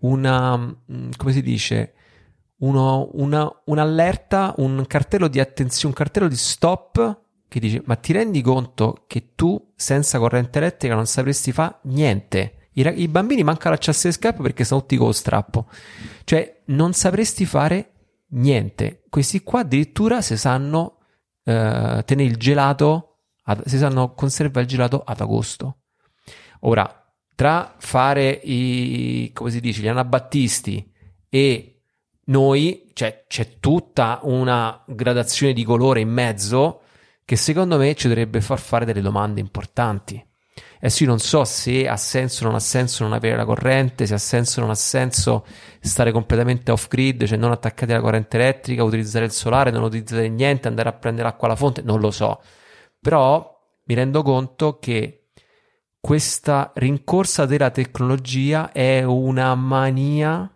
una, 0.00 0.54
mm, 0.58 1.10
come 1.16 1.32
si 1.32 1.40
dice, 1.40 1.94
uno, 2.58 3.10
una, 3.14 3.50
un'allerta, 3.64 4.54
un 4.58 4.84
cartello 4.86 5.28
di 5.28 5.40
attenzione, 5.40 5.94
un 5.94 6.00
cartello 6.00 6.28
di 6.28 6.36
stop 6.36 7.22
che 7.48 7.60
dice, 7.60 7.82
ma 7.86 7.96
ti 7.96 8.12
rendi 8.12 8.42
conto 8.42 9.04
che 9.06 9.34
tu 9.34 9.72
senza 9.74 10.18
corrente 10.18 10.58
elettrica 10.58 10.94
non 10.94 11.06
sapresti 11.06 11.52
fare 11.52 11.78
niente? 11.82 12.68
I, 12.72 12.82
ra- 12.82 12.92
i 12.92 13.08
bambini 13.08 13.42
mancano 13.42 13.74
l'accesso 13.74 14.06
alle 14.06 14.16
scarpe 14.16 14.42
perché 14.42 14.64
sono 14.64 14.80
tutti 14.80 14.96
con 14.96 15.06
lo 15.06 15.12
strappo. 15.12 15.66
Cioè, 16.24 16.62
non 16.66 16.92
sapresti 16.92 17.46
fare 17.46 17.92
niente. 18.30 19.04
Questi 19.08 19.42
qua 19.42 19.60
addirittura 19.60 20.20
si 20.20 20.36
sanno 20.36 20.98
eh, 21.44 22.02
tenere 22.04 22.28
il 22.28 22.36
gelato, 22.36 23.20
ad- 23.44 23.66
si 23.66 23.78
sanno 23.78 24.14
conservare 24.14 24.62
il 24.62 24.70
gelato 24.70 25.02
ad 25.04 25.20
agosto. 25.20 25.78
Ora, 26.60 26.92
tra 27.34 27.74
fare 27.78 28.28
i, 28.30 29.30
come 29.32 29.50
si 29.50 29.60
dice, 29.60 29.80
gli 29.80 29.88
anabattisti 29.88 30.92
e 31.28 31.77
noi, 32.28 32.90
cioè, 32.92 33.24
c'è 33.26 33.58
tutta 33.60 34.20
una 34.22 34.82
gradazione 34.86 35.52
di 35.52 35.64
colore 35.64 36.00
in 36.00 36.10
mezzo 36.10 36.82
che 37.24 37.36
secondo 37.36 37.76
me 37.76 37.94
ci 37.94 38.08
dovrebbe 38.08 38.40
far 38.40 38.58
fare 38.58 38.84
delle 38.84 39.00
domande 39.00 39.40
importanti. 39.40 40.24
Adesso 40.78 41.02
io 41.02 41.08
non 41.08 41.18
so 41.18 41.44
se 41.44 41.88
ha 41.88 41.96
senso 41.96 42.44
o 42.44 42.46
non 42.46 42.54
ha 42.54 42.60
senso 42.60 43.02
non 43.02 43.12
avere 43.12 43.36
la 43.36 43.44
corrente, 43.44 44.06
se 44.06 44.14
ha 44.14 44.18
senso 44.18 44.58
o 44.58 44.62
non 44.62 44.70
ha 44.70 44.76
senso 44.76 45.44
stare 45.80 46.12
completamente 46.12 46.70
off 46.70 46.88
grid, 46.88 47.24
cioè 47.24 47.36
non 47.36 47.50
attaccati 47.50 47.92
alla 47.92 48.00
corrente 48.00 48.36
elettrica, 48.36 48.84
utilizzare 48.84 49.24
il 49.24 49.32
solare, 49.32 49.70
non 49.70 49.82
utilizzare 49.82 50.28
niente, 50.28 50.68
andare 50.68 50.88
a 50.88 50.92
prendere 50.92 51.28
l'acqua 51.28 51.48
alla 51.48 51.56
fonte, 51.56 51.82
non 51.82 52.00
lo 52.00 52.10
so. 52.10 52.40
Però 53.00 53.58
mi 53.84 53.94
rendo 53.94 54.22
conto 54.22 54.78
che 54.78 55.28
questa 56.00 56.72
rincorsa 56.74 57.44
della 57.44 57.70
tecnologia 57.70 58.70
è 58.70 59.02
una 59.02 59.54
mania 59.54 60.50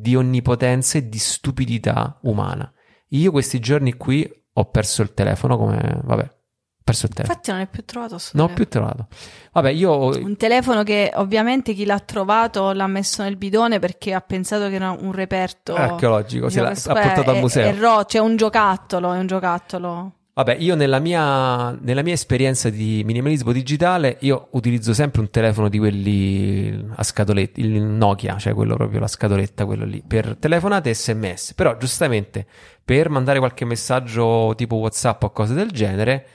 di 0.00 0.14
onnipotenza 0.16 0.98
e 0.98 1.08
di 1.08 1.18
stupidità 1.18 2.18
umana. 2.22 2.70
Io 3.08 3.30
questi 3.30 3.58
giorni 3.58 3.94
qui 3.94 4.28
ho 4.52 4.64
perso 4.70 5.02
il 5.02 5.14
telefono 5.14 5.56
come... 5.56 6.00
vabbè, 6.02 6.36
perso 6.84 7.06
il 7.06 7.12
telefono. 7.12 7.38
Infatti 7.38 7.50
non 7.50 7.60
è 7.60 7.66
più 7.66 7.84
trovato 7.84 8.18
Non 8.32 8.50
ho 8.50 8.54
più 8.54 8.68
trovato. 8.68 9.08
Vabbè, 9.52 9.70
io... 9.70 10.08
Un 10.18 10.36
telefono 10.36 10.82
che 10.82 11.12
ovviamente 11.14 11.74
chi 11.74 11.84
l'ha 11.84 12.00
trovato 12.00 12.72
l'ha 12.72 12.86
messo 12.86 13.22
nel 13.22 13.36
bidone 13.36 13.78
perché 13.78 14.12
ha 14.14 14.20
pensato 14.20 14.68
che 14.68 14.74
era 14.74 14.90
un 14.90 15.12
reperto 15.12 15.74
Archeologico, 15.74 16.48
se 16.48 16.60
l'ha 16.60 16.70
portato 16.70 17.30
è- 17.30 17.34
al 17.34 17.40
museo. 17.40 17.66
è 17.68 17.74
ro- 17.76 18.04
c'è 18.04 18.18
un 18.18 18.36
giocattolo, 18.36 19.12
è 19.12 19.18
un 19.18 19.26
giocattolo. 19.26 20.12
Vabbè, 20.38 20.54
io 20.60 20.76
nella 20.76 21.00
mia, 21.00 21.72
nella 21.72 22.02
mia 22.02 22.12
esperienza 22.12 22.70
di 22.70 23.02
minimalismo 23.04 23.50
digitale, 23.50 24.18
io 24.20 24.46
utilizzo 24.52 24.94
sempre 24.94 25.20
un 25.20 25.30
telefono 25.30 25.68
di 25.68 25.78
quelli 25.78 26.86
a 26.94 27.02
scatoletta, 27.02 27.60
il 27.60 27.82
Nokia, 27.82 28.38
cioè 28.38 28.54
quello 28.54 28.76
proprio 28.76 29.00
la 29.00 29.08
scatoletta, 29.08 29.66
quello 29.66 29.84
lì, 29.84 30.00
per 30.06 30.36
telefonate 30.38 30.90
e 30.90 30.94
sms. 30.94 31.54
Però 31.54 31.76
giustamente 31.76 32.46
per 32.84 33.10
mandare 33.10 33.40
qualche 33.40 33.64
messaggio 33.64 34.54
tipo 34.56 34.76
WhatsApp 34.76 35.24
o 35.24 35.30
cose 35.32 35.54
del 35.54 35.72
genere, 35.72 36.26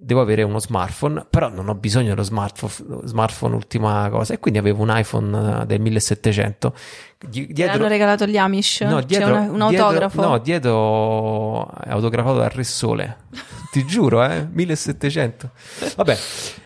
devo 0.00 0.20
avere 0.20 0.42
uno 0.42 0.60
smartphone, 0.60 1.26
però 1.28 1.48
non 1.48 1.68
ho 1.68 1.74
bisogno 1.74 2.08
dello 2.10 2.22
smartphone, 2.22 3.00
smartphone 3.06 3.54
ultima 3.54 4.08
cosa. 4.10 4.34
E 4.34 4.38
quindi 4.38 4.58
avevo 4.60 4.82
un 4.82 4.92
iPhone 4.96 5.62
eh, 5.62 5.66
del 5.66 5.80
1700. 5.80 6.74
Di- 7.18 7.46
Ti 7.46 7.52
dietro, 7.52 7.74
hanno 7.74 7.88
regalato 7.88 8.26
gli 8.26 8.36
Amish? 8.36 8.82
No, 8.82 9.00
C'è 9.00 9.04
dietro, 9.06 9.28
una- 9.30 9.40
un 9.50 9.68
dietro- 9.68 9.86
autografo? 9.86 10.20
no, 10.20 10.38
dietro 10.38 11.70
è 11.82 11.90
autografato 11.90 12.38
dal 12.38 12.50
Re 12.50 12.64
Sole. 12.64 13.16
Ti 13.70 13.84
giuro, 13.84 14.24
eh? 14.24 14.46
1700. 14.50 15.50
Vabbè, 15.96 16.18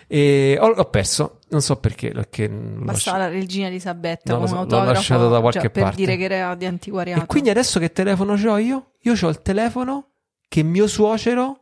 e 0.06 0.56
ho, 0.60 0.66
ho 0.68 0.84
perso, 0.84 1.38
non 1.48 1.60
so 1.62 1.76
perché. 1.76 2.10
perché 2.10 2.46
l'ho 2.48 2.84
Bastava 2.84 3.18
la 3.18 3.28
regina 3.28 3.66
Elisabetta 3.68 4.32
lo 4.34 4.38
con 4.40 4.42
un 4.42 4.48
so, 4.48 4.54
l'ho 4.54 4.60
autografo 4.60 4.92
lasciato 4.92 5.28
da 5.28 5.40
qualche 5.40 5.60
cioè, 5.60 5.70
per 5.70 5.82
parte. 5.82 5.96
dire 5.96 6.16
che 6.16 6.24
era 6.24 6.54
di 6.54 6.66
antiquariato. 6.66 7.22
E 7.22 7.26
quindi 7.26 7.50
adesso 7.50 7.80
che 7.80 7.90
telefono 7.92 8.34
ho 8.34 8.58
io? 8.58 8.90
Io 9.00 9.14
ho 9.20 9.28
il 9.28 9.40
telefono 9.42 10.10
che 10.48 10.62
mio 10.62 10.86
suocero 10.86 11.61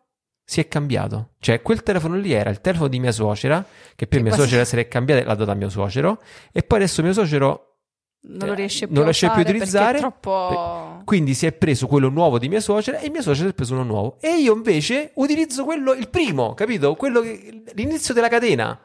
si 0.51 0.59
è 0.59 0.67
cambiato. 0.67 1.35
Cioè, 1.39 1.63
quel 1.63 1.85
telefono 1.85 2.17
lì 2.17 2.33
era 2.33 2.51
il 2.51 2.61
telefono 2.61 2.89
di 2.89 2.99
mia 2.99 3.13
suocera, 3.13 3.65
che 3.95 4.09
per 4.09 4.19
Che 4.19 4.25
mia 4.25 4.35
poi 4.35 4.41
suocera 4.41 4.65
si 4.65 4.77
è 4.79 4.89
cambiato 4.89 5.23
e 5.23 5.25
l'ha 5.25 5.37
dato 5.37 5.53
a 5.53 5.55
mio 5.55 5.69
suocero. 5.69 6.21
E 6.51 6.65
poi 6.65 6.79
adesso 6.79 7.03
mio 7.05 7.13
suocero 7.13 7.77
non 8.23 8.49
lo 8.49 8.55
riesce 8.55 8.87
più 8.87 8.95
non 8.97 9.05
a 9.05 9.05
riesce 9.05 9.29
più 9.31 9.39
a 9.39 9.41
utilizzare, 9.43 9.99
troppo... 9.99 11.03
Quindi 11.05 11.35
si 11.35 11.47
è 11.47 11.53
preso 11.53 11.87
quello 11.87 12.09
nuovo 12.09 12.41
di 12.41 12.49
mia 12.49 12.59
suocera 12.59 12.99
e 12.99 13.11
mia 13.11 13.23
suocera 13.23 13.47
si 13.47 13.53
è 13.53 13.55
preso 13.55 13.75
uno 13.75 13.85
nuovo. 13.85 14.17
E 14.21 14.41
io 14.41 14.53
invece 14.53 15.13
utilizzo 15.15 15.63
quello, 15.63 15.93
il 15.93 16.09
primo, 16.09 16.53
capito? 16.55 16.97
Quello 16.97 17.21
che, 17.21 17.63
l'inizio 17.75 18.13
della 18.13 18.29
catena. 18.29 18.77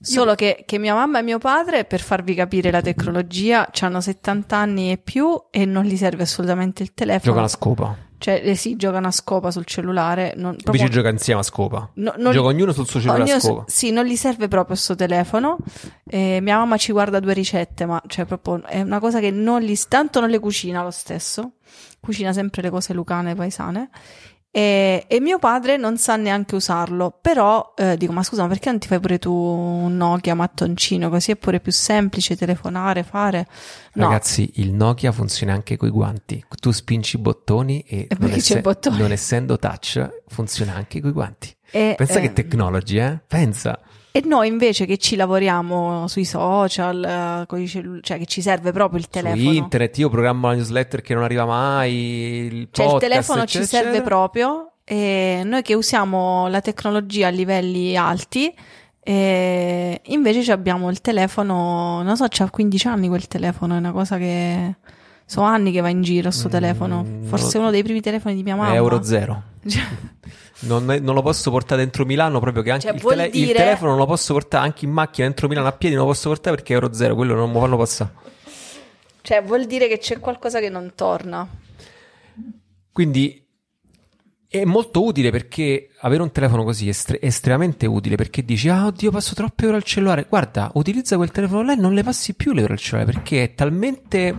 Solo 0.00 0.34
che, 0.34 0.64
che 0.66 0.78
mia 0.78 0.94
mamma 0.94 1.20
e 1.20 1.22
mio 1.22 1.38
padre, 1.38 1.84
per 1.84 2.00
farvi 2.00 2.34
capire 2.34 2.72
la 2.72 2.80
tecnologia, 2.80 3.70
hanno 3.82 4.00
70 4.00 4.56
anni 4.56 4.90
e 4.90 4.98
più 4.98 5.44
e 5.52 5.64
non 5.64 5.84
gli 5.84 5.96
serve 5.96 6.24
assolutamente 6.24 6.82
il 6.82 6.92
telefono. 6.92 7.30
Giocano 7.30 7.44
a 7.44 7.48
scopa. 7.48 8.03
Cioè, 8.24 8.40
eh 8.42 8.54
sì, 8.54 8.74
giocano 8.76 9.08
a 9.08 9.10
scopa 9.10 9.50
sul 9.50 9.66
cellulare. 9.66 10.32
Non, 10.36 10.52
proprio- 10.56 10.76
Invece 10.80 10.88
gioca 10.88 11.10
insieme 11.10 11.40
a 11.40 11.42
scopa. 11.42 11.90
no- 11.96 12.14
non- 12.16 12.32
Gioca 12.32 12.46
ognuno 12.48 12.72
sul 12.72 12.86
suo 12.86 12.98
cellulare 12.98 13.22
ognuno 13.24 13.36
a 13.36 13.40
scopa. 13.40 13.64
Sì, 13.66 13.90
non 13.90 14.06
gli 14.06 14.16
serve 14.16 14.48
proprio 14.48 14.76
sto 14.76 14.94
telefono. 14.94 15.58
Eh, 16.06 16.38
mia 16.40 16.56
mamma 16.56 16.78
ci 16.78 16.92
guarda 16.92 17.20
due 17.20 17.34
ricette, 17.34 17.84
ma 17.84 18.00
cioè 18.06 18.24
proprio 18.24 18.62
è 18.64 18.80
una 18.80 18.98
cosa 18.98 19.20
che 19.20 19.30
non 19.30 19.60
gli... 19.60 19.74
Tanto 19.88 20.20
non 20.20 20.30
le 20.30 20.38
cucina 20.38 20.82
lo 20.82 20.90
stesso. 20.90 21.56
Cucina 22.00 22.32
sempre 22.32 22.62
le 22.62 22.70
cose 22.70 22.94
lucane, 22.94 23.34
paesane. 23.34 23.90
E, 24.56 25.06
e 25.08 25.18
mio 25.18 25.40
padre 25.40 25.76
non 25.76 25.98
sa 25.98 26.14
neanche 26.14 26.54
usarlo, 26.54 27.18
però 27.20 27.72
eh, 27.76 27.96
dico, 27.96 28.12
ma 28.12 28.22
scusa, 28.22 28.42
ma 28.42 28.48
perché 28.48 28.70
non 28.70 28.78
ti 28.78 28.86
fai 28.86 29.00
pure 29.00 29.18
tu 29.18 29.32
un 29.32 29.96
Nokia 29.96 30.36
mattoncino? 30.36 31.08
Così 31.08 31.32
è 31.32 31.36
pure 31.36 31.58
più 31.58 31.72
semplice 31.72 32.36
telefonare, 32.36 33.02
fare. 33.02 33.48
No, 33.94 34.04
Ragazzi, 34.04 34.52
il 34.56 34.70
Nokia 34.72 35.10
funziona 35.10 35.54
anche 35.54 35.76
coi 35.76 35.90
guanti. 35.90 36.44
Tu 36.60 36.70
spingi 36.70 37.16
i 37.16 37.18
bottoni 37.18 37.80
e, 37.80 38.06
E 38.08 38.16
c'è 38.36 38.54
il 38.54 38.62
bottone? 38.62 38.96
non 38.96 39.10
essendo 39.10 39.58
touch, 39.58 40.22
funziona 40.28 40.76
anche 40.76 41.00
coi 41.00 41.10
guanti. 41.10 41.52
E, 41.72 41.94
Pensa 41.96 42.20
che 42.20 42.26
ehm, 42.26 42.32
technology, 42.34 42.98
eh? 43.00 43.18
Pensa. 43.26 43.80
E 44.16 44.22
noi 44.24 44.46
invece 44.46 44.86
che 44.86 44.96
ci 44.96 45.16
lavoriamo 45.16 46.06
sui 46.06 46.24
social, 46.24 47.46
eh, 47.50 47.66
cellu- 47.66 48.00
cioè 48.00 48.16
che 48.16 48.26
ci 48.26 48.42
serve 48.42 48.70
proprio 48.70 49.00
il 49.00 49.08
telefono. 49.08 49.42
Su 49.42 49.50
internet 49.56 49.98
io 49.98 50.08
programmo 50.08 50.46
la 50.46 50.54
newsletter 50.54 51.02
che 51.02 51.14
non 51.14 51.24
arriva 51.24 51.44
mai, 51.44 51.92
il 51.94 52.68
Cioè 52.70 52.84
il 52.86 52.92
podcast, 52.92 52.98
telefono 53.00 53.44
ci 53.44 53.58
eccetera, 53.58 53.66
serve 53.82 53.88
eccetera. 53.96 54.14
proprio 54.14 54.70
e 54.84 55.42
noi 55.44 55.62
che 55.62 55.74
usiamo 55.74 56.46
la 56.46 56.60
tecnologia 56.60 57.26
a 57.26 57.30
livelli 57.30 57.96
alti, 57.96 58.54
e 59.02 60.00
invece 60.04 60.44
ci 60.44 60.52
abbiamo 60.52 60.90
il 60.90 61.00
telefono, 61.00 62.00
non 62.02 62.16
so, 62.16 62.26
c'ha 62.28 62.48
15 62.48 62.86
anni 62.86 63.08
quel 63.08 63.26
telefono, 63.26 63.74
è 63.74 63.78
una 63.78 63.90
cosa 63.90 64.16
che 64.16 64.76
Sono 65.26 65.46
anni 65.46 65.72
che 65.72 65.80
va 65.80 65.88
in 65.88 66.02
giro 66.02 66.30
sto 66.30 66.46
Mm, 66.48 66.50
telefono. 66.50 67.06
Forse 67.22 67.56
no. 67.56 67.64
uno 67.64 67.72
dei 67.72 67.82
primi 67.82 68.00
telefoni 68.02 68.34
di 68.36 68.42
mia 68.44 68.54
mamma. 68.56 68.74
Euro 68.74 69.02
zero. 69.02 69.42
Cioè, 69.66 69.82
Non, 70.60 70.84
non 70.84 71.14
lo 71.14 71.22
posso 71.22 71.50
portare 71.50 71.82
dentro 71.82 72.04
Milano 72.04 72.38
proprio 72.40 72.62
che 72.62 72.70
anche 72.70 72.86
Cioè, 72.86 72.94
il, 72.96 73.02
tele- 73.02 73.26
il 73.26 73.30
dire- 73.32 73.58
telefono 73.58 73.90
non 73.90 73.98
lo 73.98 74.06
posso 74.06 74.32
portare 74.32 74.64
anche 74.64 74.84
in 74.84 74.92
macchina 74.92 75.26
dentro 75.26 75.48
Milano 75.48 75.66
a 75.68 75.72
piedi, 75.72 75.94
non 75.94 76.04
lo 76.06 76.10
posso 76.12 76.28
portare 76.28 76.56
perché 76.56 76.72
è 76.72 76.76
euro 76.76 76.92
zero, 76.94 77.14
quello 77.14 77.34
non 77.34 77.50
mi 77.50 77.58
fanno 77.58 77.76
passare. 77.76 78.10
cioè, 79.22 79.42
vuol 79.42 79.66
dire 79.66 79.88
che 79.88 79.98
c'è 79.98 80.18
qualcosa 80.20 80.60
che 80.60 80.68
non 80.68 80.92
torna. 80.94 81.46
Quindi 82.92 83.42
è 84.48 84.64
molto 84.64 85.02
utile 85.04 85.30
perché 85.32 85.88
avere 86.02 86.22
un 86.22 86.30
telefono 86.30 86.62
così 86.62 86.86
è 86.86 86.90
estre- 86.90 87.20
estremamente 87.20 87.86
utile 87.86 88.14
perché 88.14 88.44
dici 88.44 88.68
ah 88.68 88.86
oddio 88.86 89.10
passo 89.10 89.34
troppe 89.34 89.66
ore 89.66 89.76
al 89.76 89.82
cellulare 89.82 90.26
guarda 90.28 90.70
utilizza 90.74 91.16
quel 91.16 91.32
telefono 91.32 91.64
là 91.64 91.72
e 91.72 91.76
non 91.76 91.92
le 91.92 92.04
passi 92.04 92.34
più 92.34 92.52
le 92.52 92.62
ore 92.62 92.74
al 92.74 92.78
cellulare 92.78 93.10
perché 93.12 93.42
è 93.42 93.54
talmente 93.54 94.36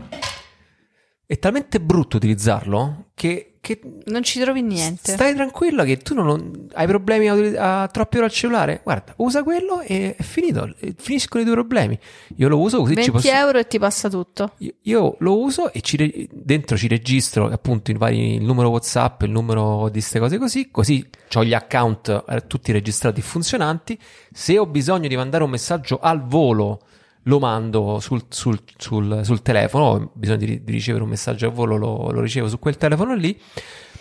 è 1.25 1.39
talmente 1.39 1.79
brutto 1.81 2.17
utilizzarlo 2.17 3.05
che, 3.15 3.55
che 3.59 3.81
Non 4.05 4.21
ci 4.21 4.39
trovi 4.39 4.61
niente. 4.61 5.13
stai 5.13 5.33
tranquillo 5.33 5.83
che 5.83 5.97
tu 5.97 6.13
non, 6.13 6.67
hai 6.73 6.85
problemi 6.85 7.27
a, 7.29 7.81
a 7.81 7.87
troppe 7.87 8.17
ore 8.17 8.25
al 8.27 8.31
cellulare 8.31 8.81
guarda 8.83 9.13
usa 9.17 9.43
quello 9.43 9.81
e 9.81 10.15
è 10.15 10.23
finito 10.23 10.73
finiscono 10.97 11.41
i 11.41 11.45
tuoi 11.45 11.57
problemi 11.57 11.97
io 12.35 12.47
lo 12.47 12.59
uso 12.59 12.79
così 12.79 12.93
20 12.93 13.03
ci 13.03 13.11
posso 13.11 13.27
euro 13.29 13.57
e 13.57 13.67
ti 13.67 13.79
passa 13.79 14.09
tutto. 14.09 14.51
io, 14.57 14.73
io 14.81 15.15
lo 15.19 15.39
uso 15.39 15.71
e 15.73 15.81
ci 15.81 15.97
re- 15.97 16.27
dentro 16.31 16.77
ci 16.77 16.87
registro 16.87 17.49
appunto 17.49 17.91
i 17.91 17.95
vari, 17.95 18.35
il 18.35 18.43
numero 18.43 18.69
WhatsApp, 18.69 19.23
il 19.23 19.31
numero 19.31 19.85
di 19.85 19.99
queste 19.99 20.19
cose 20.19 20.37
così, 20.37 20.69
così 20.69 21.07
ho 21.33 21.43
gli 21.43 21.53
account 21.53 22.23
eh, 22.27 22.47
tutti 22.47 22.71
registrati 22.71 23.19
e 23.19 23.23
funzionanti. 23.23 23.97
Se 24.31 24.57
ho 24.57 24.65
bisogno 24.65 25.07
di 25.07 25.15
mandare 25.15 25.43
un 25.43 25.49
messaggio 25.49 25.99
al 25.99 26.23
volo, 26.25 26.81
lo 27.27 27.39
mando 27.39 27.99
sul, 27.99 28.25
sul- 28.29 28.61
sul- 28.77 29.21
sul 29.23 29.41
telefono, 29.41 29.85
ho 29.85 30.11
bisogno 30.13 30.37
di, 30.37 30.63
di 30.63 30.71
ricevere 30.71 31.03
un 31.03 31.09
messaggio 31.09 31.47
al 31.47 31.53
volo, 31.53 31.75
lo, 31.75 32.11
lo 32.11 32.21
ricevo 32.21 32.47
su 32.47 32.59
quel 32.59 32.77
telefono 32.77 33.13
lì. 33.15 33.39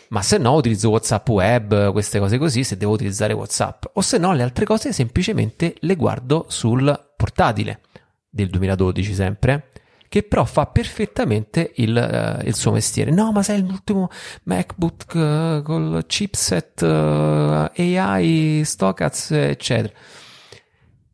Ma 0.09 0.22
se 0.22 0.39
no 0.39 0.55
utilizzo 0.55 0.91
WhatsApp 0.91 1.29
web, 1.29 1.91
queste 1.91 2.18
cose 2.18 2.39
così, 2.39 2.62
se 2.62 2.77
devo 2.77 2.93
utilizzare 2.93 3.33
WhatsApp. 3.33 3.85
O 3.95 4.01
se 4.01 4.18
no 4.18 4.33
le 4.33 4.43
altre 4.43 4.64
cose 4.64 4.93
semplicemente 4.93 5.75
le 5.81 5.97
guardo 5.97 6.45
sul 6.49 7.12
portatile 7.16 7.81
del 8.29 8.49
2012 8.49 9.14
sempre, 9.14 9.70
che 10.09 10.22
però 10.22 10.45
fa 10.45 10.66
perfettamente 10.66 11.72
il, 11.77 11.97
eh, 11.97 12.47
il 12.47 12.55
suo 12.55 12.70
mestiere. 12.70 13.11
No, 13.11 13.33
ma 13.33 13.43
sai 13.43 13.61
l'ultimo 13.66 14.09
MacBook 14.45 15.14
eh, 15.14 15.62
col 15.64 16.05
chipset 16.07 16.83
eh, 16.83 17.99
AI, 17.99 18.62
Stockaz, 18.64 19.31
eccetera. 19.33 19.93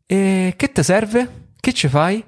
E 0.05 0.53
che 0.57 0.71
ti 0.71 0.83
serve? 0.83 1.40
Che 1.61 1.73
ci 1.73 1.87
fai? 1.87 2.25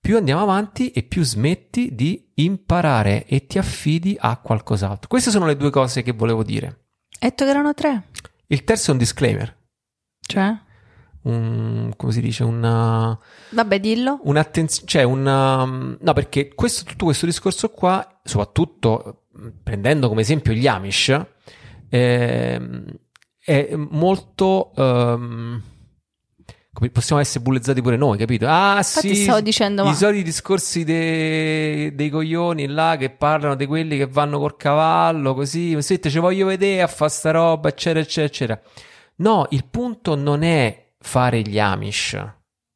Più 0.00 0.16
andiamo 0.16 0.40
avanti 0.42 0.92
e 0.92 1.02
più 1.02 1.24
smetti 1.24 1.94
di 1.96 2.30
imparare 2.34 3.26
e 3.26 3.46
ti 3.46 3.58
affidi 3.58 4.16
a 4.18 4.36
qualcos'altro. 4.38 5.08
Queste 5.08 5.30
sono 5.32 5.44
le 5.46 5.56
due 5.56 5.70
cose 5.70 6.02
che 6.02 6.12
volevo 6.12 6.44
dire. 6.44 6.66
Hai 7.18 7.30
detto 7.30 7.44
che 7.44 7.50
erano 7.50 7.74
tre. 7.74 8.08
Il 8.46 8.62
terzo 8.62 8.90
è 8.90 8.92
un 8.92 8.98
disclaimer, 8.98 9.56
Cioè? 10.20 10.56
un, 11.22 11.92
come 11.96 12.12
si 12.12 12.20
dice, 12.20 12.44
una, 12.44 13.18
Vabbè, 13.50 13.80
dillo. 13.80 14.20
un'attenzione, 14.22 14.86
cioè 14.88 15.02
una, 15.02 15.64
no, 15.64 16.12
perché 16.12 16.54
questo, 16.54 16.84
tutto 16.84 17.06
questo 17.06 17.26
discorso 17.26 17.68
qua, 17.70 18.20
soprattutto 18.22 19.24
mh, 19.32 19.48
prendendo 19.64 20.06
come 20.06 20.20
esempio 20.20 20.52
gli 20.52 20.68
Amish, 20.68 21.20
ehm, 21.88 22.84
è 23.44 23.74
molto, 23.74 24.70
come 24.76 25.60
possiamo 26.92 27.20
essere 27.20 27.42
bullezzati 27.42 27.80
pure 27.80 27.96
noi, 27.96 28.18
capito? 28.18 28.46
Ah, 28.46 28.76
Infatti 28.78 29.14
sì, 29.14 29.22
stavo 29.22 29.40
dicendo, 29.40 29.82
i 29.82 29.86
ma- 29.86 29.94
soliti 29.94 30.22
discorsi 30.22 30.84
dei, 30.84 31.94
dei 31.94 32.10
coglioni 32.10 32.66
là 32.66 32.96
che 32.98 33.10
parlano 33.10 33.54
di 33.54 33.66
quelli 33.66 33.96
che 33.96 34.06
vanno 34.06 34.38
col 34.38 34.56
cavallo, 34.56 35.34
così, 35.34 35.80
senti, 35.82 36.10
ci 36.10 36.18
voglio 36.18 36.46
vedere 36.46 36.82
a 36.82 36.86
fare 36.86 37.10
sta 37.10 37.30
roba, 37.30 37.68
eccetera, 37.68 38.00
eccetera, 38.00 38.26
eccetera. 38.26 38.60
No, 39.16 39.46
il 39.50 39.64
punto 39.66 40.14
non 40.14 40.42
è 40.42 40.92
fare 40.98 41.40
gli 41.40 41.58
Amish. 41.58 42.34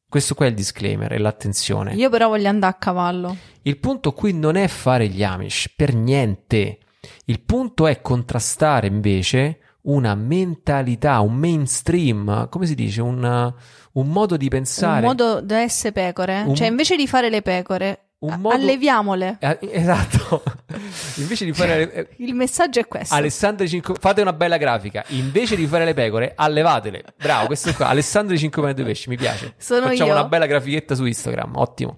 Questo 0.09 0.33
qua 0.35 0.45
è 0.45 0.49
il 0.49 0.55
disclaimer 0.55 1.13
e 1.13 1.17
l'attenzione. 1.19 1.93
Io 1.93 2.09
però 2.09 2.27
voglio 2.27 2.49
andare 2.49 2.73
a 2.73 2.77
cavallo. 2.77 3.37
Il 3.61 3.77
punto 3.77 4.11
qui 4.11 4.33
non 4.33 4.55
è 4.55 4.67
fare 4.67 5.07
gli 5.07 5.23
Amish, 5.23 5.71
per 5.75 5.93
niente. 5.93 6.79
Il 7.25 7.41
punto 7.41 7.87
è 7.87 8.01
contrastare 8.01 8.87
invece 8.87 9.59
una 9.83 10.13
mentalità, 10.15 11.19
un 11.21 11.35
mainstream, 11.35 12.49
come 12.49 12.65
si 12.65 12.75
dice, 12.75 13.01
un, 13.01 13.53
un 13.93 14.07
modo 14.07 14.37
di 14.37 14.47
pensare. 14.49 14.99
Un 15.01 15.05
modo 15.07 15.41
da 15.41 15.59
essere 15.59 15.91
pecore. 15.91 16.43
Un- 16.45 16.55
Cioè, 16.55 16.67
invece 16.67 16.95
di 16.95 17.07
fare 17.07 17.29
le 17.29 17.41
pecore, 17.41 18.09
modo- 18.19 18.49
alleviamole. 18.49 19.37
Eh, 19.39 19.57
esatto. 19.71 20.43
invece 21.17 21.45
di 21.45 21.53
fare... 21.53 21.91
eh, 21.91 22.07
Il 22.17 22.35
messaggio 22.35 22.79
è 22.79 22.87
questo. 22.87 23.13
Alessandro 23.15 23.65
5 23.67 23.95
fate 23.99 24.21
una 24.21 24.33
bella 24.33 24.57
grafica 24.57 25.03
invece 25.09 25.55
di 25.55 25.65
fare 25.67 25.83
le 25.85 25.93
pecore 25.93 26.33
allevatele 26.35 27.03
bravo 27.17 27.47
questo 27.47 27.73
qua 27.73 27.87
Alessandro 27.87 28.37
5 28.37 28.61
pane 28.61 28.73
due 28.73 28.85
pesci 28.85 29.09
mi 29.09 29.17
piace 29.17 29.55
Sono 29.57 29.87
facciamo 29.87 30.11
io. 30.11 30.15
una 30.19 30.25
bella 30.27 30.45
grafichetta 30.45 30.95
su 30.95 31.05
Instagram 31.05 31.55
ottimo 31.57 31.97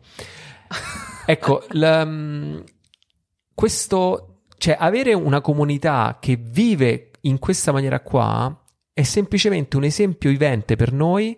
ecco 1.26 1.64
l- 1.70 2.64
questo 3.54 4.40
cioè 4.58 4.76
avere 4.80 5.14
una 5.14 5.42
comunità 5.42 6.18
che 6.20 6.36
vive 6.42 7.12
in 7.26 7.40
questa 7.40 7.72
maniera 7.72 8.00
qua 8.00 8.58
è 8.94 9.04
semplicemente 9.04 9.78
un 9.78 9.84
esempio 9.84 10.30
vivente 10.30 10.76
per 10.76 10.92
noi 10.92 11.38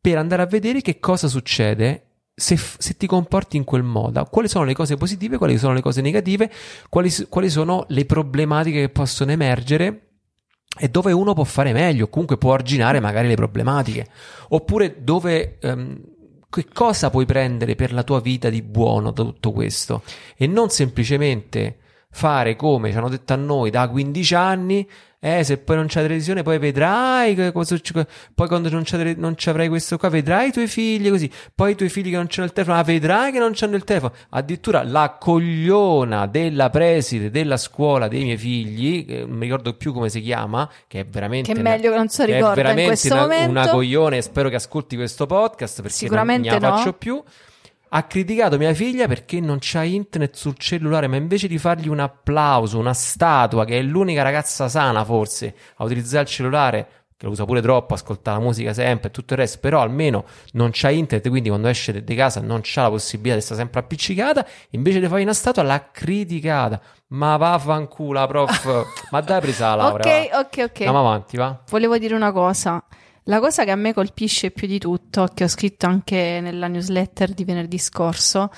per 0.00 0.18
andare 0.18 0.42
a 0.42 0.46
vedere 0.46 0.80
che 0.80 0.98
cosa 1.00 1.28
succede 1.28 2.04
se, 2.34 2.56
se 2.56 2.96
ti 2.96 3.06
comporti 3.06 3.56
in 3.56 3.64
quel 3.64 3.82
modo, 3.84 4.24
quali 4.24 4.48
sono 4.48 4.64
le 4.64 4.74
cose 4.74 4.96
positive, 4.96 5.38
quali 5.38 5.56
sono 5.56 5.72
le 5.72 5.80
cose 5.80 6.00
negative, 6.00 6.50
quali, 6.88 7.10
quali 7.28 7.48
sono 7.48 7.84
le 7.88 8.04
problematiche 8.04 8.80
che 8.80 8.88
possono 8.88 9.30
emergere 9.30 10.00
e 10.76 10.88
dove 10.88 11.12
uno 11.12 11.32
può 11.34 11.44
fare 11.44 11.72
meglio, 11.72 12.08
comunque 12.08 12.36
può 12.36 12.52
arginare 12.52 12.98
magari 12.98 13.28
le 13.28 13.36
problematiche, 13.36 14.08
oppure 14.48 14.96
dove, 15.02 15.58
ehm, 15.60 16.00
che 16.50 16.66
cosa 16.72 17.10
puoi 17.10 17.24
prendere 17.24 17.76
per 17.76 17.92
la 17.92 18.02
tua 18.02 18.20
vita 18.20 18.50
di 18.50 18.62
buono 18.62 19.12
da 19.12 19.22
tutto 19.22 19.52
questo? 19.52 20.02
E 20.36 20.46
non 20.48 20.70
semplicemente 20.70 21.78
fare 22.10 22.56
come 22.56 22.90
ci 22.90 22.96
hanno 22.96 23.08
detto 23.08 23.32
a 23.32 23.36
noi 23.36 23.70
da 23.70 23.88
15 23.88 24.34
anni, 24.34 24.88
eh, 25.26 25.42
se 25.42 25.56
poi 25.56 25.76
non 25.76 25.86
c'è 25.86 26.00
la 26.00 26.02
televisione 26.02 26.42
poi 26.42 26.58
vedrai 26.58 27.34
poi 27.34 28.46
quando 28.46 28.68
non, 28.68 28.82
c'è, 28.82 29.14
non 29.14 29.38
ci 29.38 29.48
avrai 29.48 29.68
questo 29.68 29.96
qua 29.96 30.10
vedrai 30.10 30.48
i 30.48 30.52
tuoi 30.52 30.66
figli 30.66 31.08
così, 31.08 31.30
poi 31.54 31.72
i 31.72 31.74
tuoi 31.74 31.88
figli 31.88 32.10
che 32.10 32.16
non 32.16 32.26
c'hanno 32.28 32.46
il 32.46 32.52
telefono, 32.52 32.78
ah, 32.78 32.82
vedrai 32.82 33.32
che 33.32 33.38
non 33.38 33.52
c'hanno 33.54 33.76
il 33.76 33.84
telefono, 33.84 34.12
addirittura 34.28 34.82
la 34.82 35.16
cogliona 35.18 36.26
della 36.26 36.68
preside 36.68 37.30
della 37.30 37.56
scuola 37.56 38.06
dei 38.06 38.24
miei 38.24 38.36
figli, 38.36 39.06
che 39.06 39.20
non 39.20 39.30
mi 39.38 39.44
ricordo 39.44 39.74
più 39.74 39.94
come 39.94 40.10
si 40.10 40.20
chiama, 40.20 40.68
che 40.86 41.00
è 41.00 41.06
veramente 41.06 41.52
Che 41.52 41.56
è 41.56 41.60
una- 41.60 41.70
meglio 41.70 41.90
che 41.90 41.96
non 41.96 42.06
lo 42.06 42.16
che 42.16 42.22
è 42.22 42.26
ricorda 42.26 42.48
in 42.48 42.54
veramente 42.54 42.86
questo 42.86 43.12
una, 43.14 43.22
momento. 43.22 43.50
una 43.50 43.68
coglione, 43.68 44.20
spero 44.22 44.48
che 44.50 44.56
ascolti 44.56 44.96
questo 44.96 45.24
podcast 45.26 45.76
perché 45.80 45.96
Sicuramente 45.96 46.50
non 46.50 46.58
ne 46.60 46.68
no. 46.68 46.76
faccio 46.76 46.92
più. 46.92 47.22
Ha 47.96 48.08
criticato 48.08 48.58
mia 48.58 48.74
figlia 48.74 49.06
perché 49.06 49.38
non 49.38 49.58
c'ha 49.60 49.84
internet 49.84 50.34
sul 50.34 50.56
cellulare, 50.58 51.06
ma 51.06 51.14
invece 51.14 51.46
di 51.46 51.58
fargli 51.58 51.86
un 51.86 52.00
applauso, 52.00 52.76
una 52.76 52.92
statua, 52.92 53.64
che 53.64 53.78
è 53.78 53.82
l'unica 53.82 54.22
ragazza 54.22 54.68
sana 54.68 55.04
forse 55.04 55.54
a 55.76 55.84
utilizzare 55.84 56.24
il 56.24 56.28
cellulare, 56.28 56.88
che 57.16 57.26
lo 57.26 57.30
usa 57.30 57.44
pure 57.44 57.60
troppo, 57.62 57.94
ascolta 57.94 58.32
la 58.32 58.40
musica 58.40 58.72
sempre 58.72 59.10
e 59.10 59.12
tutto 59.12 59.34
il 59.34 59.38
resto, 59.38 59.58
però 59.60 59.80
almeno 59.80 60.24
non 60.54 60.70
c'ha 60.72 60.90
internet, 60.90 61.28
quindi 61.28 61.50
quando 61.50 61.68
esce 61.68 62.02
di 62.02 62.14
casa 62.16 62.40
non 62.40 62.62
c'ha 62.64 62.82
la 62.82 62.90
possibilità 62.90 63.36
di 63.36 63.42
stare 63.42 63.60
sempre 63.60 63.78
appiccicata, 63.78 64.44
invece 64.70 64.98
di 64.98 65.06
fargli 65.06 65.22
una 65.22 65.32
statua 65.32 65.62
l'ha 65.62 65.90
criticata. 65.92 66.80
Ma 67.10 67.36
vaffanculo, 67.36 68.26
prof. 68.26 68.86
ma 69.12 69.20
dai 69.20 69.40
presa 69.40 69.76
la 69.76 69.84
laurea. 69.84 70.20
Ok, 70.20 70.30
va. 70.30 70.38
ok, 70.40 70.56
ok. 70.58 70.76
Andiamo 70.78 70.98
avanti, 70.98 71.36
va. 71.36 71.62
Volevo 71.68 71.96
dire 71.96 72.16
una 72.16 72.32
cosa. 72.32 72.82
La 73.24 73.40
cosa 73.40 73.64
che 73.64 73.70
a 73.70 73.76
me 73.76 73.94
colpisce 73.94 74.50
più 74.50 74.66
di 74.66 74.78
tutto, 74.78 75.28
che 75.32 75.44
ho 75.44 75.48
scritto 75.48 75.86
anche 75.86 76.40
nella 76.42 76.68
newsletter 76.68 77.32
di 77.32 77.44
venerdì 77.44 77.78
scorso, 77.78 78.50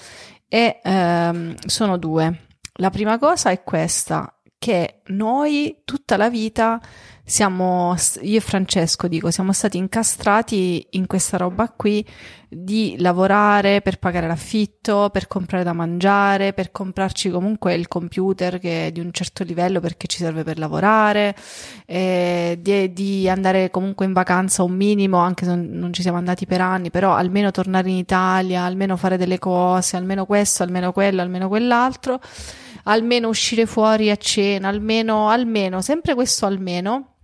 è, 0.49 0.81
ehm, 0.83 1.55
sono 1.67 1.97
due. 1.97 2.47
La 2.75 2.91
prima 2.91 3.19
cosa 3.19 3.51
è 3.51 3.62
questa, 3.62 4.41
che 4.59 5.03
noi 5.07 5.83
tutta 5.85 6.17
la 6.17 6.29
vita 6.29 6.81
siamo, 7.29 7.97
io 8.20 8.37
e 8.37 8.41
Francesco 8.41 9.09
dico, 9.09 9.33
siamo 9.33 9.53
stati 9.53 9.77
incastrati 9.79 10.87
in 10.91 11.09
questa 11.09 11.37
roba 11.37 11.68
qui 11.68 12.07
di 12.49 12.95
lavorare 13.01 13.83
per 13.83 13.99
pagare 13.99 14.29
l'affitto, 14.29 15.11
per 15.12 15.27
comprare 15.27 15.64
da 15.64 15.72
mangiare, 15.72 16.53
per 16.53 16.70
comprarci 16.70 17.29
comunque 17.31 17.74
il 17.74 17.89
computer 17.89 18.61
che 18.61 18.87
è 18.87 18.93
di 18.93 19.01
un 19.01 19.11
certo 19.11 19.43
livello 19.43 19.81
perché 19.81 20.07
ci 20.07 20.18
serve 20.18 20.45
per 20.45 20.61
lavorare, 20.61 21.35
eh, 21.85 22.59
di, 22.61 22.93
di 22.93 23.29
andare 23.29 23.70
comunque 23.72 24.07
in 24.07 24.12
vacanza 24.12 24.62
un 24.62 24.77
minimo, 24.77 25.18
anche 25.18 25.47
se 25.47 25.55
non 25.57 25.93
ci 25.93 26.03
siamo 26.03 26.18
andati 26.18 26.47
per 26.47 26.61
anni, 26.61 26.91
però 26.91 27.12
almeno 27.12 27.51
tornare 27.51 27.91
in 27.91 27.97
Italia, 27.97 28.62
almeno 28.62 28.97
fare 28.97 29.16
delle 29.16 29.41
cose, 29.41 29.97
almeno 29.97 30.27
questo, 30.27 30.62
almeno 30.62 30.93
quello, 30.93 31.22
almeno 31.22 31.49
quell'altro, 31.49 32.20
almeno 32.85 33.27
uscire 33.27 33.66
fuori 33.66 34.11
a 34.12 34.16
cena, 34.16 34.68
almeno, 34.68 35.29
almeno, 35.29 35.81
sempre 35.81 36.14
questo 36.14 36.47
almeno. 36.47 37.16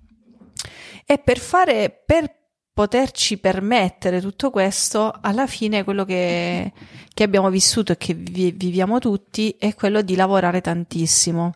E 1.12 1.18
per 1.18 1.38
fare, 1.38 1.90
per 2.06 2.34
poterci 2.72 3.36
permettere 3.36 4.18
tutto 4.22 4.50
questo, 4.50 5.12
alla 5.20 5.46
fine 5.46 5.84
quello 5.84 6.06
che, 6.06 6.72
che 7.12 7.22
abbiamo 7.22 7.50
vissuto 7.50 7.92
e 7.92 7.98
che 7.98 8.14
vi, 8.14 8.50
viviamo 8.52 8.98
tutti 8.98 9.54
è 9.58 9.74
quello 9.74 10.00
di 10.00 10.16
lavorare 10.16 10.62
tantissimo. 10.62 11.52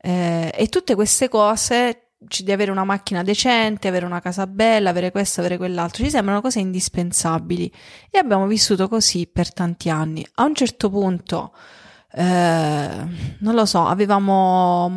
Eh, 0.00 0.50
e 0.54 0.68
tutte 0.68 0.94
queste 0.94 1.28
cose 1.28 2.12
di 2.18 2.50
avere 2.50 2.70
una 2.70 2.84
macchina 2.84 3.22
decente, 3.22 3.88
avere 3.88 4.06
una 4.06 4.22
casa 4.22 4.46
bella, 4.46 4.88
avere 4.88 5.10
questo, 5.10 5.40
avere 5.40 5.58
quell'altro, 5.58 6.02
ci 6.02 6.08
sembrano 6.08 6.40
cose 6.40 6.60
indispensabili 6.60 7.70
e 8.10 8.18
abbiamo 8.18 8.46
vissuto 8.46 8.88
così 8.88 9.26
per 9.26 9.52
tanti 9.52 9.90
anni. 9.90 10.26
A 10.36 10.44
un 10.44 10.54
certo 10.54 10.88
punto, 10.88 11.52
eh, 12.10 12.22
non 12.22 13.54
lo 13.54 13.66
so, 13.66 13.84
avevamo 13.84 14.90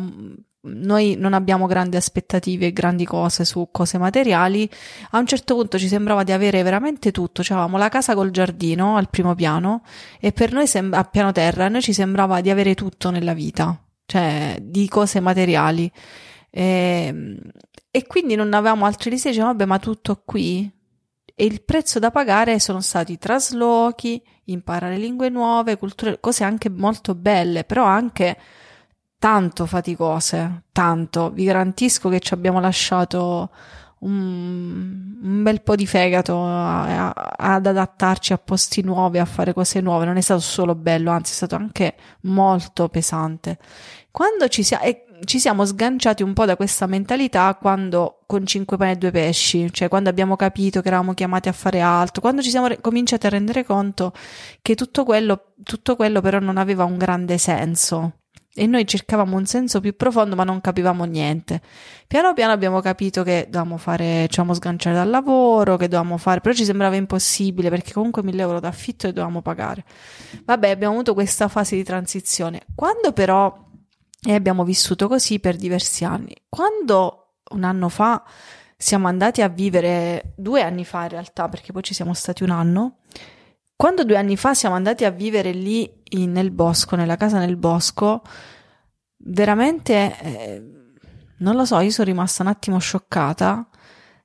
noi 0.64 1.16
non 1.16 1.32
abbiamo 1.32 1.66
grandi 1.66 1.96
aspettative 1.96 2.66
e 2.66 2.72
grandi 2.72 3.04
cose 3.04 3.44
su 3.44 3.68
cose 3.72 3.98
materiali. 3.98 4.68
A 5.10 5.18
un 5.18 5.26
certo 5.26 5.54
punto 5.54 5.78
ci 5.78 5.88
sembrava 5.88 6.22
di 6.22 6.32
avere 6.32 6.62
veramente 6.62 7.10
tutto. 7.10 7.42
Cioè, 7.42 7.68
la 7.68 7.88
casa 7.88 8.14
col 8.14 8.30
giardino 8.30 8.96
al 8.96 9.10
primo 9.10 9.34
piano 9.34 9.82
e 10.20 10.32
per 10.32 10.52
noi 10.52 10.66
sem- 10.66 10.92
a 10.92 11.04
piano 11.04 11.32
terra, 11.32 11.66
a 11.66 11.68
noi 11.68 11.82
ci 11.82 11.92
sembrava 11.92 12.40
di 12.40 12.50
avere 12.50 12.74
tutto 12.74 13.10
nella 13.10 13.34
vita, 13.34 13.76
cioè 14.06 14.58
di 14.60 14.88
cose 14.88 15.20
materiali. 15.20 15.90
E, 16.50 16.62
ehm, 17.08 17.38
e 17.90 18.06
quindi 18.06 18.34
non 18.36 18.54
avevamo 18.54 18.86
altri 18.86 19.10
desideri, 19.10 19.34
dicevamo, 19.34 19.56
vabbè, 19.58 19.68
ma 19.68 19.78
tutto 19.78 20.22
qui? 20.24 20.70
E 21.34 21.44
il 21.44 21.62
prezzo 21.62 21.98
da 21.98 22.10
pagare 22.10 22.58
sono 22.60 22.80
stati 22.80 23.18
traslochi, 23.18 24.22
imparare 24.44 24.96
lingue 24.96 25.28
nuove, 25.28 25.76
culture, 25.76 26.20
cose 26.20 26.44
anche 26.44 26.68
molto 26.70 27.14
belle, 27.14 27.64
però 27.64 27.84
anche 27.84 28.36
tanto 29.22 29.66
faticose, 29.66 30.62
tanto. 30.72 31.30
Vi 31.30 31.44
garantisco 31.44 32.08
che 32.08 32.18
ci 32.18 32.34
abbiamo 32.34 32.58
lasciato 32.58 33.50
un, 34.00 35.16
un 35.22 35.42
bel 35.44 35.62
po' 35.62 35.76
di 35.76 35.86
fegato 35.86 36.42
a, 36.42 37.10
a, 37.10 37.34
ad 37.36 37.66
adattarci 37.66 38.32
a 38.32 38.38
posti 38.38 38.82
nuovi, 38.82 39.18
a 39.18 39.24
fare 39.24 39.52
cose 39.52 39.80
nuove. 39.80 40.06
Non 40.06 40.16
è 40.16 40.20
stato 40.20 40.40
solo 40.40 40.74
bello, 40.74 41.12
anzi 41.12 41.30
è 41.30 41.34
stato 41.36 41.54
anche 41.54 41.94
molto 42.22 42.88
pesante. 42.88 43.58
Quando 44.10 44.48
ci, 44.48 44.64
sia, 44.64 44.80
e 44.80 45.04
ci 45.24 45.38
siamo 45.38 45.64
sganciati 45.64 46.24
un 46.24 46.32
po' 46.32 46.44
da 46.44 46.56
questa 46.56 46.86
mentalità 46.86 47.54
quando 47.54 48.22
con 48.26 48.44
cinque 48.44 48.76
pane 48.76 48.90
e 48.90 48.96
due 48.96 49.12
pesci, 49.12 49.72
cioè 49.72 49.86
quando 49.86 50.08
abbiamo 50.10 50.34
capito 50.34 50.80
che 50.80 50.88
eravamo 50.88 51.14
chiamati 51.14 51.48
a 51.48 51.52
fare 51.52 51.80
altro, 51.80 52.20
quando 52.20 52.42
ci 52.42 52.50
siamo 52.50 52.66
re- 52.66 52.80
cominciati 52.80 53.26
a 53.26 53.28
rendere 53.28 53.64
conto 53.64 54.12
che 54.60 54.74
tutto 54.74 55.04
quello, 55.04 55.52
tutto 55.62 55.94
quello 55.94 56.20
però 56.20 56.40
non 56.40 56.56
aveva 56.56 56.82
un 56.82 56.98
grande 56.98 57.38
senso 57.38 58.14
e 58.54 58.66
noi 58.66 58.86
cercavamo 58.86 59.36
un 59.36 59.46
senso 59.46 59.80
più 59.80 59.96
profondo 59.96 60.36
ma 60.36 60.44
non 60.44 60.60
capivamo 60.60 61.04
niente. 61.04 61.62
Piano 62.06 62.34
piano 62.34 62.52
abbiamo 62.52 62.80
capito 62.80 63.22
che 63.22 63.46
dovevamo 63.48 63.78
fare, 63.78 64.22
ci 64.28 64.36
dovevamo 64.36 64.54
sganciare 64.54 64.94
dal 64.94 65.08
lavoro, 65.08 65.76
che 65.76 65.88
dovevamo 65.88 66.18
fare, 66.18 66.40
però 66.40 66.54
ci 66.54 66.64
sembrava 66.64 66.96
impossibile 66.96 67.70
perché 67.70 67.92
comunque 67.92 68.22
1000 68.22 68.42
euro 68.42 68.60
d'affitto 68.60 69.06
e 69.06 69.12
dovevamo 69.12 69.40
pagare. 69.40 69.84
Vabbè, 70.44 70.68
abbiamo 70.68 70.92
avuto 70.92 71.14
questa 71.14 71.48
fase 71.48 71.76
di 71.76 71.82
transizione. 71.82 72.62
Quando 72.74 73.12
però, 73.12 73.70
e 74.24 74.34
abbiamo 74.34 74.64
vissuto 74.64 75.08
così 75.08 75.40
per 75.40 75.56
diversi 75.56 76.04
anni, 76.04 76.34
quando 76.48 77.36
un 77.52 77.64
anno 77.64 77.88
fa 77.88 78.22
siamo 78.76 79.08
andati 79.08 79.40
a 79.40 79.48
vivere, 79.48 80.34
due 80.36 80.60
anni 80.60 80.84
fa 80.84 81.04
in 81.04 81.08
realtà, 81.08 81.48
perché 81.48 81.72
poi 81.72 81.82
ci 81.82 81.94
siamo 81.94 82.12
stati 82.12 82.42
un 82.42 82.50
anno, 82.50 82.98
quando 83.76 84.04
due 84.04 84.16
anni 84.16 84.36
fa 84.36 84.52
siamo 84.54 84.74
andati 84.74 85.04
a 85.04 85.10
vivere 85.10 85.52
lì 85.52 86.01
in, 86.12 86.32
nel 86.32 86.50
bosco, 86.50 86.96
nella 86.96 87.16
casa 87.16 87.38
nel 87.38 87.56
bosco, 87.56 88.22
veramente, 89.18 90.18
eh, 90.20 90.62
non 91.38 91.54
lo 91.56 91.64
so, 91.64 91.78
io 91.80 91.90
sono 91.90 92.08
rimasta 92.08 92.42
un 92.42 92.48
attimo 92.48 92.78
scioccata 92.78 93.68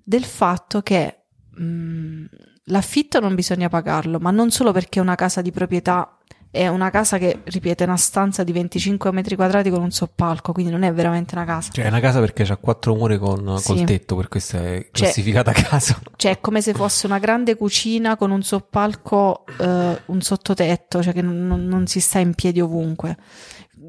del 0.03 0.23
fatto 0.23 0.81
che 0.81 1.25
mh, 1.51 1.63
mm, 1.63 2.25
l'affitto 2.65 3.19
non 3.19 3.35
bisogna 3.35 3.69
pagarlo, 3.69 4.19
ma 4.19 4.31
non 4.31 4.51
solo 4.51 4.71
perché 4.71 4.99
è 4.99 5.01
una 5.01 5.15
casa 5.15 5.41
di 5.41 5.51
proprietà 5.51 6.16
è 6.49 6.67
una 6.67 6.89
casa 6.89 7.17
che, 7.17 7.41
ripeto, 7.43 7.83
è 7.83 7.85
una 7.85 7.97
stanza 7.97 8.43
di 8.43 8.51
25 8.51 9.11
metri 9.11 9.35
quadrati 9.35 9.69
con 9.69 9.81
un 9.81 9.91
soppalco, 9.91 10.53
quindi 10.53 10.71
non 10.71 10.83
è 10.83 10.93
veramente 10.93 11.35
una 11.35 11.45
casa. 11.45 11.71
Cioè, 11.71 11.85
è 11.85 11.87
una 11.87 11.99
casa 11.99 12.19
perché 12.19 12.43
ha 12.43 12.57
quattro 12.57 12.95
mura 12.95 13.17
con, 13.17 13.57
sì. 13.59 13.67
col 13.67 13.83
tetto, 13.83 14.15
per 14.15 14.27
questo 14.27 14.57
è 14.57 14.61
cioè, 14.61 14.89
classificata 14.91 15.53
cioè, 15.53 15.63
casa. 15.63 15.99
Cioè, 16.15 16.31
è 16.31 16.39
come 16.39 16.61
se 16.61 16.73
fosse 16.73 17.05
una 17.05 17.19
grande 17.19 17.55
cucina 17.55 18.15
con 18.15 18.31
un 18.31 18.41
soppalco, 18.41 19.45
eh, 19.59 20.01
un 20.05 20.21
sottotetto, 20.21 21.03
cioè 21.03 21.13
che 21.13 21.21
non, 21.21 21.65
non, 21.65 21.85
si 21.87 21.99
sta 21.99 22.19
in 22.19 22.33
piedi 22.33 22.59
ovunque. 22.59 23.17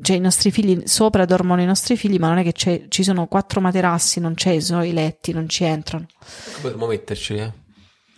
Cioè, 0.02 0.16
i 0.16 0.20
nostri 0.20 0.50
figli, 0.50 0.82
sopra 0.84 1.24
dormono 1.24 1.62
i 1.62 1.66
nostri 1.66 1.96
figli, 1.96 2.18
ma 2.18 2.28
non 2.28 2.38
è 2.38 2.42
che 2.42 2.52
ci 2.88 3.02
sono 3.02 3.26
quattro 3.26 3.60
materassi, 3.60 4.20
non 4.20 4.34
c'è, 4.34 4.60
sono 4.60 4.84
i 4.84 4.92
letti, 4.92 5.32
non 5.32 5.48
ci 5.48 5.64
entrano. 5.64 6.06
Potremmo 6.60 6.86
metterci, 6.86 7.34
eh? 7.34 7.52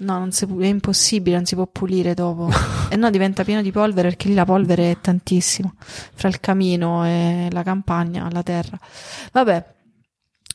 No, 0.01 0.31
si, 0.31 0.45
è 0.45 0.67
impossibile, 0.67 1.37
non 1.37 1.45
si 1.45 1.55
può 1.55 1.67
pulire 1.67 2.15
dopo. 2.15 2.49
e 2.89 2.97
no, 2.97 3.11
diventa 3.11 3.45
pieno 3.45 3.61
di 3.61 3.71
polvere 3.71 4.09
perché 4.09 4.29
lì 4.29 4.35
la 4.35 4.45
polvere 4.45 4.93
è 4.93 5.01
tantissimo. 5.01 5.75
Fra 5.79 6.29
il 6.29 6.41
camino 6.41 7.05
e 7.05 7.49
la 7.51 7.63
campagna, 7.63 8.29
la 8.31 8.43
terra. 8.43 8.79
Vabbè. 9.33 9.75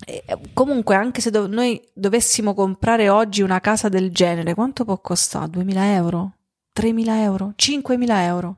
E, 0.05 0.23
comunque, 0.53 0.95
anche 0.95 1.21
se 1.21 1.29
do- 1.29 1.47
noi 1.47 1.79
dovessimo 1.93 2.53
comprare 2.53 3.09
oggi 3.09 3.41
una 3.41 3.59
casa 3.59 3.87
del 3.87 4.11
genere, 4.11 4.55
quanto 4.55 4.83
può 4.83 4.99
costare? 4.99 5.51
2.000 5.51 5.93
euro? 5.93 6.31
3.000 6.75 7.21
euro? 7.21 7.53
5.000 7.55 8.21
euro? 8.23 8.57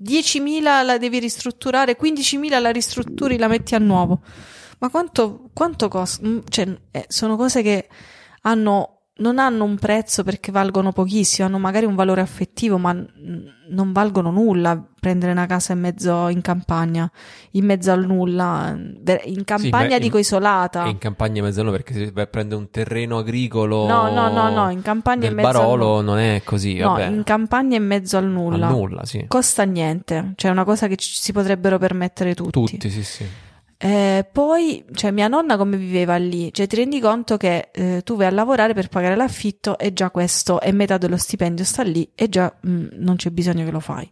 10.000 0.00 0.84
la 0.84 0.98
devi 0.98 1.18
ristrutturare, 1.18 1.98
15.000 1.98 2.60
la 2.60 2.70
ristrutturi, 2.70 3.36
la 3.36 3.48
metti 3.48 3.74
a 3.74 3.78
nuovo. 3.78 4.20
Ma 4.78 4.88
quanto, 4.88 5.50
quanto 5.52 5.88
costa? 5.88 6.26
Mm, 6.26 6.38
cioè, 6.48 6.78
eh, 6.92 7.06
sono 7.08 7.36
cose 7.36 7.62
che 7.62 7.88
hanno 8.42 8.97
non 9.18 9.38
hanno 9.38 9.64
un 9.64 9.76
prezzo 9.76 10.22
perché 10.22 10.52
valgono 10.52 10.92
pochissimo, 10.92 11.46
hanno 11.46 11.58
magari 11.58 11.86
un 11.86 11.94
valore 11.94 12.20
affettivo, 12.20 12.78
ma 12.78 12.92
non 13.70 13.92
valgono 13.92 14.30
nulla 14.30 14.82
prendere 14.98 15.32
una 15.32 15.46
casa 15.46 15.72
in 15.72 15.80
mezzo 15.80 16.28
in 16.28 16.40
campagna, 16.40 17.10
in 17.52 17.64
mezzo 17.64 17.92
al 17.92 18.04
nulla, 18.04 18.76
in 18.76 19.44
campagna 19.44 19.96
sì, 19.96 20.00
dico 20.00 20.16
in, 20.16 20.22
isolata. 20.22 20.86
In 20.86 20.98
campagna 20.98 21.38
in 21.38 21.44
mezzo 21.44 21.60
al 21.60 21.66
nulla 21.66 21.78
perché 21.78 21.94
se 21.94 22.26
prendere 22.26 22.60
un 22.60 22.70
terreno 22.70 23.18
agricolo 23.18 23.86
No, 23.86 24.10
no, 24.10 24.28
no, 24.30 24.50
no, 24.50 24.70
in 24.70 24.82
campagna 24.82 25.28
in 25.28 25.34
mezzo 25.34 25.48
Barolo 25.48 25.98
al 25.98 26.04
non 26.04 26.18
è 26.18 26.42
così, 26.44 26.76
No, 26.78 26.90
vabbè. 26.90 27.06
in 27.06 27.22
campagna 27.24 27.76
in 27.76 27.84
mezzo 27.86 28.16
al 28.16 28.26
nulla. 28.26 28.66
Al 28.66 28.72
nulla, 28.72 29.04
sì. 29.04 29.24
Costa 29.28 29.64
niente, 29.64 30.32
cioè 30.36 30.50
è 30.50 30.54
una 30.54 30.64
cosa 30.64 30.86
che 30.86 30.96
ci, 30.96 31.14
si 31.14 31.32
potrebbero 31.32 31.78
permettere 31.78 32.34
tutti. 32.34 32.50
Tutti, 32.50 32.90
sì, 32.90 33.02
sì. 33.02 33.26
Eh, 33.80 34.28
poi, 34.32 34.84
cioè, 34.92 35.12
mia 35.12 35.28
nonna 35.28 35.56
come 35.56 35.76
viveva 35.76 36.16
lì? 36.16 36.52
Cioè, 36.52 36.66
ti 36.66 36.74
rendi 36.74 36.98
conto 36.98 37.36
che 37.36 37.68
eh, 37.72 38.02
tu 38.02 38.16
vai 38.16 38.26
a 38.26 38.30
lavorare 38.30 38.74
per 38.74 38.88
pagare 38.88 39.14
l'affitto 39.14 39.78
e 39.78 39.92
già 39.92 40.10
questo 40.10 40.60
è 40.60 40.72
metà 40.72 40.98
dello 40.98 41.16
stipendio 41.16 41.64
sta 41.64 41.84
lì 41.84 42.10
e 42.16 42.28
già 42.28 42.52
mh, 42.60 42.70
mm, 42.70 42.86
non 42.94 43.14
c'è 43.14 43.30
bisogno 43.30 43.64
che 43.64 43.70
lo 43.70 43.78
fai. 43.78 44.10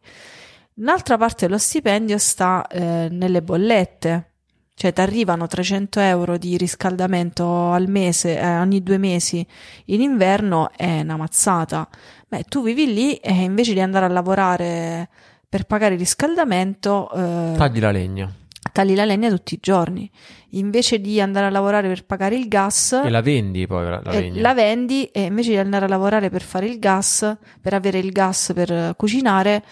Un'altra 0.74 1.16
parte 1.18 1.46
dello 1.46 1.58
stipendio 1.58 2.16
sta 2.16 2.64
eh, 2.68 3.08
nelle 3.10 3.42
bollette, 3.42 4.34
cioè 4.74 4.92
ti 4.92 5.00
arrivano 5.00 5.48
300 5.48 5.98
euro 5.98 6.38
di 6.38 6.56
riscaldamento 6.56 7.72
al 7.72 7.88
mese, 7.88 8.38
eh, 8.38 8.58
ogni 8.58 8.84
due 8.84 8.98
mesi 8.98 9.44
in 9.86 10.00
inverno, 10.00 10.70
è 10.76 11.00
una 11.00 11.16
mazzata. 11.16 11.88
Beh, 12.28 12.44
tu 12.44 12.62
vivi 12.62 12.92
lì 12.92 13.14
e 13.16 13.32
invece 13.32 13.72
di 13.72 13.80
andare 13.80 14.04
a 14.04 14.10
lavorare 14.10 15.08
per 15.48 15.64
pagare 15.64 15.94
il 15.94 16.00
riscaldamento... 16.00 17.10
Eh, 17.10 17.54
Tagli 17.56 17.80
la 17.80 17.90
legna 17.90 18.32
tagli 18.76 18.94
la 18.94 19.06
legna 19.06 19.30
tutti 19.30 19.54
i 19.54 19.58
giorni. 19.58 20.10
Invece 20.50 21.00
di 21.00 21.18
andare 21.18 21.46
a 21.46 21.50
lavorare 21.50 21.88
per 21.88 22.04
pagare 22.04 22.36
il 22.36 22.46
gas, 22.46 22.92
e 22.92 23.08
la 23.08 23.22
vendi 23.22 23.66
poi 23.66 23.84
la, 23.84 24.00
la, 24.04 24.10
eh, 24.12 24.38
la 24.38 24.52
vendi 24.52 25.04
e 25.06 25.22
invece 25.22 25.50
di 25.50 25.56
andare 25.56 25.86
a 25.86 25.88
lavorare 25.88 26.28
per 26.28 26.42
fare 26.42 26.66
il 26.66 26.78
gas, 26.78 27.36
per 27.58 27.72
avere 27.72 27.98
il 27.98 28.12
gas 28.12 28.52
per 28.54 28.94
cucinare, 28.96 29.64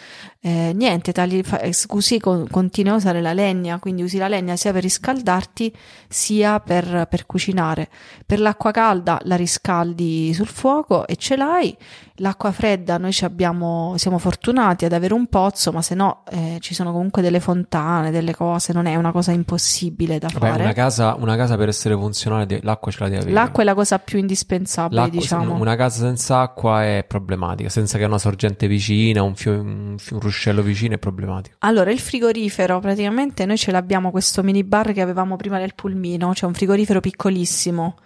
eh, 0.47 0.73
niente, 0.75 1.13
tagli, 1.13 1.41
fa, 1.43 1.59
eh, 1.61 1.75
così 1.87 2.21
con, 2.21 2.47
continui 2.51 2.93
a 2.93 2.97
usare 2.97 3.23
la 3.23 3.33
legna, 3.33 3.79
quindi 3.79 4.03
usi 4.03 4.19
la 4.19 4.29
legna 4.29 4.57
sia 4.57 4.73
per 4.73 4.83
riscaldarti 4.83 5.75
sia 6.07 6.61
per, 6.61 7.07
per 7.09 7.25
cucinare. 7.25 7.89
Per 8.27 8.39
l'acqua 8.39 8.71
calda 8.71 9.19
la 9.25 9.37
riscaldi 9.37 10.35
sul 10.35 10.47
fuoco 10.47 11.07
e 11.07 11.17
ce 11.17 11.37
l'hai, 11.37 11.75
l'acqua 12.17 12.53
fredda 12.53 12.99
noi 12.99 13.17
abbiamo, 13.23 13.95
siamo 13.97 14.19
fortunati 14.19 14.85
ad 14.85 14.93
avere 14.93 15.15
un 15.15 15.29
pozzo, 15.29 15.73
ma 15.73 15.81
se 15.81 15.95
no 15.95 16.25
eh, 16.31 16.59
ci 16.61 16.75
sono 16.75 16.93
comunque 16.93 17.23
delle 17.23 17.41
fontane, 17.41 18.11
delle 18.11 18.35
cose, 18.35 18.75
non 18.75 18.85
è 18.85 18.97
una 18.97 19.13
cosa 19.13 19.33
impossibile 19.33 20.19
da 20.19 20.29
Vabbè, 20.31 20.47
fare. 20.47 20.63
Una 20.65 20.73
casa, 20.75 21.17
una 21.19 21.37
casa, 21.37 21.57
per 21.57 21.69
essere 21.69 21.95
funzionale 21.95 22.61
l'acqua 22.63 22.93
ce 22.93 22.99
la 23.01 23.09
deve 23.09 23.23
avere. 23.23 23.35
L'acqua 23.35 23.63
è 23.63 23.65
la 23.65 23.75
cosa 23.75 23.99
più 23.99 24.19
indispensabile, 24.19 25.01
l'acqua, 25.01 25.19
diciamo. 25.19 25.55
Una 25.55 25.75
casa 25.75 26.01
senza 26.01 26.41
acqua 26.41 26.85
è 26.85 27.03
problematica, 27.09 27.71
senza 27.71 27.97
che 27.97 28.05
una 28.05 28.19
sorgente 28.19 28.69
vicina, 28.69 29.23
un, 29.23 29.35
fio, 29.35 29.53
un, 29.53 29.97
un 30.11 30.33
ruscello 30.35 30.63
vicino 30.63 30.95
è 30.95 30.99
problematico. 30.99 31.57
Allora, 31.61 31.91
il 31.91 32.01
frigorifero, 32.01 32.81
praticamente 32.81 33.47
noi 33.47 33.57
ce 33.57 33.71
l'abbiamo 33.71 34.11
questo 34.11 34.43
mini 34.43 34.65
bar 34.65 34.93
che 34.93 35.01
avevamo 35.01 35.37
prima 35.37 35.59
del 35.59 35.75
pulmino, 35.75 36.35
cioè 36.35 36.49
un 36.49 36.55
frigorifero 36.55 37.01
piccolissimo. 37.01 37.97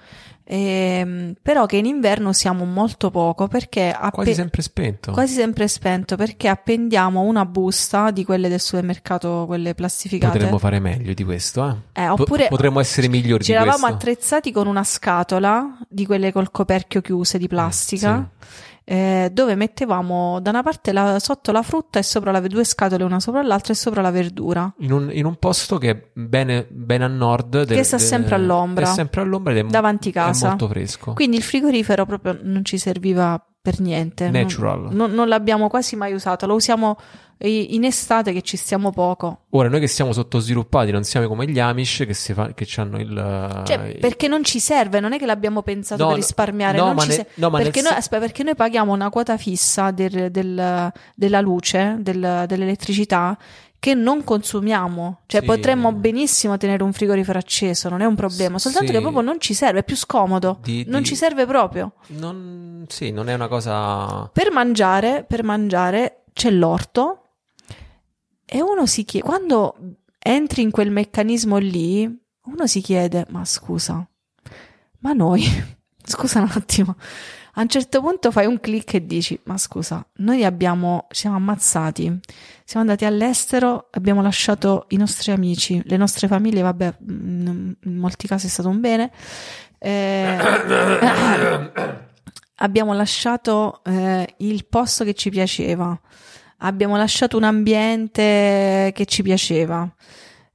ehm, 0.51 1.35
però 1.43 1.67
che 1.67 1.77
in 1.77 1.85
inverno 1.85 2.31
usiamo 2.31 2.65
molto 2.65 3.11
poco 3.11 3.49
perché 3.49 3.91
appe- 3.91 4.11
Quasi 4.11 4.33
sempre 4.35 4.63
spento. 4.63 5.13
quasi 5.13 5.35
sempre 5.35 5.69
spento 5.69 6.17
perché 6.17 6.49
appendiamo 6.49 7.21
una 7.21 7.45
busta 7.45 8.11
di 8.11 8.25
quelle 8.25 8.49
del 8.49 8.61
supermercato, 8.61 9.45
quelle 9.47 9.75
plastificate. 9.75 10.33
Potremmo 10.33 10.57
fare 10.59 10.81
meglio 10.81 11.13
di 11.13 11.23
questo, 11.23 11.69
eh? 11.93 12.01
Eh, 12.03 12.09
oppure 12.09 12.47
potremmo 12.49 12.81
essere 12.81 13.09
migliori 13.09 13.45
ci 13.45 13.51
di 13.51 13.57
eravamo 13.59 13.77
questo. 13.89 13.95
attrezzati 13.95 14.51
con 14.51 14.67
una 14.67 14.85
scatola 14.85 15.77
di 15.87 16.07
quelle 16.07 16.33
col 16.33 16.51
coperchio 16.51 17.03
chiuse 17.03 17.37
di 17.37 17.47
plastica. 17.47 18.19
eh, 18.19 18.47
dove 18.89 19.55
mettevamo 19.55 20.41
da 20.41 20.49
una 20.51 20.63
parte 20.63 20.93
la- 20.93 21.19
sotto 21.19 21.53
la 21.53 21.63
frutta 21.63 21.99
e 21.99 22.03
sopra 22.03 22.31
la, 22.31 22.41
due 22.41 22.65
scatole 22.65 23.05
una 23.05 23.21
sopra 23.21 23.43
l'altra 23.43 23.73
e 23.75 23.77
sopra 23.77 24.01
la 24.01 24.11
verdura. 24.11 24.73
In 24.79 24.93
un, 24.93 25.11
in 25.13 25.27
un 25.27 25.37
posto 25.37 25.77
che 25.77 25.91
è 25.91 26.09
bene, 26.15 26.67
bene 26.71 27.05
a 27.05 27.09
nord. 27.09 27.65
del- 27.65 27.77
Che 27.77 27.85
sta 27.85 27.97
de- 27.97 28.03
sempre 28.03 28.35
all'ombra. 28.35 28.85
È 28.85 28.93
sempre 28.95 29.21
all'ombra 29.21 29.53
ed 29.53 29.59
è, 29.59 29.69
Davanti 29.69 30.09
è 30.09 30.13
casa. 30.13 30.49
molto 30.49 30.69
fresco. 30.69 31.13
Quindi 31.13 31.37
il 31.37 31.43
frigorifero 31.43 32.07
proprio 32.07 32.39
non 32.43 32.65
ci 32.65 32.79
serviva 32.79 33.43
per 33.71 33.81
niente. 33.81 34.31
Natural. 34.31 34.89
Non, 34.91 35.13
non 35.13 35.29
l'abbiamo 35.29 35.69
quasi 35.69 35.95
mai 35.95 36.15
usato, 36.15 36.47
lo 36.47 36.55
usiamo 36.55 36.97
i- 37.41 37.75
in 37.75 37.85
estate 37.85 38.33
che 38.33 38.41
ci 38.43 38.57
stiamo 38.57 38.91
poco. 38.93 39.43
Ora, 39.51 39.69
noi 39.69 39.79
che 39.81 39.87
siamo 39.87 40.13
sottosviluppati, 40.13 40.91
non 40.91 41.05
siamo 41.05 41.29
come 41.29 41.47
gli 41.47 41.59
Amish 41.61 42.05
che, 42.07 42.15
si 42.15 42.33
fa, 42.33 42.53
che 42.55 42.67
hanno 42.81 42.99
il. 42.99 43.63
Cioè, 43.67 43.89
il- 43.89 43.99
perché 43.99 44.27
non 44.27 44.43
ci 44.43 44.59
serve, 44.59 45.01
non 45.01 45.13
è 45.13 45.19
che 45.19 45.27
l'abbiamo 45.27 45.61
pensato 45.63 46.03
No, 46.03 46.09
per 46.09 46.17
risparmiare. 46.19 46.79
no, 46.79 46.95
ma 46.95 47.05
ne- 47.05 47.13
se- 47.13 47.27
no, 47.35 47.51
ma 47.51 47.59
nel 47.59 47.67
perché, 47.67 47.83
noi, 47.83 47.93
se- 47.93 47.99
aspetta, 47.99 48.23
perché 48.23 48.43
noi 48.43 48.55
paghiamo 48.55 48.91
una 48.93 49.11
quota 49.11 49.37
fissa 49.37 49.91
del- 49.91 50.31
del- 50.31 50.93
della 51.15 51.41
luce, 51.43 51.97
del- 52.01 52.45
dell'elettricità, 52.47 53.37
che 53.81 53.95
non 53.95 54.25
consumiamo. 54.25 55.21
Cioè, 55.27 55.41
Sì. 55.41 55.47
potremmo 55.47 55.93
benissimo 55.93 56.57
tenere 56.57 56.83
un 56.83 56.93
frigorifero 56.93 57.39
acceso, 57.39 57.89
non 57.89 58.01
è 58.01 58.05
un 58.07 58.15
problema. 58.17 58.59
Soltanto 58.59 58.89
Sì. 58.89 58.93
che 58.95 59.01
proprio 59.01 59.23
non 59.23 59.41
ci 59.41 59.55
serve, 59.55 59.81
è 59.81 59.85
più 59.85 59.97
scomodo. 59.97 60.59
Di- 60.63 60.85
non 60.89 61.03
di- 61.03 61.07
ci 61.09 61.15
serve 61.15 61.47
proprio. 61.47 61.93
Non, 62.09 62.85
sì, 62.89 63.11
non 63.13 63.29
è 63.29 63.35
una 63.35 63.49
cosa. 63.49 64.29
Per 64.33 64.51
mangiare, 64.53 65.25
per 65.27 65.45
mangiare 65.45 66.25
c'è 66.33 66.51
l'orto 66.51 67.23
e 68.45 68.61
uno 68.63 68.87
si 68.87 69.05
chiede, 69.05 69.27
quando 69.27 69.77
entri 70.19 70.63
in 70.63 70.71
quel 70.71 70.91
meccanismo 70.91 71.59
lì, 71.59 72.05
uno 72.45 72.67
si 72.67 72.81
chiede, 72.81 73.27
ma 73.31 73.45
scusa, 73.45 74.07
ma 75.01 75.13
noi, 75.13 75.43
scusa 76.03 76.41
un 76.41 76.51
attimo, 76.51 76.97
a 77.59 77.63
un 77.63 77.69
certo 77.69 78.01
punto 78.01 78.31
fai 78.31 78.47
un 78.47 78.61
click 78.61 78.95
e 78.95 79.05
dici, 79.05 79.39
ma 79.45 79.59
scusa, 79.59 80.07
noi 80.19 80.45
abbiamo, 80.45 81.09
siamo 81.11 81.35
ammazzati, 81.35 82.21
siamo 82.63 82.87
andati 82.87 83.05
all'estero, 83.05 83.89
abbiamo 83.91 84.23
lasciato 84.23 84.85
i 84.91 84.97
nostri 84.97 85.33
amici, 85.33 85.83
le 85.85 85.97
nostre 85.97 86.29
famiglie, 86.29 86.63
vabbè, 86.63 86.95
mm, 87.03 87.71
in 87.83 87.97
molti 87.97 88.29
casi 88.29 88.47
è 88.47 88.49
stato 88.49 88.69
un 88.69 88.79
bene. 88.79 89.11
Eh, 89.77 90.39
abbiamo 92.55 92.93
lasciato 92.93 93.81
eh, 93.85 94.35
il 94.37 94.65
posto 94.67 95.03
che 95.03 95.15
ci 95.15 95.29
piaceva, 95.29 96.01
abbiamo 96.59 96.97
lasciato 96.97 97.37
un 97.37 97.43
ambiente 97.43 98.93
che 98.95 99.05
ci 99.05 99.23
piaceva. 99.23 99.93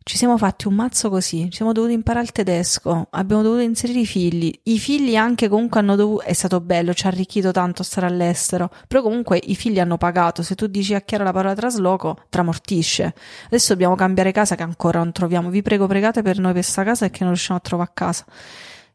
Ci 0.06 0.18
siamo 0.18 0.38
fatti 0.38 0.68
un 0.68 0.74
mazzo 0.74 1.10
così, 1.10 1.46
ci 1.50 1.56
siamo 1.56 1.72
dovuti 1.72 1.94
imparare 1.94 2.26
il 2.26 2.34
tedesco, 2.34 3.08
abbiamo 3.12 3.42
dovuto 3.42 3.62
inserire 3.62 4.02
i 4.02 4.06
figli. 4.06 4.52
I 4.64 4.78
figli 4.78 5.16
anche 5.16 5.48
comunque 5.48 5.80
hanno 5.80 5.96
dovuto, 5.96 6.24
è 6.24 6.34
stato 6.34 6.60
bello, 6.60 6.94
ci 6.94 7.06
ha 7.06 7.10
arricchito 7.10 7.52
tanto 7.52 7.84
stare 7.84 8.08
all'estero, 8.08 8.70
però 8.86 9.02
comunque 9.02 9.40
i 9.42 9.56
figli 9.56 9.80
hanno 9.80 9.98
pagato. 9.98 10.44
Se 10.44 10.56
tu 10.56 10.68
dici 10.68 10.94
a 10.94 11.00
chiaro 11.02 11.24
la 11.24 11.32
parola 11.32 11.56
trasloco, 11.56 12.18
tramortisce. 12.28 13.14
Adesso 13.46 13.72
dobbiamo 13.72 13.96
cambiare 13.96 14.34
casa 14.34 14.56
che 14.56 14.64
ancora 14.64 15.00
non 15.00 15.14
troviamo. 15.14 15.50
Vi 15.50 15.62
prego, 15.62 15.88
pregate 15.88 16.22
per 16.22 16.38
noi 16.38 16.52
per 16.52 16.64
sta 16.66 16.84
casa 16.84 17.06
perché 17.08 17.24
non 17.24 17.32
riusciamo 17.32 17.60
a 17.60 17.62
trovare 17.62 17.92
casa. 17.94 18.26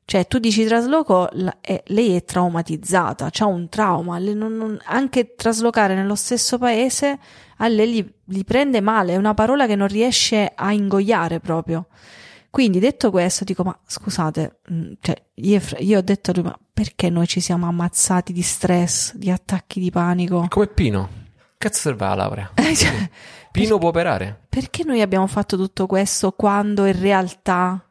Cioè, 0.05 0.27
tu 0.27 0.39
dici 0.39 0.65
trasloco, 0.67 1.31
è- 1.61 1.83
lei 1.87 2.17
è 2.17 2.25
traumatizzata, 2.25 3.31
ha 3.39 3.47
un 3.47 3.69
trauma, 3.71 4.19
non- 4.19 4.57
non- 4.57 4.79
anche 4.85 5.35
traslocare 5.35 5.95
nello 5.95 6.15
stesso 6.15 6.59
paese 6.59 7.19
a 7.59 7.69
lei 7.69 7.93
gli, 7.93 8.15
gli 8.25 8.45
prende 8.45 8.81
male, 8.81 9.13
è 9.13 9.17
una 9.17 9.35
parola 9.35 9.67
che 9.67 9.77
non 9.77 9.87
riesce 9.89 10.51
a 10.55 10.73
ingoiare 10.73 11.41
proprio. 11.41 11.87
Quindi, 12.51 12.79
detto 12.79 13.11
questo, 13.11 13.45
dico, 13.45 13.63
ma 13.63 13.79
scusate, 13.87 14.61
mh, 14.69 14.93
cioè, 15.01 15.23
io, 15.35 15.61
io 15.79 15.99
ho 15.99 16.03
detto, 16.03 16.31
a 16.31 16.35
lui, 16.35 16.45
ma 16.45 16.59
perché 16.73 17.11
noi 17.11 17.27
ci 17.27 17.41
siamo 17.41 17.67
ammazzati 17.67 18.33
di 18.33 18.43
stress, 18.43 19.15
di 19.15 19.31
attacchi 19.31 19.81
di 19.81 19.91
panico? 19.91 20.47
Come 20.49 20.67
Pino. 20.67 21.09
Cazzo 21.59 21.81
serve 21.81 22.05
la 22.07 22.15
laurea? 22.15 22.53
Cioè, 22.57 23.11
Pino 23.51 23.79
può 23.79 23.89
operare. 23.89 24.45
perché 24.49 24.85
noi 24.85 25.01
abbiamo 25.01 25.27
fatto 25.27 25.57
tutto 25.57 25.87
questo 25.87 26.33
quando 26.33 26.87
in 26.87 26.99
realtà 27.01 27.83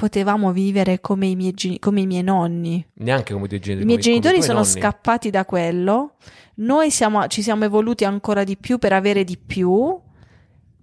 potevamo 0.00 0.50
vivere 0.50 0.98
come 1.02 1.26
i 1.26 1.36
miei, 1.36 1.54
come 1.78 2.00
i 2.00 2.06
miei 2.06 2.22
nonni? 2.22 2.82
Neanche 2.94 3.34
come 3.34 3.44
i 3.44 3.48
tuoi 3.48 3.60
genitori. 3.60 3.82
I 3.82 3.86
miei 3.86 3.98
come- 3.98 4.02
come 4.02 4.20
genitori 4.22 4.34
tuoi 4.36 4.46
sono 4.46 4.60
nonni. 4.60 4.80
scappati 4.80 5.28
da 5.28 5.44
quello, 5.44 6.14
noi 6.54 6.90
siamo- 6.90 7.26
ci 7.26 7.42
siamo 7.42 7.66
evoluti 7.66 8.06
ancora 8.06 8.42
di 8.42 8.56
più 8.56 8.78
per 8.78 8.94
avere 8.94 9.24
di 9.24 9.36
più 9.36 9.94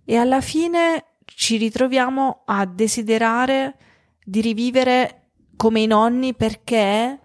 e 0.06 0.16
alla 0.16 0.40
fine 0.40 1.06
ci 1.26 1.58
ritroviamo 1.58 2.44
a 2.46 2.68
desiderare 2.68 3.76
di 4.24 4.40
rivivere 4.40 5.30
come 5.56 5.80
i 5.80 5.88
nonni 5.88 6.36
perché 6.36 7.20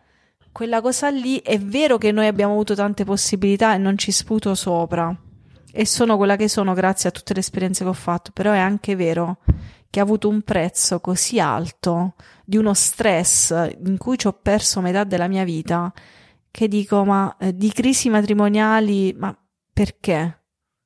quella 0.51 0.81
cosa 0.81 1.11
lì 1.11 1.43
è 1.43 1.59
vero 1.59 1.99
che 1.99 2.11
noi 2.11 2.27
abbiamo 2.27 2.55
avuto 2.55 2.75
tante 2.75 3.05
possibilità 3.05 3.75
e 3.75 3.79
non 3.79 3.99
ci 3.99 4.13
sputo 4.13 4.55
sopra 4.55 5.15
e 5.71 5.85
sono 5.87 6.17
quella 6.17 6.37
che 6.37 6.49
sono 6.49 6.73
grazie 6.73 7.11
a 7.11 7.13
tutte 7.13 7.35
le 7.35 7.41
esperienze 7.41 7.85
che 7.85 7.91
ho 7.91 7.95
fatto, 7.95 8.31
però 8.33 8.53
è 8.53 8.59
anche 8.59 8.97
vero 8.97 9.39
che 9.93 10.01
ha 10.01 10.05
avuto 10.05 10.31
un 10.31 10.41
prezzo 10.41 11.01
così 11.01 11.39
alto 11.39 12.15
di 12.47 12.57
uno 12.57 12.73
stress 12.73 13.51
in 13.85 13.99
cui 13.99 14.17
ci 14.17 14.27
ho 14.27 14.33
perso 14.33 14.81
metà 14.81 15.05
della 15.05 15.29
mia 15.29 15.45
vita 15.45 15.93
che 16.51 16.67
dico, 16.67 17.05
ma 17.05 17.37
eh, 17.39 17.55
di 17.55 17.71
crisi 17.71 18.09
matrimoniali, 18.09 19.15
ma 19.19 19.37
perché? 19.71 20.45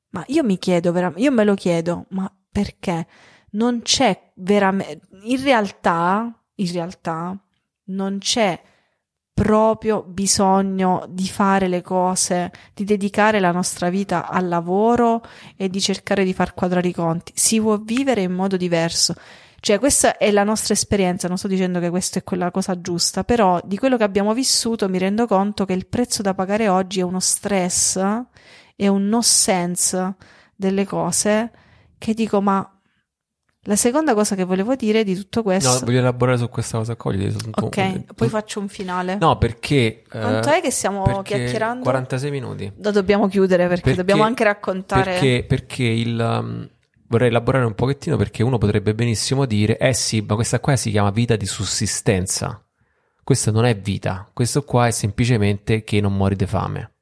Ma 0.09 0.25
io 0.27 0.43
mi 0.43 0.57
chiedo 0.57 0.91
veramente, 0.91 1.21
io 1.21 1.31
me 1.31 1.45
lo 1.45 1.53
chiedo, 1.53 2.07
ma 2.09 2.29
perché? 2.51 3.07
Non 3.51 3.81
c'è 3.81 4.33
veramente, 4.35 5.07
in 5.23 5.41
realtà, 5.41 6.43
in 6.55 6.71
realtà, 6.73 7.37
non 7.85 8.17
c'è 8.17 8.61
proprio 9.37 10.01
bisogno 10.01 11.05
di 11.07 11.27
fare 11.27 11.67
le 11.67 11.83
cose, 11.83 12.51
di 12.73 12.83
dedicare 12.83 13.39
la 13.39 13.51
nostra 13.51 13.91
vita 13.91 14.27
al 14.27 14.47
lavoro 14.47 15.21
e 15.55 15.69
di 15.69 15.79
cercare 15.79 16.23
di 16.23 16.33
far 16.33 16.55
quadrare 16.55 16.87
i 16.87 16.91
conti. 16.91 17.33
Si 17.35 17.61
può 17.61 17.77
vivere 17.77 18.21
in 18.21 18.33
modo 18.33 18.57
diverso. 18.57 19.13
Cioè, 19.59 19.77
questa 19.77 20.17
è 20.17 20.31
la 20.31 20.43
nostra 20.43 20.73
esperienza, 20.73 21.27
non 21.27 21.37
sto 21.37 21.47
dicendo 21.47 21.79
che 21.79 21.91
questa 21.91 22.17
è 22.17 22.23
quella 22.23 22.49
cosa 22.49 22.81
giusta, 22.81 23.23
però 23.23 23.61
di 23.63 23.77
quello 23.77 23.95
che 23.95 24.03
abbiamo 24.03 24.33
vissuto 24.33 24.89
mi 24.89 24.97
rendo 24.97 25.27
conto 25.27 25.65
che 25.65 25.73
il 25.73 25.85
prezzo 25.85 26.23
da 26.23 26.33
pagare 26.33 26.67
oggi 26.67 27.01
è 27.01 27.03
uno 27.03 27.19
stress 27.19 28.03
e 28.75 28.87
un 28.87 29.07
no 29.07 29.21
sense 29.21 30.15
delle 30.55 30.83
cose 30.87 31.51
che 31.99 32.15
dico, 32.15 32.41
ma 32.41 32.67
la 33.67 33.75
seconda 33.75 34.13
cosa 34.13 34.35
che 34.35 34.45
volevo 34.45 34.75
dire 34.75 35.03
di 35.03 35.13
tutto 35.13 35.43
questo... 35.43 35.69
No, 35.69 35.79
voglio 35.83 35.99
elaborare 35.99 36.37
su 36.37 36.47
questa 36.47 36.77
cosa 36.77 36.95
qua. 36.95 37.13
ok, 37.13 38.13
poi 38.15 38.29
faccio 38.29 38.61
un 38.61 38.69
finale. 38.69 39.17
No, 39.19 39.37
perché... 39.37 40.03
Quanto 40.09 40.49
eh, 40.49 40.57
è 40.59 40.61
che 40.61 40.71
stiamo 40.71 41.21
chiacchierando? 41.21 41.83
46 41.83 42.31
minuti. 42.31 42.71
Lo 42.81 42.91
dobbiamo 42.91 43.27
chiudere 43.27 43.67
perché, 43.67 43.81
Perché- 43.81 43.97
dobbiamo 43.97 44.23
anche 44.23 44.45
raccontare... 44.45 45.11
Perché, 45.11 45.45
perché 45.45 45.83
il... 45.83 46.17
um, 46.17 46.69
vorrei 47.09 47.27
elaborare 47.27 47.65
un 47.65 47.75
pochettino 47.75 48.15
perché 48.15 48.41
uno 48.41 48.57
potrebbe 48.57 48.95
benissimo 48.95 49.45
dire, 49.45 49.77
eh 49.77 49.93
sì, 49.93 50.23
ma 50.25 50.35
questa 50.35 50.61
qua 50.61 50.77
si 50.77 50.89
chiama 50.89 51.09
vita 51.09 51.35
di 51.35 51.45
sussistenza. 51.45 52.65
Questa 53.21 53.51
non 53.51 53.65
è 53.65 53.77
vita, 53.77 54.29
questo 54.31 54.63
qua 54.63 54.87
è 54.87 54.91
semplicemente 54.91 55.83
che 55.83 55.99
non 55.99 56.15
muori 56.15 56.37
di 56.37 56.45
fame. 56.45 56.93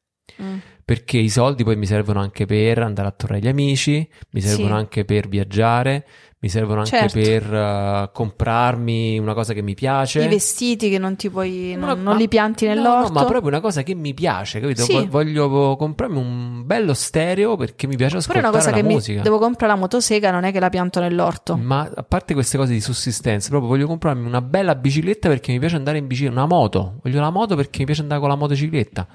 Mm. 0.42 0.58
Perché 0.86 1.18
i 1.18 1.30
soldi 1.30 1.64
poi 1.64 1.76
mi 1.78 1.88
servono 1.88 2.20
anche 2.20 2.46
per 2.46 2.78
andare 2.78 3.08
a 3.08 3.12
trovare 3.12 3.40
gli 3.40 3.48
amici, 3.48 4.08
mi 4.30 4.42
servono 4.42 4.76
Sì. 4.76 4.82
anche 4.82 5.04
per 5.04 5.28
viaggiare, 5.28 6.06
mi 6.42 6.48
servono 6.48 6.82
anche 6.82 7.10
Certo. 7.10 7.20
per 7.20 7.52
uh, 7.52 8.12
comprarmi 8.14 9.18
una 9.18 9.34
cosa 9.34 9.54
che 9.54 9.64
mi 9.64 9.74
piace. 9.74 10.24
I 10.24 10.28
vestiti 10.28 10.92
che 10.92 11.00
non 11.00 11.16
ti 11.16 11.32
puoi... 11.32 11.74
non, 11.76 12.04
non 12.04 12.18
li 12.18 12.28
pianti 12.28 12.68
no, 12.68 12.76
nell'orto. 12.76 13.14
No, 13.14 13.20
ma 13.20 13.26
proprio 13.26 13.48
una 13.50 13.62
cosa 13.62 13.82
che 13.82 13.96
mi 13.96 14.14
piace, 14.14 14.60
capito? 14.60 14.84
Sì. 14.84 14.94
Vo- 14.94 15.08
Voglio 15.08 15.76
comprarmi 15.76 16.18
un 16.20 16.62
bello 16.68 16.94
stereo 16.94 17.56
perché 17.56 17.88
mi 17.88 17.96
piace 17.96 18.18
ascoltare 18.18 18.46
una 18.46 18.56
cosa 18.56 18.70
la 18.70 18.76
che 18.76 18.84
mi... 18.84 18.94
musica. 18.94 19.24
Devo 19.24 19.40
comprare 19.40 19.74
la 19.74 19.80
motosega, 19.80 20.30
non 20.30 20.44
è 20.44 20.52
che 20.52 20.60
la 20.60 20.70
pianto 20.70 21.00
nell'orto. 21.00 21.58
Ma 21.58 21.90
a 21.96 22.04
parte 22.04 22.36
queste 22.36 22.60
cose 22.60 22.74
di 22.74 22.80
sussistenza, 22.82 23.50
proprio 23.50 23.70
voglio 23.72 23.88
comprarmi 23.88 24.24
una 24.28 24.42
bella 24.44 24.76
bicicletta 24.76 25.30
perché 25.30 25.52
mi 25.52 25.58
piace 25.58 25.78
andare 25.78 25.98
in 25.98 26.06
bicicletta, 26.06 26.38
una 26.38 26.46
moto. 26.46 27.00
Voglio 27.02 27.20
la 27.22 27.32
moto 27.32 27.56
perché 27.56 27.80
mi 27.80 27.86
piace 27.86 28.02
andare 28.02 28.20
con 28.20 28.30
la 28.30 28.36
motocicletta. 28.36 29.08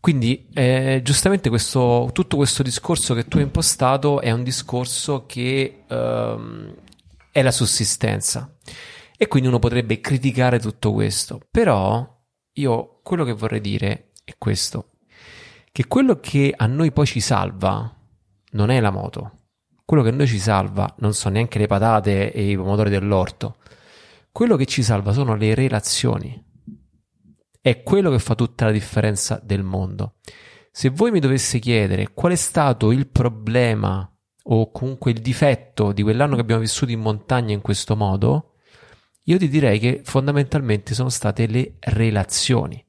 Quindi, 0.00 0.48
eh, 0.54 1.00
giustamente, 1.02 1.48
questo, 1.48 2.10
tutto 2.12 2.36
questo 2.36 2.62
discorso 2.62 3.14
che 3.14 3.26
tu 3.26 3.38
hai 3.38 3.42
impostato 3.44 4.20
è 4.20 4.30
un 4.30 4.42
discorso 4.42 5.26
che 5.26 5.84
ehm, 5.86 6.74
è 7.32 7.42
la 7.42 7.50
sussistenza. 7.50 8.54
E 9.16 9.26
quindi 9.26 9.48
uno 9.48 9.58
potrebbe 9.58 10.00
criticare 10.00 10.60
tutto 10.60 10.92
questo. 10.92 11.40
Però, 11.50 12.16
io 12.54 13.00
quello 13.02 13.24
che 13.24 13.32
vorrei 13.32 13.60
dire 13.60 14.12
è 14.24 14.34
questo: 14.38 14.92
che 15.72 15.86
quello 15.88 16.20
che 16.20 16.54
a 16.56 16.66
noi 16.66 16.92
poi 16.92 17.06
ci 17.06 17.20
salva 17.20 17.92
non 18.52 18.70
è 18.70 18.80
la 18.80 18.90
moto. 18.90 19.32
Quello 19.84 20.02
che 20.02 20.10
a 20.10 20.12
noi 20.12 20.26
ci 20.28 20.38
salva 20.38 20.94
non 20.98 21.14
sono 21.14 21.34
neanche 21.34 21.58
le 21.58 21.66
patate 21.66 22.32
e 22.32 22.50
i 22.50 22.56
pomodori 22.56 22.90
dell'orto. 22.90 23.56
quello 24.38 24.54
che 24.54 24.66
ci 24.66 24.84
salva 24.84 25.12
sono 25.12 25.34
le 25.34 25.54
relazioni. 25.54 26.40
È 27.68 27.82
quello 27.82 28.10
che 28.10 28.18
fa 28.18 28.34
tutta 28.34 28.64
la 28.64 28.70
differenza 28.70 29.38
del 29.44 29.62
mondo. 29.62 30.14
Se 30.70 30.88
voi 30.88 31.10
mi 31.10 31.20
dovesse 31.20 31.58
chiedere 31.58 32.14
qual 32.14 32.32
è 32.32 32.34
stato 32.34 32.92
il 32.92 33.08
problema 33.08 34.10
o 34.44 34.70
comunque 34.70 35.10
il 35.10 35.20
difetto 35.20 35.92
di 35.92 36.02
quell'anno 36.02 36.34
che 36.34 36.40
abbiamo 36.40 36.62
vissuto 36.62 36.92
in 36.92 37.00
montagna 37.00 37.52
in 37.52 37.60
questo 37.60 37.94
modo, 37.94 38.54
io 39.24 39.36
ti 39.36 39.50
direi 39.50 39.78
che 39.78 40.00
fondamentalmente 40.02 40.94
sono 40.94 41.10
state 41.10 41.46
le 41.46 41.74
relazioni. 41.80 42.82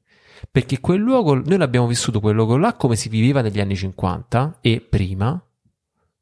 Perché 0.50 0.80
quel 0.80 1.00
luogo, 1.00 1.34
noi 1.34 1.58
l'abbiamo 1.58 1.86
vissuto 1.86 2.18
quel 2.18 2.34
luogo 2.34 2.56
là 2.56 2.72
come 2.72 2.96
si 2.96 3.10
viveva 3.10 3.42
negli 3.42 3.60
anni 3.60 3.76
50 3.76 4.60
e 4.62 4.80
prima, 4.80 5.46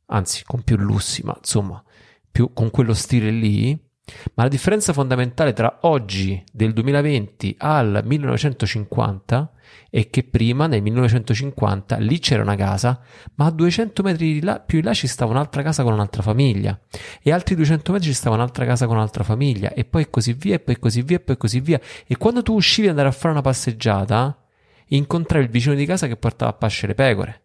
anzi 0.07 0.43
con 0.43 0.63
più 0.63 0.77
lussi, 0.79 1.23
ma 1.23 1.37
insomma, 1.39 1.81
più 2.29 2.53
con 2.53 2.73
quello 2.73 2.93
stile 2.93 3.31
lì, 3.31 3.88
ma 4.35 4.45
la 4.45 4.49
differenza 4.49 4.93
fondamentale 4.93 5.53
tra 5.53 5.79
oggi 5.83 6.43
del 6.53 6.73
2020 6.73 7.57
al 7.59 8.03
1950 8.05 9.53
è 9.91 10.09
che 10.11 10.23
prima, 10.25 10.67
nel 10.67 10.83
1950, 10.83 11.97
lì 11.99 12.19
c'era 12.19 12.43
una 12.43 12.57
casa, 12.57 13.01
ma 13.35 13.47
a 13.47 13.51
200 13.51 14.03
metri 14.03 14.43
là, 14.43 14.61
più 14.61 14.79
in 14.79 14.85
là 14.85 14.95
ci 14.95 15.07
stava 15.07 15.31
un'altra 15.31 15.63
casa 15.63 15.83
con 15.83 15.93
un'altra 15.93 16.23
famiglia, 16.23 16.79
e 17.23 17.33
altri 17.33 17.55
200 17.55 17.93
metri 17.93 18.09
ci 18.09 18.15
stava 18.15 18.37
un'altra 18.37 18.65
casa 18.65 18.87
con 18.87 18.97
un'altra 18.97 19.25
famiglia, 19.25 19.73
e 19.73 19.85
poi 19.85 20.09
così 20.11 20.33
via, 20.33 20.55
e 20.55 20.61
poi 20.61 20.79
così 20.79 21.03
via, 21.03 21.17
e 21.17 21.21
poi 21.21 21.37
così 21.37 21.61
via. 21.61 21.81
E 22.07 22.17
quando 22.17 22.43
tu 22.43 22.55
uscivi 22.55 22.89
ad 22.89 22.93
andare 22.93 23.09
a 23.09 23.13
fare 23.13 23.33
una 23.33 23.43
passeggiata, 23.43 24.37
incontravi 24.89 25.45
il 25.45 25.51
vicino 25.51 25.75
di 25.75 25.85
casa 25.85 26.07
che 26.07 26.17
portava 26.17 26.51
a 26.51 26.55
pascere 26.55 26.95
pecore 26.95 27.43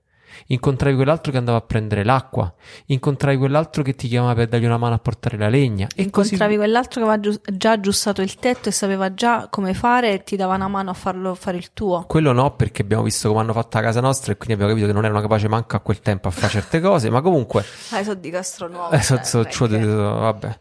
incontravi 0.48 0.96
quell'altro 0.96 1.32
che 1.32 1.38
andava 1.38 1.58
a 1.58 1.62
prendere 1.62 2.04
l'acqua, 2.04 2.54
incontravi 2.88 3.38
quell'altro 3.38 3.84
che 3.84 3.94
ti 3.96 4.08
chiamava 4.08 4.36
per 4.36 4.48
dargli 4.48 4.66
una 4.66 4.78
mano 4.78 4.96
a 4.96 5.00
portare 5.00 5.38
la 5.38 5.50
legna. 5.50 5.88
E 5.96 6.04
incontravi 6.04 6.56
così... 6.56 6.56
quell'altro 6.58 7.04
che 7.04 7.10
aveva 7.10 7.38
già 7.52 7.72
aggiustato 7.72 8.22
il 8.22 8.36
tetto 8.36 8.70
e 8.70 8.72
sapeva 8.72 9.14
già 9.14 9.48
come 9.50 9.74
fare 9.74 10.14
e 10.14 10.24
ti 10.24 10.36
dava 10.36 10.56
una 10.56 10.68
mano 10.68 10.90
a 10.90 10.94
farlo 10.94 11.36
fare 11.36 11.58
il 11.58 11.74
tuo. 11.74 12.06
Quello 12.08 12.32
no, 12.32 12.56
perché 12.56 12.82
abbiamo 12.82 13.04
visto 13.04 13.30
come 13.30 13.42
hanno 13.42 13.54
fatto 13.54 13.78
la 13.78 13.84
casa 13.84 14.02
nostra 14.02 14.32
e 14.32 14.38
quindi 14.38 14.54
abbiamo 14.54 14.72
capito 14.72 14.88
che 14.88 14.94
non 14.94 15.06
erano 15.06 15.22
capaci 15.22 15.48
manco 15.48 15.76
a 15.76 15.80
quel 15.80 16.00
tempo 16.00 16.28
a 16.28 16.32
fare 16.32 16.52
certe 16.52 16.80
cose, 16.80 17.10
ma 17.10 17.22
comunque... 17.22 17.64
Ah, 17.92 18.04
sono 18.04 18.16
di 18.16 18.30
Castronuovo. 18.30 18.92
Eh, 18.92 19.02
so, 19.02 19.20
so, 19.24 19.46
so, 19.50 19.68
che... 19.68 19.80
vabbè, 19.80 20.60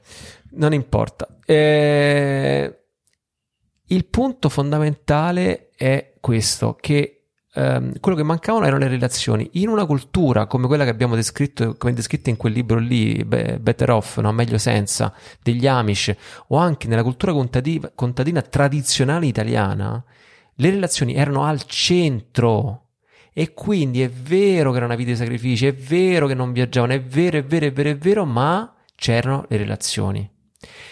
non 0.53 0.73
importa. 0.73 1.27
Eh... 1.45 2.77
Il 3.87 4.07
punto 4.07 4.49
fondamentale 4.49 5.69
è 5.77 6.15
questo, 6.19 6.79
che 6.81 7.22
ehm, 7.55 7.99
quello 8.01 8.17
che 8.17 8.23
mancavano 8.23 8.67
erano 8.67 8.83
le 8.83 8.89
relazioni. 8.89 9.49
In 9.53 9.69
una 9.69 9.85
cultura 9.87 10.47
come 10.47 10.67
quella 10.67 10.85
che 10.85 10.91
abbiamo 10.91 11.15
descritto, 11.15 11.75
come 11.77 11.93
descritta 11.93 12.31
in 12.31 12.37
quel 12.37 12.53
libro 12.53 12.79
lì, 12.79 13.25
Better 13.25 13.91
Off, 13.91 14.19
no? 14.19 14.33
meglio 14.33 14.59
senza, 14.59 15.15
degli 15.43 15.67
Amish, 15.67 16.15
o 16.49 16.57
anche 16.57 16.89
nella 16.89 17.03
cultura 17.03 17.33
contadina, 17.33 17.91
contadina 17.95 18.43
tradizionale 18.43 19.27
italiana, 19.27 20.03
le 20.57 20.71
relazioni 20.71 21.15
erano 21.15 21.45
al 21.45 21.63
centro. 21.65 22.79
E 23.35 23.55
quindi 23.55 24.03
è 24.03 24.11
vero 24.11 24.71
che 24.71 24.77
era 24.77 24.85
una 24.85 24.95
vita 24.95 25.11
di 25.11 25.17
sacrifici, 25.17 25.67
è 25.67 25.75
vero 25.75 26.27
che 26.27 26.35
non 26.35 26.53
viaggiavano, 26.53 26.93
è 26.93 27.03
vero, 27.03 27.39
è 27.39 27.45
vero, 27.45 27.67
è 27.67 27.73
vero, 27.73 27.89
è 27.89 27.97
vero, 27.97 28.25
ma 28.27 28.75
c'erano 28.95 29.47
le 29.49 29.57
relazioni. 29.57 30.31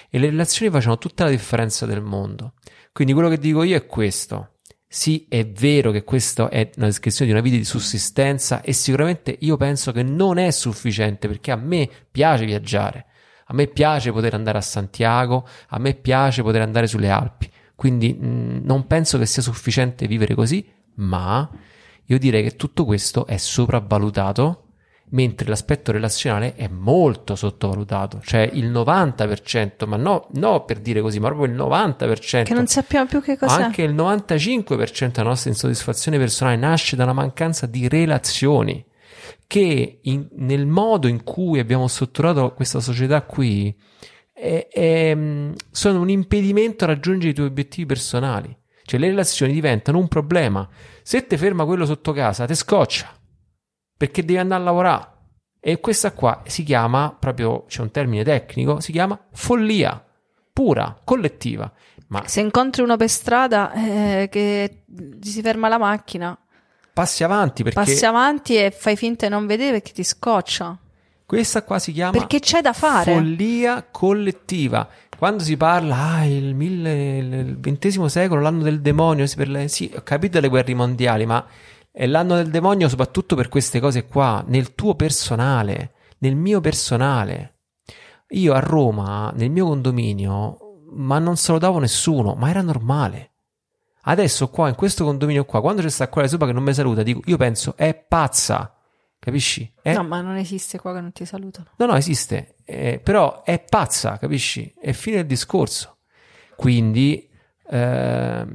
E 0.09 0.19
le 0.19 0.31
relazioni 0.31 0.73
facevano 0.73 0.99
tutta 0.99 1.25
la 1.25 1.31
differenza 1.31 1.85
del 1.85 2.01
mondo. 2.01 2.55
Quindi 2.93 3.13
quello 3.13 3.29
che 3.29 3.39
dico 3.39 3.63
io 3.63 3.77
è 3.77 3.87
questo. 3.87 4.60
Sì, 4.93 5.27
è 5.29 5.47
vero 5.47 5.93
che 5.93 6.03
questa 6.03 6.49
è 6.49 6.69
una 6.77 6.87
descrizione 6.87 7.31
di 7.31 7.37
una 7.37 7.47
vita 7.47 7.57
di 7.57 7.65
sussistenza 7.65 8.61
e 8.61 8.73
sicuramente 8.73 9.37
io 9.39 9.57
penso 9.57 9.93
che 9.93 10.03
non 10.03 10.37
è 10.37 10.51
sufficiente 10.51 11.29
perché 11.29 11.53
a 11.53 11.57
me 11.57 11.89
piace 12.11 12.45
viaggiare, 12.45 13.07
a 13.45 13.55
me 13.55 13.69
piace 13.69 14.11
poter 14.11 14.35
andare 14.35 14.59
a 14.59 14.63
Santiago, 14.63 15.47
a 15.69 15.79
me 15.79 15.95
piace 15.95 16.43
poter 16.43 16.63
andare 16.63 16.89
sulle 16.89 17.09
Alpi, 17.09 17.49
quindi 17.77 18.13
mh, 18.13 18.27
mm, 18.27 18.59
non 18.65 18.89
penso 18.89 19.17
che 19.17 19.27
sia 19.27 19.43
sufficiente 19.43 20.09
vivere 20.09 20.35
così, 20.35 20.69
ma 20.95 21.49
io 22.07 22.19
direi 22.19 22.43
che 22.43 22.57
tutto 22.57 22.85
questo 22.85 23.27
è 23.27 23.37
sopravvalutato 23.37 24.70
mentre 25.11 25.49
l'aspetto 25.49 25.93
relazionale 25.93 26.55
è 26.55 26.69
molto 26.69 27.35
sottovalutato, 27.35 28.21
cioè 28.23 28.49
il 28.53 28.71
90%, 28.71 29.87
ma 29.87 29.97
no, 29.97 30.29
no 30.35 30.65
per 30.65 30.79
dire 30.81 31.01
così, 31.01 31.19
ma 31.19 31.29
proprio 31.29 31.53
il 31.53 31.59
90%. 31.59 32.45
Che 32.45 32.55
non 32.55 32.67
sappiamo 32.67 33.07
più 33.07 33.21
che 33.21 33.37
cos'è. 33.37 33.63
Anche 33.63 33.83
il 33.83 33.95
95% 33.95 35.11
della 35.13 35.29
nostra 35.29 35.51
insoddisfazione 35.51 36.19
personale 36.19 36.57
nasce 36.57 36.97
da 36.97 37.05
una 37.05 37.13
mancanza 37.13 37.67
di 37.67 37.89
relazioni, 37.89 38.85
che 39.47 39.99
in, 40.03 40.29
nel 40.37 40.67
modo 40.67 41.09
in 41.09 41.25
cui 41.25 41.59
abbiamo 41.59 41.89
strutturato 41.89 42.53
questa 42.55 42.81
società 42.81 43.23
qui 43.23 43.75
è, 44.33 44.69
è, 44.71 45.17
sono 45.71 46.01
un 46.01 46.09
impedimento 46.09 46.85
a 46.85 46.89
raggiungere 46.89 47.31
i 47.31 47.35
tuoi 47.35 47.47
obiettivi 47.49 47.87
personali. 47.87 48.57
Cioè 48.85 48.99
le 48.99 49.09
relazioni 49.09 49.53
diventano 49.53 49.99
un 49.99 50.09
problema. 50.09 50.69
Se 51.03 51.27
ti 51.27 51.37
ferma 51.37 51.65
quello 51.65 51.85
sotto 51.85 52.13
casa, 52.13 52.45
ti 52.45 52.55
scoccia 52.55 53.20
perché 54.01 54.25
devi 54.25 54.39
andare 54.39 54.63
a 54.63 54.65
lavorare. 54.65 55.09
E 55.61 55.79
questa 55.79 56.13
qua 56.13 56.41
si 56.47 56.63
chiama, 56.63 57.15
proprio 57.19 57.67
c'è 57.69 57.83
un 57.83 57.91
termine 57.91 58.25
tecnico, 58.25 58.81
si 58.81 58.93
chiama 58.93 59.27
follia 59.31 60.03
pura, 60.51 60.99
collettiva. 61.05 61.71
Ma 62.07 62.27
se 62.27 62.41
incontri 62.41 62.81
uno 62.83 62.97
per 62.97 63.11
strada 63.11 63.75
eh, 63.75 64.29
che 64.31 64.85
ti 64.87 65.29
si 65.29 65.43
ferma 65.43 65.69
la 65.69 65.77
macchina, 65.77 66.35
passi 66.95 67.25
avanti 67.25 67.63
perché 67.63 67.79
passi 67.79 68.07
avanti 68.07 68.57
e 68.57 68.71
fai 68.71 68.97
finta 68.97 69.27
di 69.27 69.33
non 69.33 69.45
vedere 69.45 69.73
perché 69.73 69.93
ti 69.93 70.03
scoccia. 70.03 70.79
Questa 71.27 71.63
qua 71.63 71.79
si 71.79 71.93
chiama 71.93 72.13
perché 72.13 72.41
c'è 72.41 72.63
da 72.63 72.73
fare. 72.73 73.13
follia 73.13 73.87
collettiva. 73.91 74.89
Quando 75.15 75.43
si 75.43 75.59
parla, 75.59 76.15
ah, 76.15 76.25
il, 76.25 76.55
mille, 76.55 77.19
il 77.19 77.59
XX 77.61 78.07
secolo, 78.07 78.41
l'anno 78.41 78.63
del 78.63 78.81
demonio, 78.81 79.27
sì, 79.27 79.93
ho 79.95 80.03
capito 80.03 80.41
le 80.41 80.49
guerre 80.49 80.75
mondiali, 80.75 81.27
ma 81.27 81.45
è 82.01 82.07
l'anno 82.07 82.37
del 82.37 82.49
demonio 82.49 82.89
soprattutto 82.89 83.37
per 83.37 83.51
queste 83.51 83.79
cose 83.79 84.07
qua, 84.07 84.43
nel 84.47 84.75
tuo 84.75 84.95
personale, 84.95 85.93
nel 86.21 86.35
mio 86.35 86.59
personale. 86.63 87.57
Io 88.29 88.55
a 88.55 88.59
Roma, 88.59 89.31
nel 89.37 89.51
mio 89.51 89.67
condominio, 89.67 90.57
ma 90.93 91.19
non 91.19 91.37
salutavo 91.37 91.79
nessuno, 91.79 92.33
ma 92.33 92.49
era 92.49 92.63
normale. 92.63 93.33
Adesso 94.05 94.49
qua, 94.49 94.71
in 94.71 94.77
questo 94.77 95.05
condominio 95.05 95.45
qua, 95.45 95.61
quando 95.61 95.83
c'è 95.83 95.91
sta 95.91 96.09
quella 96.09 96.27
sopra 96.27 96.47
che 96.47 96.55
non 96.55 96.63
mi 96.63 96.73
saluta, 96.73 97.03
dico, 97.03 97.21
io 97.27 97.37
penso, 97.37 97.77
è 97.77 97.93
pazza. 97.93 98.75
Capisci? 99.19 99.71
È... 99.83 99.93
No, 99.93 100.03
ma 100.03 100.23
non 100.23 100.37
esiste 100.37 100.79
qua 100.79 100.95
che 100.95 101.03
non 101.03 101.13
ti 101.13 101.27
salutano. 101.27 101.67
No, 101.77 101.85
no, 101.85 101.97
esiste. 101.97 102.55
Eh, 102.65 102.99
però 103.05 103.43
è 103.43 103.63
pazza, 103.63 104.17
capisci? 104.17 104.73
È 104.81 104.93
fine 104.93 105.17
del 105.17 105.27
discorso. 105.27 105.99
Quindi, 106.57 107.29
eh, 107.69 108.47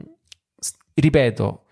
ripeto, 0.95 1.64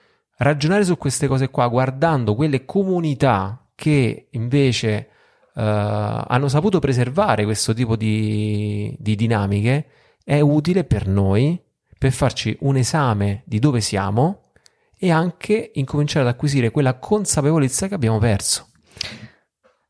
ragionare 0.44 0.84
su 0.84 0.98
queste 0.98 1.28
cose 1.28 1.50
qua 1.50 1.68
guardando 1.68 2.36
quelle 2.36 2.66
comunità 2.66 3.66
che 3.76 4.28
invece 4.32 5.08
uh, 5.56 5.62
hanno 5.62 6.48
saputo 6.48 6.80
preservare 6.80 7.44
questo 7.44 7.74
tipo 7.74 7.96
di, 7.96 8.96
di 9.00 9.16
dinamiche 9.16 9.88
è 10.24 10.39
utile 10.39 10.84
per 10.84 11.08
noi 11.08 11.60
per 11.98 12.12
farci 12.12 12.56
un 12.62 12.76
esame 12.76 13.44
di 13.46 13.60
dove 13.60 13.82
siamo 13.82 14.52
e 14.98 15.12
anche 15.12 15.72
incominciare 15.74 16.28
ad 16.28 16.34
acquisire 16.34 16.72
quella 16.72 16.98
consapevolezza 16.98 17.88
che 17.88 17.94
abbiamo 17.94 18.20
perso. 18.20 18.68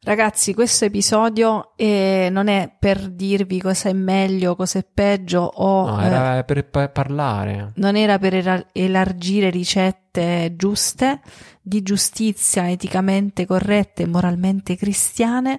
Ragazzi, 0.05 0.53
questo 0.53 0.83
episodio 0.83 1.71
eh, 1.77 2.27
non 2.29 2.49
è 2.49 2.69
per 2.77 3.09
dirvi 3.09 3.61
cosa 3.61 3.87
è 3.87 3.93
meglio, 3.93 4.53
cosa 4.53 4.79
è 4.79 4.85
peggio 4.85 5.39
o... 5.39 5.91
No, 5.91 6.01
era 6.01 6.39
eh, 6.39 6.43
per 6.43 6.65
pa- 6.65 6.89
parlare. 6.89 7.71
Non 7.75 7.95
era 7.95 8.19
per 8.19 8.35
era- 8.35 8.65
elargire 8.73 9.49
ricette 9.49 10.55
giuste, 10.57 11.21
di 11.61 11.81
giustizia 11.83 12.69
eticamente 12.69 13.45
corrette 13.45 14.03
e 14.03 14.07
moralmente 14.07 14.75
cristiane, 14.75 15.57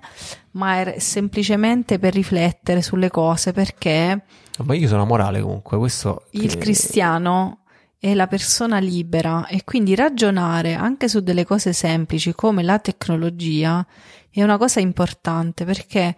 ma 0.52 0.92
è 0.92 0.98
semplicemente 0.98 1.98
per 1.98 2.12
riflettere 2.12 2.82
sulle 2.82 3.08
cose 3.08 3.52
perché... 3.52 4.24
Ma 4.62 4.74
io 4.74 4.88
sono 4.88 5.06
morale 5.06 5.40
comunque, 5.40 5.78
questo... 5.78 6.26
Il 6.32 6.50
che... 6.50 6.58
cristiano 6.58 7.60
è 7.98 8.12
la 8.12 8.26
persona 8.26 8.78
libera 8.78 9.46
e 9.46 9.64
quindi 9.64 9.94
ragionare 9.94 10.74
anche 10.74 11.08
su 11.08 11.20
delle 11.20 11.46
cose 11.46 11.72
semplici 11.72 12.34
come 12.34 12.62
la 12.62 12.78
tecnologia 12.78 13.86
è 14.40 14.42
una 14.42 14.58
cosa 14.58 14.80
importante 14.80 15.64
perché 15.64 16.16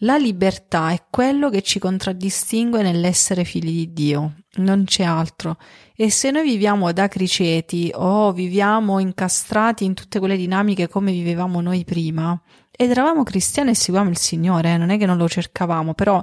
la 0.00 0.16
libertà 0.16 0.90
è 0.90 1.04
quello 1.08 1.48
che 1.48 1.62
ci 1.62 1.78
contraddistingue 1.78 2.82
nell'essere 2.82 3.44
figli 3.44 3.86
di 3.86 3.92
Dio, 3.92 4.34
non 4.56 4.84
c'è 4.84 5.04
altro. 5.04 5.56
E 5.94 6.10
se 6.10 6.30
noi 6.30 6.44
viviamo 6.44 6.92
da 6.92 7.08
criceti 7.08 7.90
o 7.94 8.32
viviamo 8.32 8.98
incastrati 8.98 9.84
in 9.84 9.94
tutte 9.94 10.18
quelle 10.18 10.36
dinamiche 10.36 10.88
come 10.88 11.12
vivevamo 11.12 11.60
noi 11.62 11.84
prima, 11.84 12.38
ed 12.70 12.90
eravamo 12.90 13.22
cristiani 13.22 13.70
e 13.70 13.74
seguivamo 13.74 14.10
il 14.10 14.18
Signore, 14.18 14.74
eh, 14.74 14.76
non 14.76 14.90
è 14.90 14.98
che 14.98 15.06
non 15.06 15.16
lo 15.16 15.28
cercavamo, 15.28 15.94
però 15.94 16.22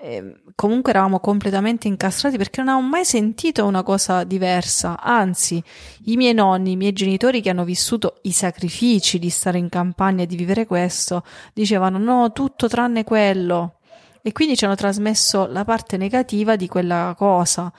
eh, 0.00 0.42
comunque 0.54 0.92
eravamo 0.92 1.18
completamente 1.18 1.88
incastrati 1.88 2.36
perché 2.36 2.60
non 2.60 2.68
avevamo 2.68 2.88
mai 2.88 3.04
sentito 3.04 3.66
una 3.66 3.82
cosa 3.82 4.22
diversa. 4.22 5.00
Anzi, 5.00 5.62
i 6.04 6.16
miei 6.16 6.34
nonni, 6.34 6.72
i 6.72 6.76
miei 6.76 6.92
genitori 6.92 7.40
che 7.40 7.50
hanno 7.50 7.64
vissuto 7.64 8.18
i 8.22 8.32
sacrifici 8.32 9.18
di 9.18 9.28
stare 9.28 9.58
in 9.58 9.68
campagna 9.68 10.22
e 10.22 10.26
di 10.26 10.36
vivere 10.36 10.66
questo, 10.66 11.24
dicevano 11.52 11.98
no, 11.98 12.32
tutto 12.32 12.68
tranne 12.68 13.02
quello. 13.04 13.74
e 14.22 14.32
quindi 14.32 14.56
ci 14.56 14.64
hanno 14.66 14.74
trasmesso 14.74 15.46
la 15.46 15.64
parte 15.64 15.96
negativa 15.96 16.54
di 16.56 16.68
quella 16.68 17.14
cosa. 17.16 17.72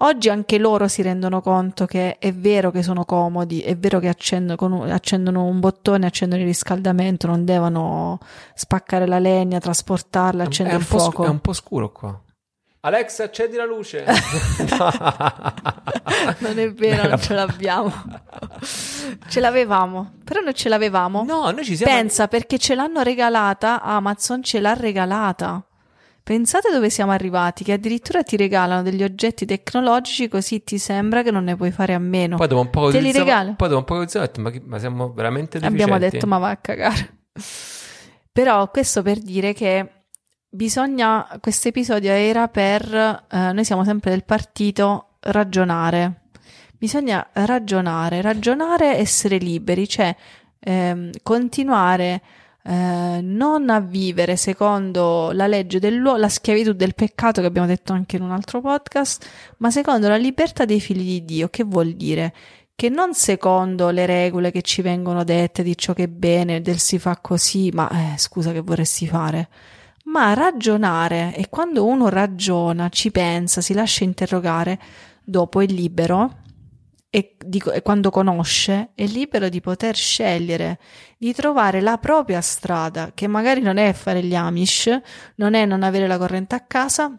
Oggi 0.00 0.28
anche 0.28 0.58
loro 0.58 0.88
si 0.88 1.00
rendono 1.00 1.40
conto 1.40 1.86
che 1.86 2.18
è 2.18 2.30
vero 2.30 2.70
che 2.70 2.82
sono 2.82 3.06
comodi, 3.06 3.60
è 3.60 3.74
vero 3.78 3.98
che 3.98 4.08
accendono, 4.08 4.82
accendono 4.82 5.44
un 5.44 5.58
bottone, 5.58 6.04
accendono 6.04 6.42
il 6.42 6.48
riscaldamento, 6.48 7.26
non 7.26 7.46
devono 7.46 8.18
spaccare 8.54 9.06
la 9.06 9.18
legna, 9.18 9.58
trasportarla, 9.58 10.44
accendere 10.44 10.76
il 10.76 10.84
fuoco. 10.84 11.24
È 11.24 11.28
un 11.28 11.40
po' 11.40 11.54
scuro 11.54 11.92
qua. 11.92 12.20
Alexa, 12.80 13.24
accendi 13.24 13.56
la 13.56 13.64
luce. 13.64 14.04
non 16.40 16.58
è 16.58 16.70
vero, 16.72 17.08
non 17.08 17.18
ce 17.18 17.32
l'abbiamo. 17.32 17.90
ce 19.28 19.40
l'avevamo, 19.40 20.12
però 20.22 20.40
non 20.40 20.52
ce 20.52 20.68
l'avevamo. 20.68 21.24
No, 21.24 21.50
noi 21.52 21.64
ci 21.64 21.74
siamo. 21.74 21.90
Pensa 21.90 22.28
perché 22.28 22.58
ce 22.58 22.74
l'hanno 22.74 23.00
regalata, 23.00 23.80
Amazon 23.80 24.42
ce 24.42 24.60
l'ha 24.60 24.74
regalata. 24.74 25.64
Pensate 26.26 26.72
dove 26.72 26.90
siamo 26.90 27.12
arrivati, 27.12 27.62
che 27.62 27.74
addirittura 27.74 28.24
ti 28.24 28.36
regalano 28.36 28.82
degli 28.82 29.04
oggetti 29.04 29.46
tecnologici 29.46 30.26
così 30.26 30.64
ti 30.64 30.76
sembra 30.76 31.22
che 31.22 31.30
non 31.30 31.44
ne 31.44 31.54
puoi 31.54 31.70
fare 31.70 31.94
a 31.94 32.00
meno. 32.00 32.36
Poi 32.36 32.48
dopo 32.48 32.62
un 32.62 32.70
po' 32.70 32.90
Te 32.90 32.98
li 32.98 33.12
regala. 33.12 33.52
Poi 33.52 33.68
dopo 33.68 33.78
un 33.78 33.84
po' 33.84 34.04
di 34.04 34.16
ho 34.16 34.20
detto, 34.20 34.40
ma, 34.40 34.50
ma 34.64 34.78
siamo 34.80 35.12
veramente 35.12 35.60
deficienti? 35.60 35.82
Abbiamo 35.84 36.00
detto, 36.00 36.26
ma 36.26 36.38
va 36.38 36.50
a 36.50 36.56
cagare. 36.56 37.18
Però 38.32 38.68
questo 38.72 39.02
per 39.02 39.20
dire 39.20 39.52
che 39.52 40.06
bisogna, 40.48 41.28
questo 41.40 41.68
episodio 41.68 42.10
era 42.10 42.48
per, 42.48 43.24
eh, 43.30 43.52
noi 43.52 43.64
siamo 43.64 43.84
sempre 43.84 44.10
del 44.10 44.24
partito, 44.24 45.18
ragionare. 45.20 46.22
Bisogna 46.76 47.24
ragionare, 47.34 48.20
ragionare, 48.20 48.96
essere 48.96 49.36
liberi, 49.36 49.88
cioè 49.88 50.12
ehm, 50.58 51.12
continuare 51.22 52.20
eh, 52.66 53.20
non 53.22 53.70
a 53.70 53.80
vivere 53.80 54.36
secondo 54.36 55.30
la 55.32 55.46
legge 55.46 55.78
dell'uomo, 55.78 56.18
la 56.18 56.28
schiavitù 56.28 56.72
del 56.72 56.94
peccato 56.94 57.40
che 57.40 57.46
abbiamo 57.46 57.68
detto 57.68 57.92
anche 57.92 58.16
in 58.16 58.22
un 58.22 58.32
altro 58.32 58.60
podcast, 58.60 59.26
ma 59.58 59.70
secondo 59.70 60.08
la 60.08 60.16
libertà 60.16 60.64
dei 60.64 60.80
figli 60.80 61.20
di 61.20 61.24
Dio. 61.24 61.48
Che 61.48 61.62
vuol 61.64 61.92
dire? 61.92 62.34
Che 62.74 62.88
non 62.88 63.14
secondo 63.14 63.90
le 63.90 64.04
regole 64.04 64.50
che 64.50 64.62
ci 64.62 64.82
vengono 64.82 65.22
dette 65.22 65.62
di 65.62 65.76
ciò 65.78 65.92
che 65.92 66.04
è 66.04 66.08
bene, 66.08 66.60
del 66.60 66.78
si 66.78 66.98
fa 66.98 67.16
così, 67.20 67.70
ma 67.72 67.88
eh, 67.88 68.18
scusa 68.18 68.52
che 68.52 68.60
vorresti 68.60 69.06
fare 69.06 69.48
ma 70.06 70.34
ragionare 70.34 71.34
e 71.34 71.48
quando 71.48 71.84
uno 71.84 72.08
ragiona, 72.08 72.88
ci 72.90 73.10
pensa, 73.10 73.60
si 73.60 73.74
lascia 73.74 74.04
interrogare, 74.04 74.78
dopo 75.22 75.60
è 75.60 75.66
libero 75.66 76.44
e, 77.16 77.34
dico, 77.46 77.72
e, 77.72 77.80
quando 77.80 78.10
conosce 78.10 78.90
è 78.94 79.06
libero 79.06 79.48
di 79.48 79.62
poter 79.62 79.96
scegliere, 79.96 80.78
di 81.16 81.32
trovare 81.32 81.80
la 81.80 81.96
propria 81.96 82.42
strada, 82.42 83.12
che 83.14 83.26
magari 83.26 83.62
non 83.62 83.78
è 83.78 83.94
fare 83.94 84.22
gli 84.22 84.34
Amish, 84.34 85.00
non 85.36 85.54
è 85.54 85.64
non 85.64 85.82
avere 85.82 86.06
la 86.06 86.18
corrente 86.18 86.54
a 86.54 86.60
casa, 86.60 87.14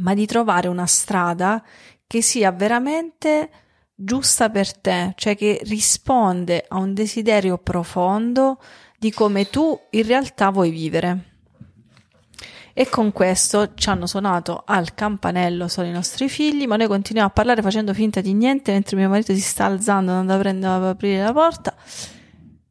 ma 0.00 0.12
di 0.12 0.26
trovare 0.26 0.68
una 0.68 0.84
strada 0.84 1.64
che 2.06 2.20
sia 2.20 2.52
veramente 2.52 3.48
giusta 3.94 4.50
per 4.50 4.76
te, 4.76 5.14
cioè 5.16 5.34
che 5.34 5.58
risponde 5.62 6.62
a 6.68 6.76
un 6.76 6.92
desiderio 6.92 7.56
profondo 7.56 8.60
di 8.98 9.10
come 9.10 9.48
tu 9.48 9.74
in 9.92 10.06
realtà 10.06 10.50
vuoi 10.50 10.68
vivere. 10.68 11.33
E 12.76 12.88
con 12.88 13.12
questo 13.12 13.74
ci 13.74 13.88
hanno 13.88 14.08
suonato 14.08 14.64
al 14.66 14.94
campanello 14.94 15.68
solo 15.68 15.86
i 15.86 15.92
nostri 15.92 16.28
figli, 16.28 16.66
ma 16.66 16.74
noi 16.74 16.88
continuiamo 16.88 17.30
a 17.30 17.32
parlare 17.32 17.62
facendo 17.62 17.94
finta 17.94 18.20
di 18.20 18.34
niente 18.34 18.72
mentre 18.72 18.96
mio 18.96 19.08
marito 19.08 19.32
si 19.32 19.40
sta 19.40 19.66
alzando 19.66 20.10
andando 20.10 20.34
a 20.34 20.38
prendere 20.38 20.72
a 20.72 20.88
aprire 20.88 21.22
la 21.22 21.32
porta. 21.32 21.72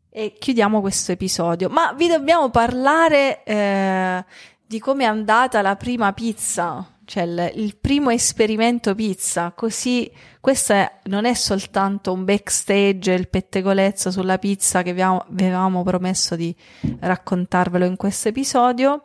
E 0.10 0.36
chiudiamo 0.38 0.82
questo 0.82 1.14
episodio. 1.14 1.70
Ma 1.70 1.94
vi 1.94 2.10
dobbiamo 2.10 2.50
parlare 2.50 3.46
eh, 3.46 4.26
di 4.66 4.78
come 4.80 5.06
è 5.06 5.08
andata 5.08 5.62
la 5.62 5.78
prima 5.78 6.12
pizza, 6.12 6.86
cioè 7.06 7.24
il, 7.24 7.52
il 7.56 7.78
primo 7.78 8.10
esperimento 8.10 8.94
pizza. 8.96 9.54
Così 9.56 10.12
questo 10.42 10.74
è, 10.74 11.00
non 11.04 11.24
è 11.24 11.34
soltanto 11.34 12.12
un 12.12 12.26
backstage, 12.26 13.14
il 13.14 13.30
pettegolezzo 13.30 14.12
sulla 14.12 14.38
pizza 14.38 14.82
che 14.82 14.92
vi 14.92 15.02
avevamo 15.02 15.82
promesso 15.84 16.36
di 16.36 16.54
raccontarvelo 17.00 17.86
in 17.86 17.96
questo 17.96 18.28
episodio 18.28 19.04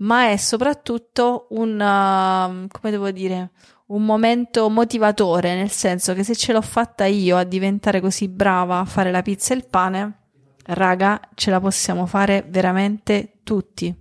ma 0.00 0.30
è 0.30 0.36
soprattutto 0.36 1.46
un, 1.50 1.74
uh, 1.74 2.68
come 2.68 2.90
devo 2.90 3.10
dire, 3.10 3.50
un 3.86 4.04
momento 4.04 4.68
motivatore, 4.68 5.54
nel 5.54 5.70
senso 5.70 6.14
che 6.14 6.22
se 6.22 6.36
ce 6.36 6.52
l'ho 6.52 6.62
fatta 6.62 7.06
io 7.06 7.36
a 7.36 7.44
diventare 7.44 8.00
così 8.00 8.28
brava 8.28 8.78
a 8.78 8.84
fare 8.84 9.10
la 9.10 9.22
pizza 9.22 9.52
e 9.52 9.56
il 9.56 9.66
pane, 9.66 10.18
raga, 10.66 11.20
ce 11.34 11.50
la 11.50 11.60
possiamo 11.60 12.06
fare 12.06 12.44
veramente 12.48 13.38
tutti. 13.42 13.94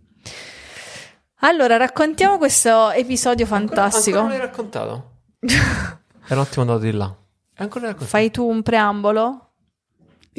Allora, 1.41 1.77
raccontiamo 1.77 2.37
questo 2.37 2.91
episodio 2.91 3.45
fantastico. 3.45 4.19
Ancora, 4.19 4.19
ancora 4.19 4.21
non 4.21 4.29
l'hai 4.29 4.39
raccontato? 4.39 5.11
È 6.27 6.33
un 6.33 6.39
attimo 6.39 6.61
andato 6.61 6.79
di 6.79 6.91
là. 6.91 7.15
Ancora 7.55 7.95
Fai 7.95 8.29
tu 8.29 8.47
un 8.47 8.61
preambolo? 8.61 9.48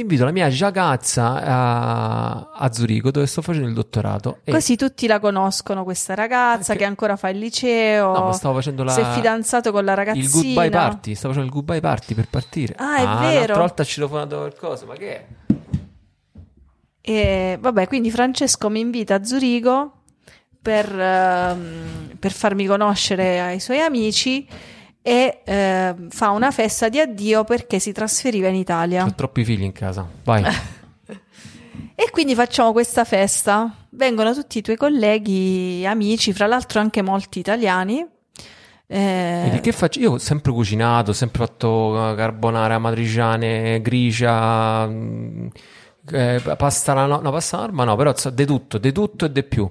Invito 0.01 0.25
la 0.25 0.31
mia 0.31 0.49
ragazza 0.59 1.43
a, 1.43 2.51
a, 2.53 2.73
Zurigo 2.73 3.11
dove 3.11 3.27
sto 3.27 3.43
facendo 3.43 3.69
il 3.69 3.75
dottorato. 3.75 4.39
Così 4.45 4.77
tutti 4.77 5.07
la 5.07 5.19
conoscono 5.21 5.85
questa 5.85 6.15
ragazza 6.15 6.73
che, 6.73 6.81
che 6.81 6.85
ancora 6.85 7.17
fa 7.17 7.29
il 7.29 7.39
liceo. 7.39 8.13
No, 8.13 8.25
ma 8.25 8.33
stavo 8.33 8.55
facendo 8.55 8.83
la... 8.83 8.93
Si 8.93 9.01
è 9.01 9.05
fidanzato 9.13 9.73
con 9.73 9.85
la 9.85 9.95
ragazzina. 9.95 10.25
Il 10.25 10.31
goodbye 10.31 10.71
party, 10.71 11.15
stavo 11.15 11.35
facendo 11.35 11.53
il 11.53 11.55
goodbye 11.55 11.81
party 11.81 12.15
per 12.15 12.29
partire. 12.29 12.75
Ah, 12.77 12.97
è 12.97 13.05
ah, 13.05 13.19
vero. 13.21 13.39
L'altra 13.39 13.59
volta 13.59 13.85
ci 13.85 13.91
ho 13.91 14.07
citofonato 14.07 14.37
qualcosa, 14.37 14.87
ma 14.87 14.95
che 14.95 15.17
è? 15.17 15.27
E 17.01 17.59
vabbè, 17.61 17.87
quindi 17.87 18.11
Francesco 18.11 18.69
mi 18.69 18.81
invita 18.81 19.15
a 19.15 19.25
Zurigo 19.25 19.93
per, 20.61 20.93
uh, 20.93 22.17
per 22.19 22.33
farmi 22.33 22.67
conoscere 22.67 23.41
ai 23.41 23.61
suoi 23.61 23.81
amici 23.81 24.47
e 25.03 25.41
eh, 25.45 25.95
fa 26.09 26.31
una 26.31 26.51
festa 26.51 26.89
di 26.89 27.01
addio 27.01 27.45
perché 27.45 27.79
si 27.79 27.93
trasferiva 27.93 28.49
in 28.49 28.57
Italia. 28.57 29.05
Ho 29.05 29.15
troppi 29.15 29.45
figli 29.45 29.63
in 29.63 29.73
casa, 29.73 30.07
vai. 30.25 30.45
e 31.95 32.11
quindi 32.11 32.35
facciamo 32.35 32.73
questa 32.73 33.05
festa. 33.05 33.75
Vengono 33.91 34.35
tutti 34.35 34.59
i 34.59 34.63
tuoi 34.63 34.77
colleghi, 34.77 35.85
amici, 35.87 36.33
fra 36.33 36.47
l'altro 36.47 36.81
anche 36.81 37.03
molti 37.03 37.39
italiani. 37.39 38.07
Eh... 38.87 39.51
E 39.55 39.61
che 39.61 39.73
faccio? 39.73 40.01
Io 40.01 40.13
ho 40.13 40.19
sempre 40.19 40.53
cucinato, 40.53 41.11
ho 41.11 41.15
sempre 41.15 41.47
fatto 41.47 42.13
carbonara, 42.17 42.79
matriciane, 42.79 43.81
grigia, 43.81 44.87
mm, 44.87 45.47
eh, 46.13 46.43
pasta 46.57 46.93
alla 46.93 47.07
no, 47.07 47.21
no, 47.21 47.31
pasta 47.31 47.59
norma 47.59 47.85
no, 47.85 47.95
però 47.97 48.13
di 48.33 48.45
tutto, 48.45 48.79
di 48.79 48.93
tutto 48.93 49.25
e 49.27 49.33
di 49.33 49.45
più. 49.45 49.71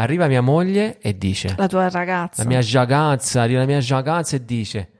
Arriva 0.00 0.28
mia 0.28 0.40
moglie 0.40 0.98
e 1.00 1.18
dice: 1.18 1.54
La 1.56 1.66
tua 1.66 1.88
ragazza. 1.88 2.42
La 2.42 2.48
mia 2.48 2.60
ragazza, 2.72 3.42
arriva 3.42 3.60
la 3.60 3.66
mia 3.66 3.80
ragazza 3.88 4.36
e 4.36 4.44
dice: 4.44 4.92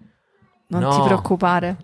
Non 0.69 0.83
no, 0.83 0.91
ti 0.91 1.01
preoccupare. 1.03 1.77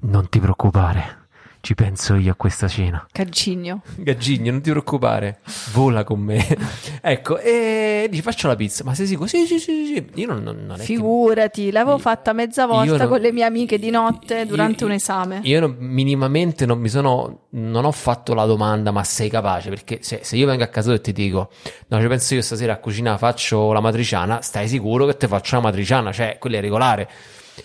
Non 0.00 0.28
ti 0.28 0.38
preoccupare. 0.38 1.17
Ci 1.60 1.74
penso 1.74 2.14
io 2.14 2.32
a 2.32 2.34
questa 2.34 2.68
cena. 2.68 3.06
Gaggigno. 3.12 3.82
Gaggigno, 3.96 4.52
non 4.52 4.60
ti 4.60 4.70
preoccupare. 4.70 5.40
Vola 5.72 6.04
con 6.04 6.20
me. 6.20 6.46
ecco, 7.02 7.38
e 7.38 8.06
dice 8.08 8.22
faccio 8.22 8.46
la 8.46 8.54
pizza. 8.54 8.84
Ma 8.84 8.94
sei 8.94 9.06
sicuro? 9.06 9.26
Sì, 9.26 9.44
sì, 9.44 9.58
sì, 9.58 9.86
sì. 9.86 10.06
Io 10.14 10.26
non, 10.28 10.42
non, 10.42 10.64
non 10.64 10.78
Figurati, 10.78 11.66
che... 11.66 11.72
l'avevo 11.72 11.96
io, 11.96 11.98
fatta 11.98 12.32
mezza 12.32 12.66
volta 12.66 12.96
non... 12.96 13.08
con 13.08 13.20
le 13.20 13.32
mie 13.32 13.44
amiche 13.44 13.78
di 13.78 13.90
notte 13.90 14.46
durante 14.46 14.84
io, 14.84 14.90
un 14.90 14.92
esame. 14.94 15.40
Io 15.42 15.60
non, 15.60 15.76
minimamente 15.78 16.64
non 16.64 16.78
mi 16.78 16.88
sono... 16.88 17.46
Non 17.50 17.84
ho 17.84 17.92
fatto 17.92 18.34
la 18.34 18.44
domanda, 18.44 18.90
ma 18.90 19.02
sei 19.02 19.28
capace? 19.28 19.68
Perché 19.68 19.98
se, 20.00 20.20
se 20.22 20.36
io 20.36 20.46
vengo 20.46 20.62
a 20.62 20.68
casa 20.68 20.92
e 20.92 21.00
ti 21.00 21.12
dico, 21.12 21.50
no, 21.88 22.00
ci 22.00 22.06
penso 22.06 22.34
io 22.34 22.42
stasera 22.42 22.74
a 22.74 22.78
cucinare, 22.78 23.18
faccio 23.18 23.72
la 23.72 23.80
matriciana, 23.80 24.42
stai 24.42 24.68
sicuro 24.68 25.06
che 25.06 25.16
ti 25.16 25.26
faccio 25.26 25.56
la 25.56 25.62
matriciana? 25.62 26.12
Cioè, 26.12 26.36
quella 26.38 26.58
è 26.58 26.60
regolare. 26.60 27.08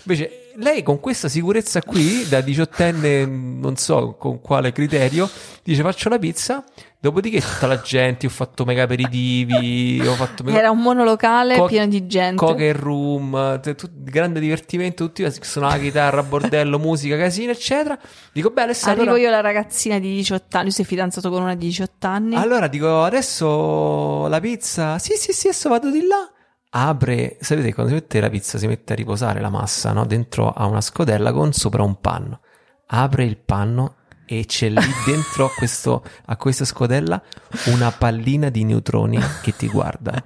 Invece 0.04 0.43
lei 0.58 0.84
con 0.84 1.00
questa 1.00 1.28
sicurezza 1.28 1.82
qui, 1.82 2.28
da 2.28 2.42
diciottenne, 2.42 3.26
non 3.26 3.76
so 3.76 4.16
con 4.18 4.42
quale 4.42 4.72
criterio, 4.72 5.30
dice 5.64 5.82
faccio 5.82 6.10
la 6.10 6.20
pizza. 6.20 6.64
Dopodiché 7.04 7.42
tutta 7.42 7.68
la 7.68 7.82
gente, 7.82 8.28
ho 8.28 8.30
fatto 8.30 8.64
mega 8.64 8.84
aperitivi, 8.84 10.02
ho 10.08 10.14
fatto 10.14 10.42
mega... 10.44 10.58
Era 10.58 10.72
un 10.72 10.80
monolocale 10.80 11.58
co- 11.58 11.66
pieno 11.66 11.88
di 11.88 12.08
gente. 12.08 12.38
Coca 12.38 12.72
room, 12.72 13.60
t- 13.60 13.76
t- 13.76 13.90
grande 13.92 14.40
divertimento, 14.40 15.04
tutti 15.06 15.30
suonano 15.42 15.74
la 15.74 15.80
chitarra, 15.82 16.24
bordello, 16.24 16.80
musica, 16.80 17.18
casino, 17.18 17.52
eccetera. 17.52 18.00
Dico, 18.32 18.52
beh, 18.52 18.62
adesso 18.62 18.88
Arrivo 18.88 19.04
allora... 19.04 19.20
io 19.20 19.30
la 19.32 19.42
ragazzina 19.42 20.00
di 20.00 20.16
18 20.16 20.58
anni, 20.58 20.72
sei 20.72 20.86
fidanzato 20.86 21.30
con 21.30 21.42
una 21.42 21.56
di 21.56 21.66
18 21.66 22.08
anni. 22.08 22.36
Allora 22.36 22.68
dico, 22.68 23.04
adesso 23.04 24.28
la 24.28 24.40
pizza, 24.40 24.98
sì, 24.98 25.16
sì, 25.18 25.34
sì, 25.34 25.48
adesso 25.50 25.68
vado 25.68 25.92
di 25.92 26.08
là 26.08 26.33
apre, 26.76 27.38
sapete 27.40 27.74
quando 27.74 27.92
si 27.92 28.00
mette 28.00 28.20
la 28.20 28.30
pizza 28.30 28.58
si 28.58 28.68
mette 28.68 28.94
a 28.94 28.96
riposare 28.96 29.40
la 29.40 29.50
massa, 29.50 29.92
no? 29.92 30.06
Dentro 30.06 30.52
a 30.52 30.66
una 30.66 30.82
scodella 30.82 31.32
con 31.32 31.54
sopra 31.54 31.84
un 31.84 32.00
panno. 32.00 32.42
Apre 32.88 33.26
il 33.26 33.38
panno 33.38 33.96
e 34.26 34.46
c'è 34.46 34.70
lì 34.70 34.82
dentro 35.06 35.46
a, 35.46 35.50
questo, 35.56 36.04
a 36.26 36.36
questa 36.36 36.66
scodella 36.66 37.22
una 37.66 37.92
pallina 37.92 38.50
di 38.50 38.64
neutroni 38.64 39.20
che 39.42 39.56
ti 39.56 39.68
guarda. 39.68 40.24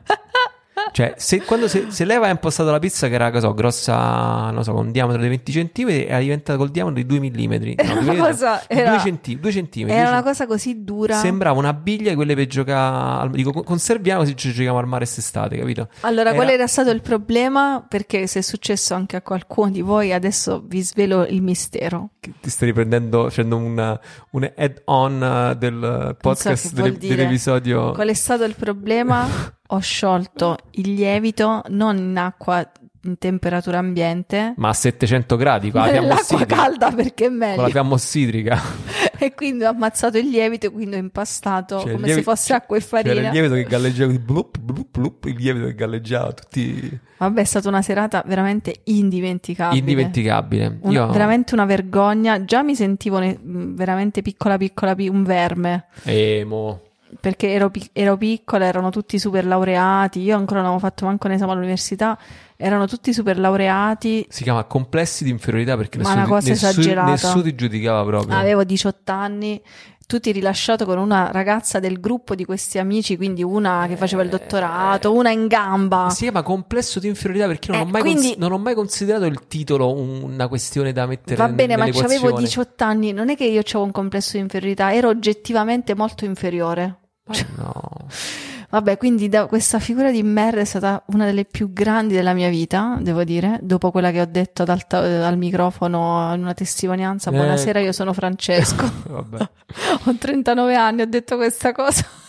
Cioè, 0.98 1.14
se, 1.16 1.44
quando 1.44 1.68
se, 1.68 1.92
se 1.92 2.06
lei 2.06 2.16
aveva 2.16 2.32
impostato 2.32 2.72
la 2.72 2.80
pizza 2.80 3.08
che 3.08 3.14
era, 3.14 3.30
cosa 3.30 3.50
so, 3.50 3.54
grossa, 3.54 4.50
non 4.50 4.64
so, 4.64 4.74
con 4.74 4.88
un 4.88 4.92
diametro 4.92 5.22
di 5.22 5.28
20 5.28 5.52
cm, 5.72 5.90
era 6.08 6.18
diventata 6.18 6.58
col 6.58 6.72
diametro 6.72 7.04
di 7.04 7.06
2 7.06 7.20
mm. 7.20 7.52
Era 7.78 7.94
No, 7.94 8.02
2 8.02 8.18
cosa- 8.18 8.68
era- 8.68 8.98
centi- 8.98 9.40
due 9.40 9.52
centimetri. 9.52 9.96
Era 9.96 10.10
una 10.10 10.24
cosa 10.24 10.48
così 10.48 10.84
dura. 10.84 11.20
Sembrava 11.20 11.60
una 11.60 11.74
biglia 11.74 12.10
di 12.10 12.16
quelle 12.16 12.34
per 12.34 12.48
giocare. 12.48 13.30
Dico, 13.30 13.52
conserviamo 13.62 14.26
se 14.26 14.34
ci 14.36 14.52
giochiamo 14.52 14.80
al 14.80 14.88
mare 14.88 15.04
quest'estate, 15.06 15.56
capito? 15.56 15.88
Allora, 16.00 16.34
qual 16.34 16.48
Era- 16.48 16.54
era 16.56 16.68
stato 16.68 16.90
il 16.90 17.02
problema? 17.02 17.86
Perché 17.88 18.26
se 18.26 18.40
è 18.40 18.42
successo 18.42 18.96
anche 18.96 19.18
a 19.18 19.22
qualcuno 19.22 19.70
di 19.70 19.82
voi, 19.82 20.12
adesso 20.14 20.64
vi 20.66 20.82
svelo 20.82 21.28
il 21.28 21.44
mistero. 21.44 22.10
che 22.20 22.32
Ti 22.42 22.50
stai 22.50 22.70
riprendendo, 22.70 23.26
facendo 23.26 23.56
un, 23.58 24.00
un 24.32 24.52
add-on 24.58 25.24
eh, 25.52 25.56
del 25.58 26.16
podcast 26.20 26.74
dire. 26.74 26.98
dell'episodio. 27.16 27.92
Qual 27.92 28.08
è 28.08 28.14
stato 28.16 28.46
il 28.46 28.56
problema? 28.56 29.28
Ho 29.68 29.80
sciolto 29.80 30.58
il 30.72 30.94
lievito 30.94 31.62
non 31.70 31.98
in 31.98 32.18
acqua 32.18 32.70
in 33.04 33.18
temperatura 33.18 33.78
ambiente, 33.78 34.54
Ma 34.58 34.70
a 34.70 34.74
700 34.74 35.36
gradi, 35.38 35.72
con 35.72 35.80
la 35.82 35.86
ma 35.88 35.92
fiamma 35.94 36.14
ossidrica. 36.16 36.56
calda 36.56 36.92
perché 36.92 37.26
è 37.26 37.28
Con 37.30 37.38
la 37.40 37.46
meglio. 37.56 37.68
fiamma 37.70 37.94
ossidrica. 37.94 38.62
E 39.20 39.34
quindi 39.34 39.64
ho 39.64 39.70
ammazzato 39.70 40.20
il 40.20 40.28
lievito, 40.30 40.72
quindi 40.72 40.96
ho 40.96 41.00
impastato 41.00 41.80
Cioè, 41.80 41.94
come 41.94 42.06
lievi- 42.06 42.20
se 42.20 42.22
fosse 42.22 42.54
acqua 42.54 42.78
e 42.78 42.82
C'era 42.82 43.02
farina. 43.04 43.26
il 43.28 43.32
lievito 43.34 43.54
che 43.56 43.64
galleggiava, 43.64 44.14
blup, 44.14 44.60
blup, 44.60 44.88
blup, 44.92 45.26
il 45.26 45.36
lievito 45.38 45.66
che 45.66 45.74
galleggiava, 45.74 46.34
tutti 46.34 47.00
Vabbè, 47.18 47.42
è 47.42 47.44
stata 47.44 47.68
una 47.68 47.82
serata 47.82 48.22
veramente 48.28 48.82
indimenticabile. 48.84 49.80
indimenticabile. 49.80 50.78
Una- 50.82 50.94
Io 50.94 51.08
Veramente 51.08 51.56
una 51.56 51.66
vergogna. 51.66 52.46
Già 52.46 52.62
mi 52.62 52.76
sentivo 52.76 53.18
ne- 53.18 53.40
veramente 53.42 54.22
piccola, 54.22 54.56
piccola, 54.58 54.94
pi- 54.94 55.08
un 55.08 55.24
verme. 55.24 55.86
emo. 56.04 56.82
Perché 57.20 57.54
ero, 57.54 57.72
ero 57.94 58.18
piccola, 58.18 58.66
erano 58.66 58.90
tutti 58.90 59.18
super 59.18 59.46
laureati. 59.46 60.20
Io 60.22 60.36
ancora 60.36 60.60
non 60.60 60.72
avevo 60.72 60.86
fatto 60.86 61.06
manco 61.06 61.28
un 61.28 61.34
esame 61.34 61.52
all'università. 61.54 62.18
Erano 62.56 62.88
tutti 62.88 63.14
super 63.14 63.40
laureati. 63.40 64.26
Si 64.30 64.44
chiama 64.44 64.64
complessi 64.66 65.24
di 65.24 65.30
inferiorità 65.30 65.78
perché 65.78 65.98
Ma 66.00 66.04
nessuno, 66.04 66.22
una 66.22 66.28
cosa 66.28 66.50
nessuno, 66.50 67.04
nessuno 67.04 67.42
ti 67.44 67.56
giudicava 67.56 68.04
proprio. 68.04 68.36
Avevo 68.36 68.64
18 68.64 69.12
anni. 69.12 69.62
Tutti 70.08 70.32
rilasciato 70.32 70.86
con 70.86 70.98
una 71.00 71.32
ragazza 71.34 71.82
del 71.82 72.00
gruppo 72.00 72.34
di 72.34 72.46
questi 72.46 72.80
amici, 72.80 73.18
quindi 73.18 73.44
una 73.44 73.88
che 73.90 73.98
faceva 73.98 74.22
il 74.22 74.30
dottorato, 74.30 75.12
una 75.14 75.32
in 75.32 75.48
gamba. 75.48 76.10
Si 76.12 76.22
chiama 76.24 76.44
complesso 76.44 77.02
di 77.02 77.10
inferiorità 77.10 77.46
perché 77.48 77.72
non, 77.74 77.82
Eh, 77.82 77.84
ho 77.84 77.88
mai 77.88 78.02
quindi- 78.02 78.22
cons- 78.28 78.38
non 78.38 78.54
ho 78.54 78.58
mai 78.58 78.74
considerato 78.74 79.26
il 79.26 79.48
titolo 79.50 79.92
un- 79.94 80.22
una 80.24 80.48
questione 80.48 80.94
da 80.94 81.06
mettere 81.08 81.36
Va 81.36 81.50
bene, 81.50 81.76
ma 81.76 81.84
nell'equazione. 81.84 82.24
avevo 82.24 82.40
18 82.40 82.86
anni, 82.86 83.12
non 83.12 83.28
è 83.30 83.36
che 83.36 83.44
io 83.44 83.60
avevo 83.60 83.84
un 83.84 83.92
complesso 83.92 84.38
di 84.38 84.44
inferiorità, 84.44 84.94
ero 84.94 85.10
oggettivamente 85.10 85.94
molto 85.94 86.24
inferiore. 86.24 87.00
Ma 87.26 87.36
no. 87.58 87.82
Vabbè, 88.70 88.98
quindi 88.98 89.30
da 89.30 89.46
questa 89.46 89.80
figura 89.80 90.12
di 90.12 90.22
merda 90.24 90.60
è 90.60 90.66
stata 90.66 91.02
una 91.08 91.24
delle 91.26 91.46
più 91.46 91.72
grandi 91.72 92.14
della 92.14 92.34
mia 92.34 92.50
vita, 92.50 92.98
devo 93.00 93.24
dire, 93.24 93.60
dopo 93.62 93.92
quella 93.92 94.12
che 94.12 94.20
ho 94.20 94.26
detto 94.26 94.64
ad 94.64 94.70
alta- 94.70 95.26
al 95.26 95.38
microfono 95.38 96.34
in 96.34 96.42
una 96.42 96.54
testimonianza. 96.54 97.30
Ecco. 97.30 97.38
Buonasera, 97.40 97.80
io 97.80 97.94
sono 97.94 98.12
Francesco. 98.12 98.84
Ho 100.06 100.16
39 100.18 100.76
anni, 100.76 101.02
ho 101.02 101.08
detto 101.08 101.36
questa 101.38 101.72
cosa. 101.72 102.06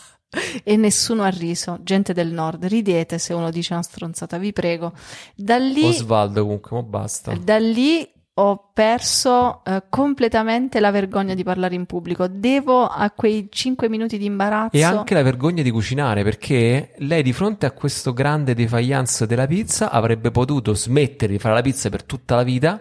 E 0.62 0.76
nessuno 0.76 1.22
ha 1.22 1.28
riso, 1.28 1.78
gente 1.82 2.12
del 2.12 2.30
nord, 2.30 2.66
ridete 2.66 3.16
se 3.16 3.32
uno 3.32 3.50
dice 3.50 3.72
una 3.72 3.82
stronzata, 3.82 4.36
vi 4.36 4.52
prego. 4.52 4.92
Da 5.34 5.56
lì, 5.56 5.84
Osvaldo 5.84 6.42
comunque, 6.42 6.76
ma 6.76 6.82
basta. 6.82 7.34
da 7.34 7.56
lì 7.58 8.06
ho 8.40 8.68
perso 8.72 9.64
eh, 9.64 9.82
completamente 9.88 10.78
la 10.78 10.92
vergogna 10.92 11.34
di 11.34 11.42
parlare 11.42 11.74
in 11.74 11.86
pubblico. 11.86 12.28
Devo 12.28 12.86
a 12.86 13.10
quei 13.10 13.48
5 13.50 13.88
minuti 13.88 14.16
di 14.16 14.26
imbarazzo. 14.26 14.76
E 14.76 14.84
anche 14.84 15.14
la 15.14 15.22
vergogna 15.22 15.62
di 15.62 15.70
cucinare 15.70 16.22
perché 16.22 16.94
lei 16.98 17.22
di 17.22 17.32
fronte 17.32 17.66
a 17.66 17.72
questo 17.72 18.12
grande 18.12 18.54
defiance 18.54 19.26
della 19.26 19.46
pizza 19.46 19.90
avrebbe 19.90 20.30
potuto 20.30 20.74
smettere 20.74 21.32
di 21.32 21.38
fare 21.38 21.54
la 21.54 21.62
pizza 21.62 21.88
per 21.88 22.04
tutta 22.04 22.36
la 22.36 22.44
vita 22.44 22.80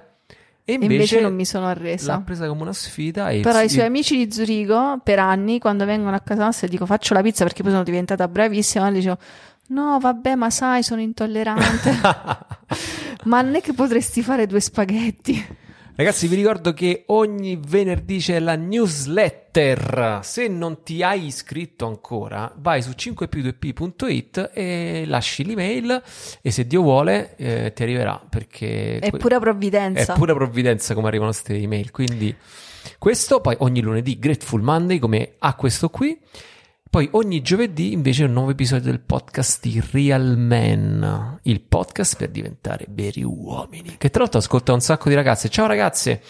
e 0.70 0.74
invece, 0.74 0.94
invece 0.94 1.22
non 1.22 1.34
mi 1.34 1.46
sono 1.46 1.64
l'ha 1.66 1.72
arresa. 1.72 2.20
presa 2.20 2.46
come 2.48 2.62
una 2.64 2.74
sfida 2.74 3.30
e 3.30 3.40
Però 3.40 3.62
i 3.62 3.70
suoi 3.70 3.86
amici 3.86 4.18
di 4.18 4.32
Zurigo, 4.32 5.00
per 5.02 5.18
anni, 5.18 5.60
quando 5.60 5.86
vengono 5.86 6.14
a 6.16 6.20
casa 6.20 6.44
nostra 6.44 6.68
e 6.68 6.70
dico 6.70 6.86
faccio 6.86 7.14
la 7.14 7.22
pizza 7.22 7.46
perché 7.46 7.64
poi 7.64 7.72
sono 7.72 7.84
diventata 7.84 8.28
bravissima, 8.28 8.92
dicevo 8.92 9.18
no 9.70 9.98
vabbè 10.00 10.36
ma 10.36 10.50
sai 10.50 10.84
sono 10.84 11.00
intollerante, 11.00 11.96
ma 13.28 13.42
non 13.42 13.56
è 13.56 13.62
che 13.62 13.74
potresti 13.74 14.22
fare 14.22 14.48
due 14.48 14.60
spaghetti. 14.60 15.46
Ragazzi, 15.96 16.28
vi 16.28 16.36
ricordo 16.36 16.74
che 16.74 17.06
ogni 17.08 17.60
venerdì 17.60 18.20
c'è 18.20 18.40
la 18.40 18.56
newsletter. 18.56 20.20
Se 20.22 20.48
non 20.48 20.84
ti 20.84 21.02
hai 21.02 21.26
iscritto 21.26 21.88
ancora, 21.88 22.54
vai 22.58 22.84
su 22.84 22.92
5più2p.it 22.92 24.52
e 24.54 25.06
lasci 25.08 25.44
l'email 25.44 26.02
e 26.42 26.52
se 26.52 26.68
Dio 26.68 26.84
vuole 26.84 27.36
eh, 27.36 27.74
ti 27.74 27.82
arriverà 27.82 28.24
perché 28.30 29.00
È 29.00 29.10
pura 29.10 29.38
è 29.38 29.40
provvidenza. 29.40 30.14
pura 30.14 30.36
provvidenza 30.36 30.94
come 30.94 31.08
arrivano 31.08 31.32
queste 31.32 31.56
email. 31.56 31.90
Quindi 31.90 32.36
questo, 33.00 33.42
poi 33.42 33.56
ogni 33.60 33.82
lunedì 33.82 34.20
Grateful 34.20 34.62
Monday 34.62 35.00
come 35.00 35.34
a 35.40 35.56
questo 35.56 35.90
qui. 35.90 36.16
Poi 36.90 37.10
ogni 37.12 37.42
giovedì 37.42 37.92
invece 37.92 38.24
un 38.24 38.34
nuovo 38.34 38.52
episodio 38.52 38.90
del 38.90 39.02
podcast 39.02 39.62
di 39.62 39.84
Real 39.92 40.38
Men, 40.38 41.40
il 41.44 41.62
podcast 41.62 42.16
per 42.18 42.30
diventare 42.30 42.86
veri 42.90 43.24
uomini. 43.24 43.96
Che 43.98 44.10
tra 44.10 44.22
l'altro 44.22 44.40
ascolta 44.40 44.74
un 44.74 44.80
sacco 44.80 45.10
di 45.10 45.16
ragazze. 45.16 45.50
Ciao 45.50 45.68
ragazze! 45.68 46.22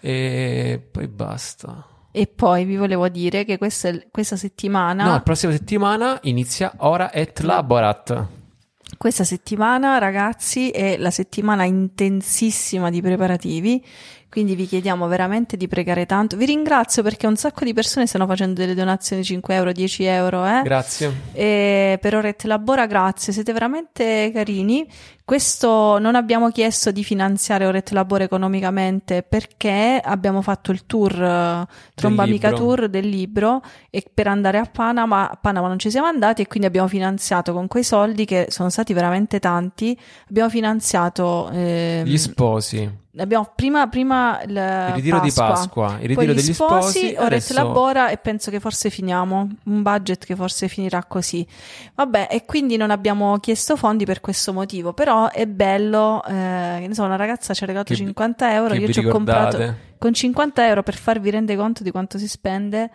E 0.00 0.86
poi 0.90 1.08
basta. 1.08 1.86
E 2.12 2.26
poi 2.26 2.64
vi 2.66 2.76
volevo 2.76 3.08
dire 3.08 3.44
che 3.44 3.56
questa, 3.56 3.90
questa 4.10 4.36
settimana, 4.36 5.04
No, 5.04 5.10
la 5.12 5.22
prossima 5.22 5.50
settimana 5.52 6.18
inizia 6.22 6.72
Ora 6.78 7.10
et 7.10 7.40
Laborat. 7.40 8.26
questa 8.98 9.24
settimana 9.24 9.96
ragazzi 9.96 10.68
è 10.70 10.98
la 10.98 11.10
settimana 11.10 11.64
intensissima 11.64 12.90
di 12.90 13.00
preparativi. 13.00 13.82
Quindi 14.32 14.54
vi 14.54 14.66
chiediamo 14.66 15.08
veramente 15.08 15.58
di 15.58 15.68
pregare 15.68 16.06
tanto. 16.06 16.38
Vi 16.38 16.46
ringrazio 16.46 17.02
perché 17.02 17.26
un 17.26 17.36
sacco 17.36 17.66
di 17.66 17.74
persone 17.74 18.06
stanno 18.06 18.26
facendo 18.26 18.62
delle 18.62 18.72
donazioni 18.72 19.20
di 19.20 19.28
5 19.28 19.54
euro, 19.54 19.72
10 19.72 20.04
euro, 20.04 20.46
eh? 20.46 20.62
Grazie. 20.62 21.12
E 21.32 21.98
per 22.00 22.16
Orette 22.16 22.46
Labora, 22.46 22.86
grazie, 22.86 23.34
siete 23.34 23.52
veramente 23.52 24.30
carini. 24.32 24.88
Questo 25.22 25.98
non 25.98 26.14
abbiamo 26.14 26.50
chiesto 26.50 26.90
di 26.90 27.04
finanziare 27.04 27.66
Orette 27.66 27.92
Labora 27.92 28.24
economicamente 28.24 29.22
perché 29.22 30.00
abbiamo 30.02 30.40
fatto 30.40 30.72
il 30.72 30.86
tour 30.86 31.12
eh, 31.12 31.66
Tromba 31.94 32.22
Amica 32.22 32.48
libro. 32.48 32.64
Tour 32.64 32.88
del 32.88 33.06
libro 33.06 33.60
e 33.90 34.02
per 34.14 34.28
andare 34.28 34.56
a 34.56 34.64
Panama, 34.64 35.30
a 35.30 35.36
Panama 35.36 35.68
non 35.68 35.78
ci 35.78 35.90
siamo 35.90 36.06
andati 36.06 36.40
e 36.40 36.46
quindi 36.46 36.66
abbiamo 36.66 36.88
finanziato 36.88 37.52
con 37.52 37.66
quei 37.66 37.84
soldi 37.84 38.24
che 38.24 38.46
sono 38.48 38.70
stati 38.70 38.94
veramente 38.94 39.40
tanti. 39.40 39.94
Abbiamo 40.30 40.48
finanziato 40.48 41.50
ehm, 41.50 42.06
Gli 42.06 42.16
sposi. 42.16 43.00
Abbiamo 43.18 43.52
prima, 43.54 43.88
prima 43.88 44.40
il, 44.42 44.50
Il 44.52 44.94
ritiro 44.94 45.20
di 45.20 45.30
Pasqua, 45.32 45.98
il 46.00 46.08
ritiro 46.08 46.32
degli 46.32 46.52
sposi, 46.54 46.98
Orette 47.08 47.22
adesso- 47.24 47.52
Labora 47.54 48.08
e 48.08 48.16
penso 48.16 48.50
che 48.50 48.58
forse 48.58 48.88
finiamo, 48.88 49.48
un 49.64 49.82
budget 49.82 50.24
che 50.24 50.34
forse 50.34 50.66
finirà 50.66 51.04
così. 51.04 51.46
Vabbè, 51.94 52.28
e 52.30 52.46
quindi 52.46 52.78
non 52.78 52.90
abbiamo 52.90 53.36
chiesto 53.38 53.76
fondi 53.76 54.06
per 54.06 54.20
questo 54.20 54.54
motivo, 54.54 54.94
però 54.94 55.28
è 55.30 55.44
bello, 55.46 56.24
eh, 56.24 56.76
che 56.80 56.86
ne 56.88 56.94
so, 56.94 57.02
una 57.04 57.16
ragazza 57.16 57.52
ci 57.52 57.64
ha 57.64 57.66
regalato 57.66 57.92
Che 57.92 57.98
vi- 57.98 58.06
50 58.06 58.54
euro, 58.54 58.72
che 58.72 58.80
io 58.80 58.92
ci 58.92 59.00
ho 59.00 59.10
comprato? 59.10 59.56
Con 60.02 60.12
50 60.12 60.66
euro 60.66 60.82
per 60.82 60.96
farvi 60.96 61.30
rendere 61.30 61.56
conto 61.56 61.84
di 61.84 61.92
quanto 61.92 62.18
si 62.18 62.26
spende. 62.26 62.90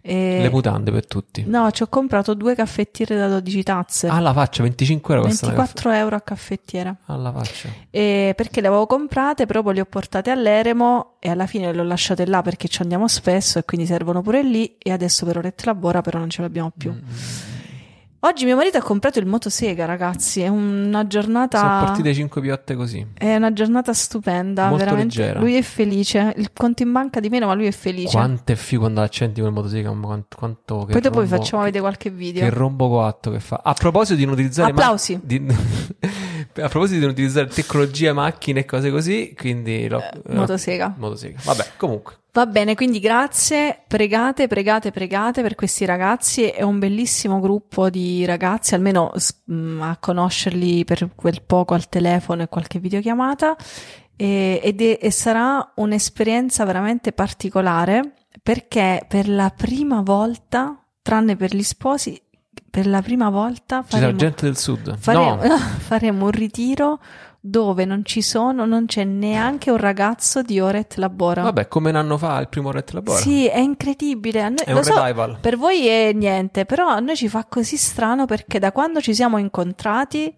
e- 0.00 0.38
Le 0.42 0.48
mutande 0.48 0.92
per 0.92 1.06
tutti. 1.08 1.42
No, 1.44 1.68
ci 1.72 1.82
ho 1.82 1.88
comprato 1.88 2.34
due 2.34 2.54
caffettiere 2.54 3.16
da 3.16 3.26
12 3.26 3.62
tazze, 3.64 4.06
Alla 4.06 4.32
faccia, 4.32 4.62
25 4.62 5.14
euro 5.14 5.26
costa 5.26 5.46
una 5.46 5.54
24 5.56 5.90
euro 5.90 6.14
a 6.16 6.20
caffettiera. 6.20 6.90
caff- 6.96 7.10
Alla 7.10 7.32
faccia. 7.32 7.68
E 7.90 8.32
perché 8.36 8.60
le 8.60 8.68
avevo 8.68 8.86
comprate, 8.86 9.44
però 9.46 9.62
poi 9.64 9.74
le 9.74 9.80
ho 9.80 9.86
portate 9.86 10.30
all'eremo 10.30 11.14
e 11.18 11.30
alla 11.30 11.46
fine 11.46 11.72
le 11.72 11.80
ho 11.80 11.84
lasciate 11.84 12.24
là 12.26 12.42
perché 12.42 12.68
ci 12.68 12.80
andiamo 12.82 13.08
spesso 13.08 13.58
e 13.58 13.64
quindi 13.64 13.86
servono 13.88 14.22
pure 14.22 14.44
lì 14.44 14.76
e 14.78 14.92
adesso 14.92 15.26
per 15.26 15.38
Orette 15.38 15.64
Labora 15.66 16.00
però 16.00 16.20
non 16.20 16.30
ce 16.30 16.42
l'abbiamo 16.42 16.70
più. 16.76 16.92
Mm. 16.92 16.98
Oggi 18.24 18.44
mio 18.44 18.54
marito 18.54 18.78
ha 18.78 18.82
comprato 18.82 19.18
il 19.18 19.26
motosega, 19.26 19.84
ragazzi, 19.84 20.42
è 20.42 20.46
una 20.46 21.08
giornata 21.08 21.58
Sono 21.58 21.84
partite 21.86 22.14
5 22.14 22.40
piotte 22.40 22.76
così. 22.76 23.04
è 23.14 23.34
una 23.34 23.52
giornata 23.52 23.92
stupenda, 23.92 24.68
Molto 24.68 24.84
veramente. 24.84 25.18
leggera. 25.18 25.40
Lui 25.40 25.56
è 25.56 25.62
felice, 25.62 26.32
il 26.36 26.52
conto 26.52 26.84
in 26.84 26.92
banca 26.92 27.18
di 27.18 27.28
meno, 27.28 27.46
ma 27.48 27.54
lui 27.54 27.66
è 27.66 27.72
felice. 27.72 28.10
Quanto 28.16 28.52
è 28.52 28.54
figo 28.54 28.82
quando 28.82 29.00
accendi 29.02 29.40
quel 29.40 29.52
motosega, 29.52 29.92
ma 29.92 30.06
quanto, 30.06 30.36
quanto 30.36 30.86
Poi 30.88 31.00
dopo 31.00 31.20
vi 31.20 31.28
rombo- 31.28 31.36
facciamo 31.36 31.62
vedere 31.64 31.80
qualche 31.82 32.10
video. 32.10 32.44
Che 32.44 32.50
rombo 32.50 32.88
coatto 32.88 33.32
che 33.32 33.40
fa. 33.40 33.60
A 33.64 33.72
proposito 33.72 34.14
di 34.14 34.24
non 34.24 34.34
utilizzare 34.34 34.70
Applausi. 34.70 35.18
di- 35.20 35.44
a 36.62 36.68
proposito 36.68 36.94
di 36.94 37.00
non 37.00 37.10
utilizzare 37.10 37.48
tecnologia, 37.48 38.12
macchine 38.12 38.60
e 38.60 38.64
cose 38.64 38.92
così, 38.92 39.34
quindi 39.36 39.88
lo- 39.88 40.00
Eh, 40.00 40.32
motosega. 40.32 40.94
motosega. 40.96 41.40
Vabbè, 41.42 41.70
comunque. 41.76 42.18
Va 42.34 42.46
bene, 42.46 42.74
quindi 42.74 42.98
grazie, 42.98 43.82
pregate, 43.86 44.46
pregate, 44.46 44.90
pregate 44.90 45.42
per 45.42 45.54
questi 45.54 45.84
ragazzi, 45.84 46.44
è 46.44 46.62
un 46.62 46.78
bellissimo 46.78 47.40
gruppo 47.40 47.90
di 47.90 48.24
ragazzi, 48.24 48.74
almeno 48.74 49.12
mh, 49.44 49.80
a 49.82 49.96
conoscerli 50.00 50.82
per 50.86 51.10
quel 51.14 51.42
poco 51.42 51.74
al 51.74 51.90
telefono 51.90 52.40
e 52.42 52.48
qualche 52.48 52.78
videochiamata, 52.78 53.54
e, 54.16 54.60
ed 54.62 54.80
è- 54.80 54.98
e 55.02 55.10
sarà 55.10 55.72
un'esperienza 55.76 56.64
veramente 56.64 57.12
particolare 57.12 58.14
perché 58.42 59.04
per 59.06 59.28
la 59.28 59.52
prima 59.54 60.00
volta, 60.00 60.82
tranne 61.02 61.36
per 61.36 61.54
gli 61.54 61.62
sposi, 61.62 62.18
per 62.70 62.86
la 62.86 63.02
prima 63.02 63.28
volta 63.28 63.82
Ci 63.82 63.90
sarà 63.90 64.00
faremo, 64.04 64.18
gente 64.18 64.46
del 64.46 64.56
sud. 64.56 64.96
faremo, 64.96 65.34
No, 65.34 65.56
faremo 65.84 66.24
un 66.24 66.30
ritiro 66.30 66.98
dove 67.44 67.84
non 67.84 68.04
ci 68.04 68.22
sono, 68.22 68.64
non 68.66 68.86
c'è 68.86 69.02
neanche 69.02 69.72
un 69.72 69.76
ragazzo 69.76 70.42
di 70.42 70.60
Oret 70.60 70.94
Labora. 70.94 71.42
vabbè, 71.42 71.66
come 71.66 71.90
un 71.90 71.96
anno 71.96 72.16
fa 72.16 72.38
il 72.38 72.46
primo 72.48 72.70
Ret 72.70 72.92
Labora. 72.92 73.18
Sì, 73.18 73.46
è 73.48 73.58
incredibile. 73.58 74.42
Noi- 74.48 74.58
È 74.64 74.70
un 74.72 74.84
so, 74.84 74.94
revival. 74.94 75.38
per 75.40 75.56
voi 75.56 75.86
è 75.88 76.12
niente, 76.12 76.64
però 76.66 76.86
a 76.86 77.00
noi 77.00 77.16
ci 77.16 77.26
fa 77.28 77.44
così 77.46 77.76
strano 77.76 78.26
perché 78.26 78.60
da 78.60 78.70
quando 78.70 79.00
ci 79.00 79.12
siamo 79.12 79.38
incontrati, 79.38 80.32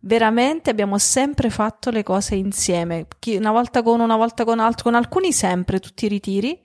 veramente 0.00 0.70
abbiamo 0.70 0.98
sempre 0.98 1.50
fatto 1.50 1.90
le 1.90 2.02
cose 2.02 2.34
insieme. 2.34 3.06
Una 3.38 3.52
volta 3.52 3.82
con 3.84 4.00
una 4.00 4.16
volta 4.16 4.44
con 4.44 4.58
altro, 4.58 4.84
con 4.84 4.94
alcuni 4.96 5.32
sempre, 5.32 5.78
tutti 5.78 6.06
i 6.06 6.08
ritiri. 6.08 6.60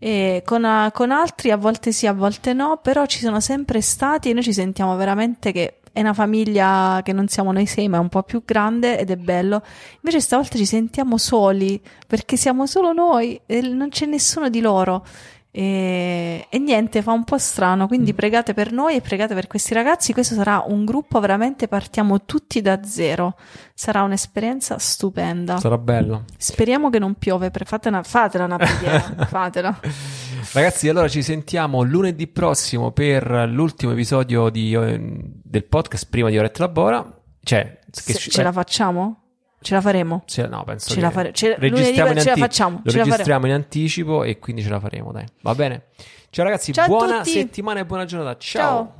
E 0.00 0.42
con, 0.44 0.64
a- 0.64 0.92
con 0.92 1.10
altri 1.10 1.50
a 1.50 1.56
volte 1.56 1.90
sì, 1.92 2.06
a 2.06 2.12
volte 2.12 2.52
no, 2.52 2.78
però 2.80 3.04
ci 3.06 3.18
sono 3.20 3.40
sempre 3.40 3.80
stati 3.80 4.30
e 4.30 4.32
noi 4.34 4.42
ci 4.44 4.52
sentiamo 4.52 4.94
veramente 4.96 5.50
che 5.50 5.80
è 5.98 6.00
una 6.02 6.14
famiglia 6.14 7.00
che 7.02 7.12
non 7.12 7.26
siamo 7.26 7.50
noi 7.50 7.66
sei, 7.66 7.88
ma 7.88 7.96
è 7.96 8.00
un 8.00 8.08
po' 8.08 8.22
più 8.22 8.42
grande 8.44 9.00
ed 9.00 9.10
è 9.10 9.16
bello. 9.16 9.62
Invece 9.96 10.20
stavolta 10.20 10.56
ci 10.56 10.64
sentiamo 10.64 11.18
soli 11.18 11.82
perché 12.06 12.36
siamo 12.36 12.66
solo 12.66 12.92
noi 12.92 13.40
e 13.46 13.60
non 13.62 13.88
c'è 13.88 14.06
nessuno 14.06 14.48
di 14.48 14.60
loro. 14.60 15.04
E, 15.50 16.46
e 16.48 16.58
niente, 16.60 17.02
fa 17.02 17.10
un 17.10 17.24
po' 17.24 17.36
strano. 17.36 17.88
Quindi 17.88 18.14
pregate 18.14 18.54
per 18.54 18.70
noi 18.70 18.94
e 18.94 19.00
pregate 19.00 19.34
per 19.34 19.48
questi 19.48 19.74
ragazzi. 19.74 20.12
Questo 20.12 20.36
sarà 20.36 20.62
un 20.64 20.84
gruppo 20.84 21.18
veramente 21.18 21.66
partiamo 21.66 22.24
tutti 22.24 22.60
da 22.60 22.78
zero. 22.84 23.34
Sarà 23.74 24.02
un'esperienza 24.02 24.78
stupenda. 24.78 25.58
Sarà 25.58 25.78
bello. 25.78 26.26
Speriamo 26.36 26.90
che 26.90 27.00
non 27.00 27.14
piove. 27.14 27.50
per- 27.50 27.66
Fate 27.66 27.88
una, 27.88 28.04
fatela 28.04 28.44
una 28.44 28.56
preghiera. 28.56 29.00
fatela. 29.26 29.80
Ragazzi, 30.52 30.88
allora 30.88 31.08
ci 31.08 31.22
sentiamo 31.22 31.82
lunedì 31.82 32.26
prossimo 32.26 32.90
per 32.92 33.48
l'ultimo 33.48 33.92
episodio 33.92 34.48
di, 34.50 34.72
eh, 34.74 34.98
del 35.22 35.64
podcast 35.64 36.06
prima 36.08 36.30
di 36.30 36.38
Oret 36.38 36.56
Labora. 36.58 37.04
Cioè, 37.42 37.78
che 38.04 38.14
ci- 38.14 38.30
ce 38.30 38.42
la 38.42 38.52
facciamo? 38.52 39.22
Ce 39.60 39.74
la 39.74 39.80
faremo? 39.80 40.22
ce- 40.26 40.46
no, 40.46 40.62
penso 40.64 40.90
Ce 40.94 41.00
la 41.00 41.10
fare- 41.10 41.32
ce- 41.32 41.56
registriamo 41.58 42.10
in 42.12 42.18
ce 42.18 42.24
la 42.24 42.30
anti- 42.30 42.40
facciamo, 42.40 42.80
Lo 42.84 42.90
ce 42.90 42.96
la 42.98 43.02
registriamo 43.04 43.46
in 43.46 43.52
anticipo 43.52 44.22
e 44.22 44.38
quindi 44.38 44.62
ce 44.62 44.68
la 44.68 44.78
faremo, 44.80 45.10
dai. 45.12 45.24
Va 45.42 45.54
bene? 45.54 45.86
Ciao 46.30 46.44
ragazzi, 46.44 46.72
Ciao 46.72 46.86
buona 46.86 47.24
settimana 47.24 47.80
e 47.80 47.84
buona 47.86 48.04
giornata. 48.04 48.38
Ciao. 48.38 48.92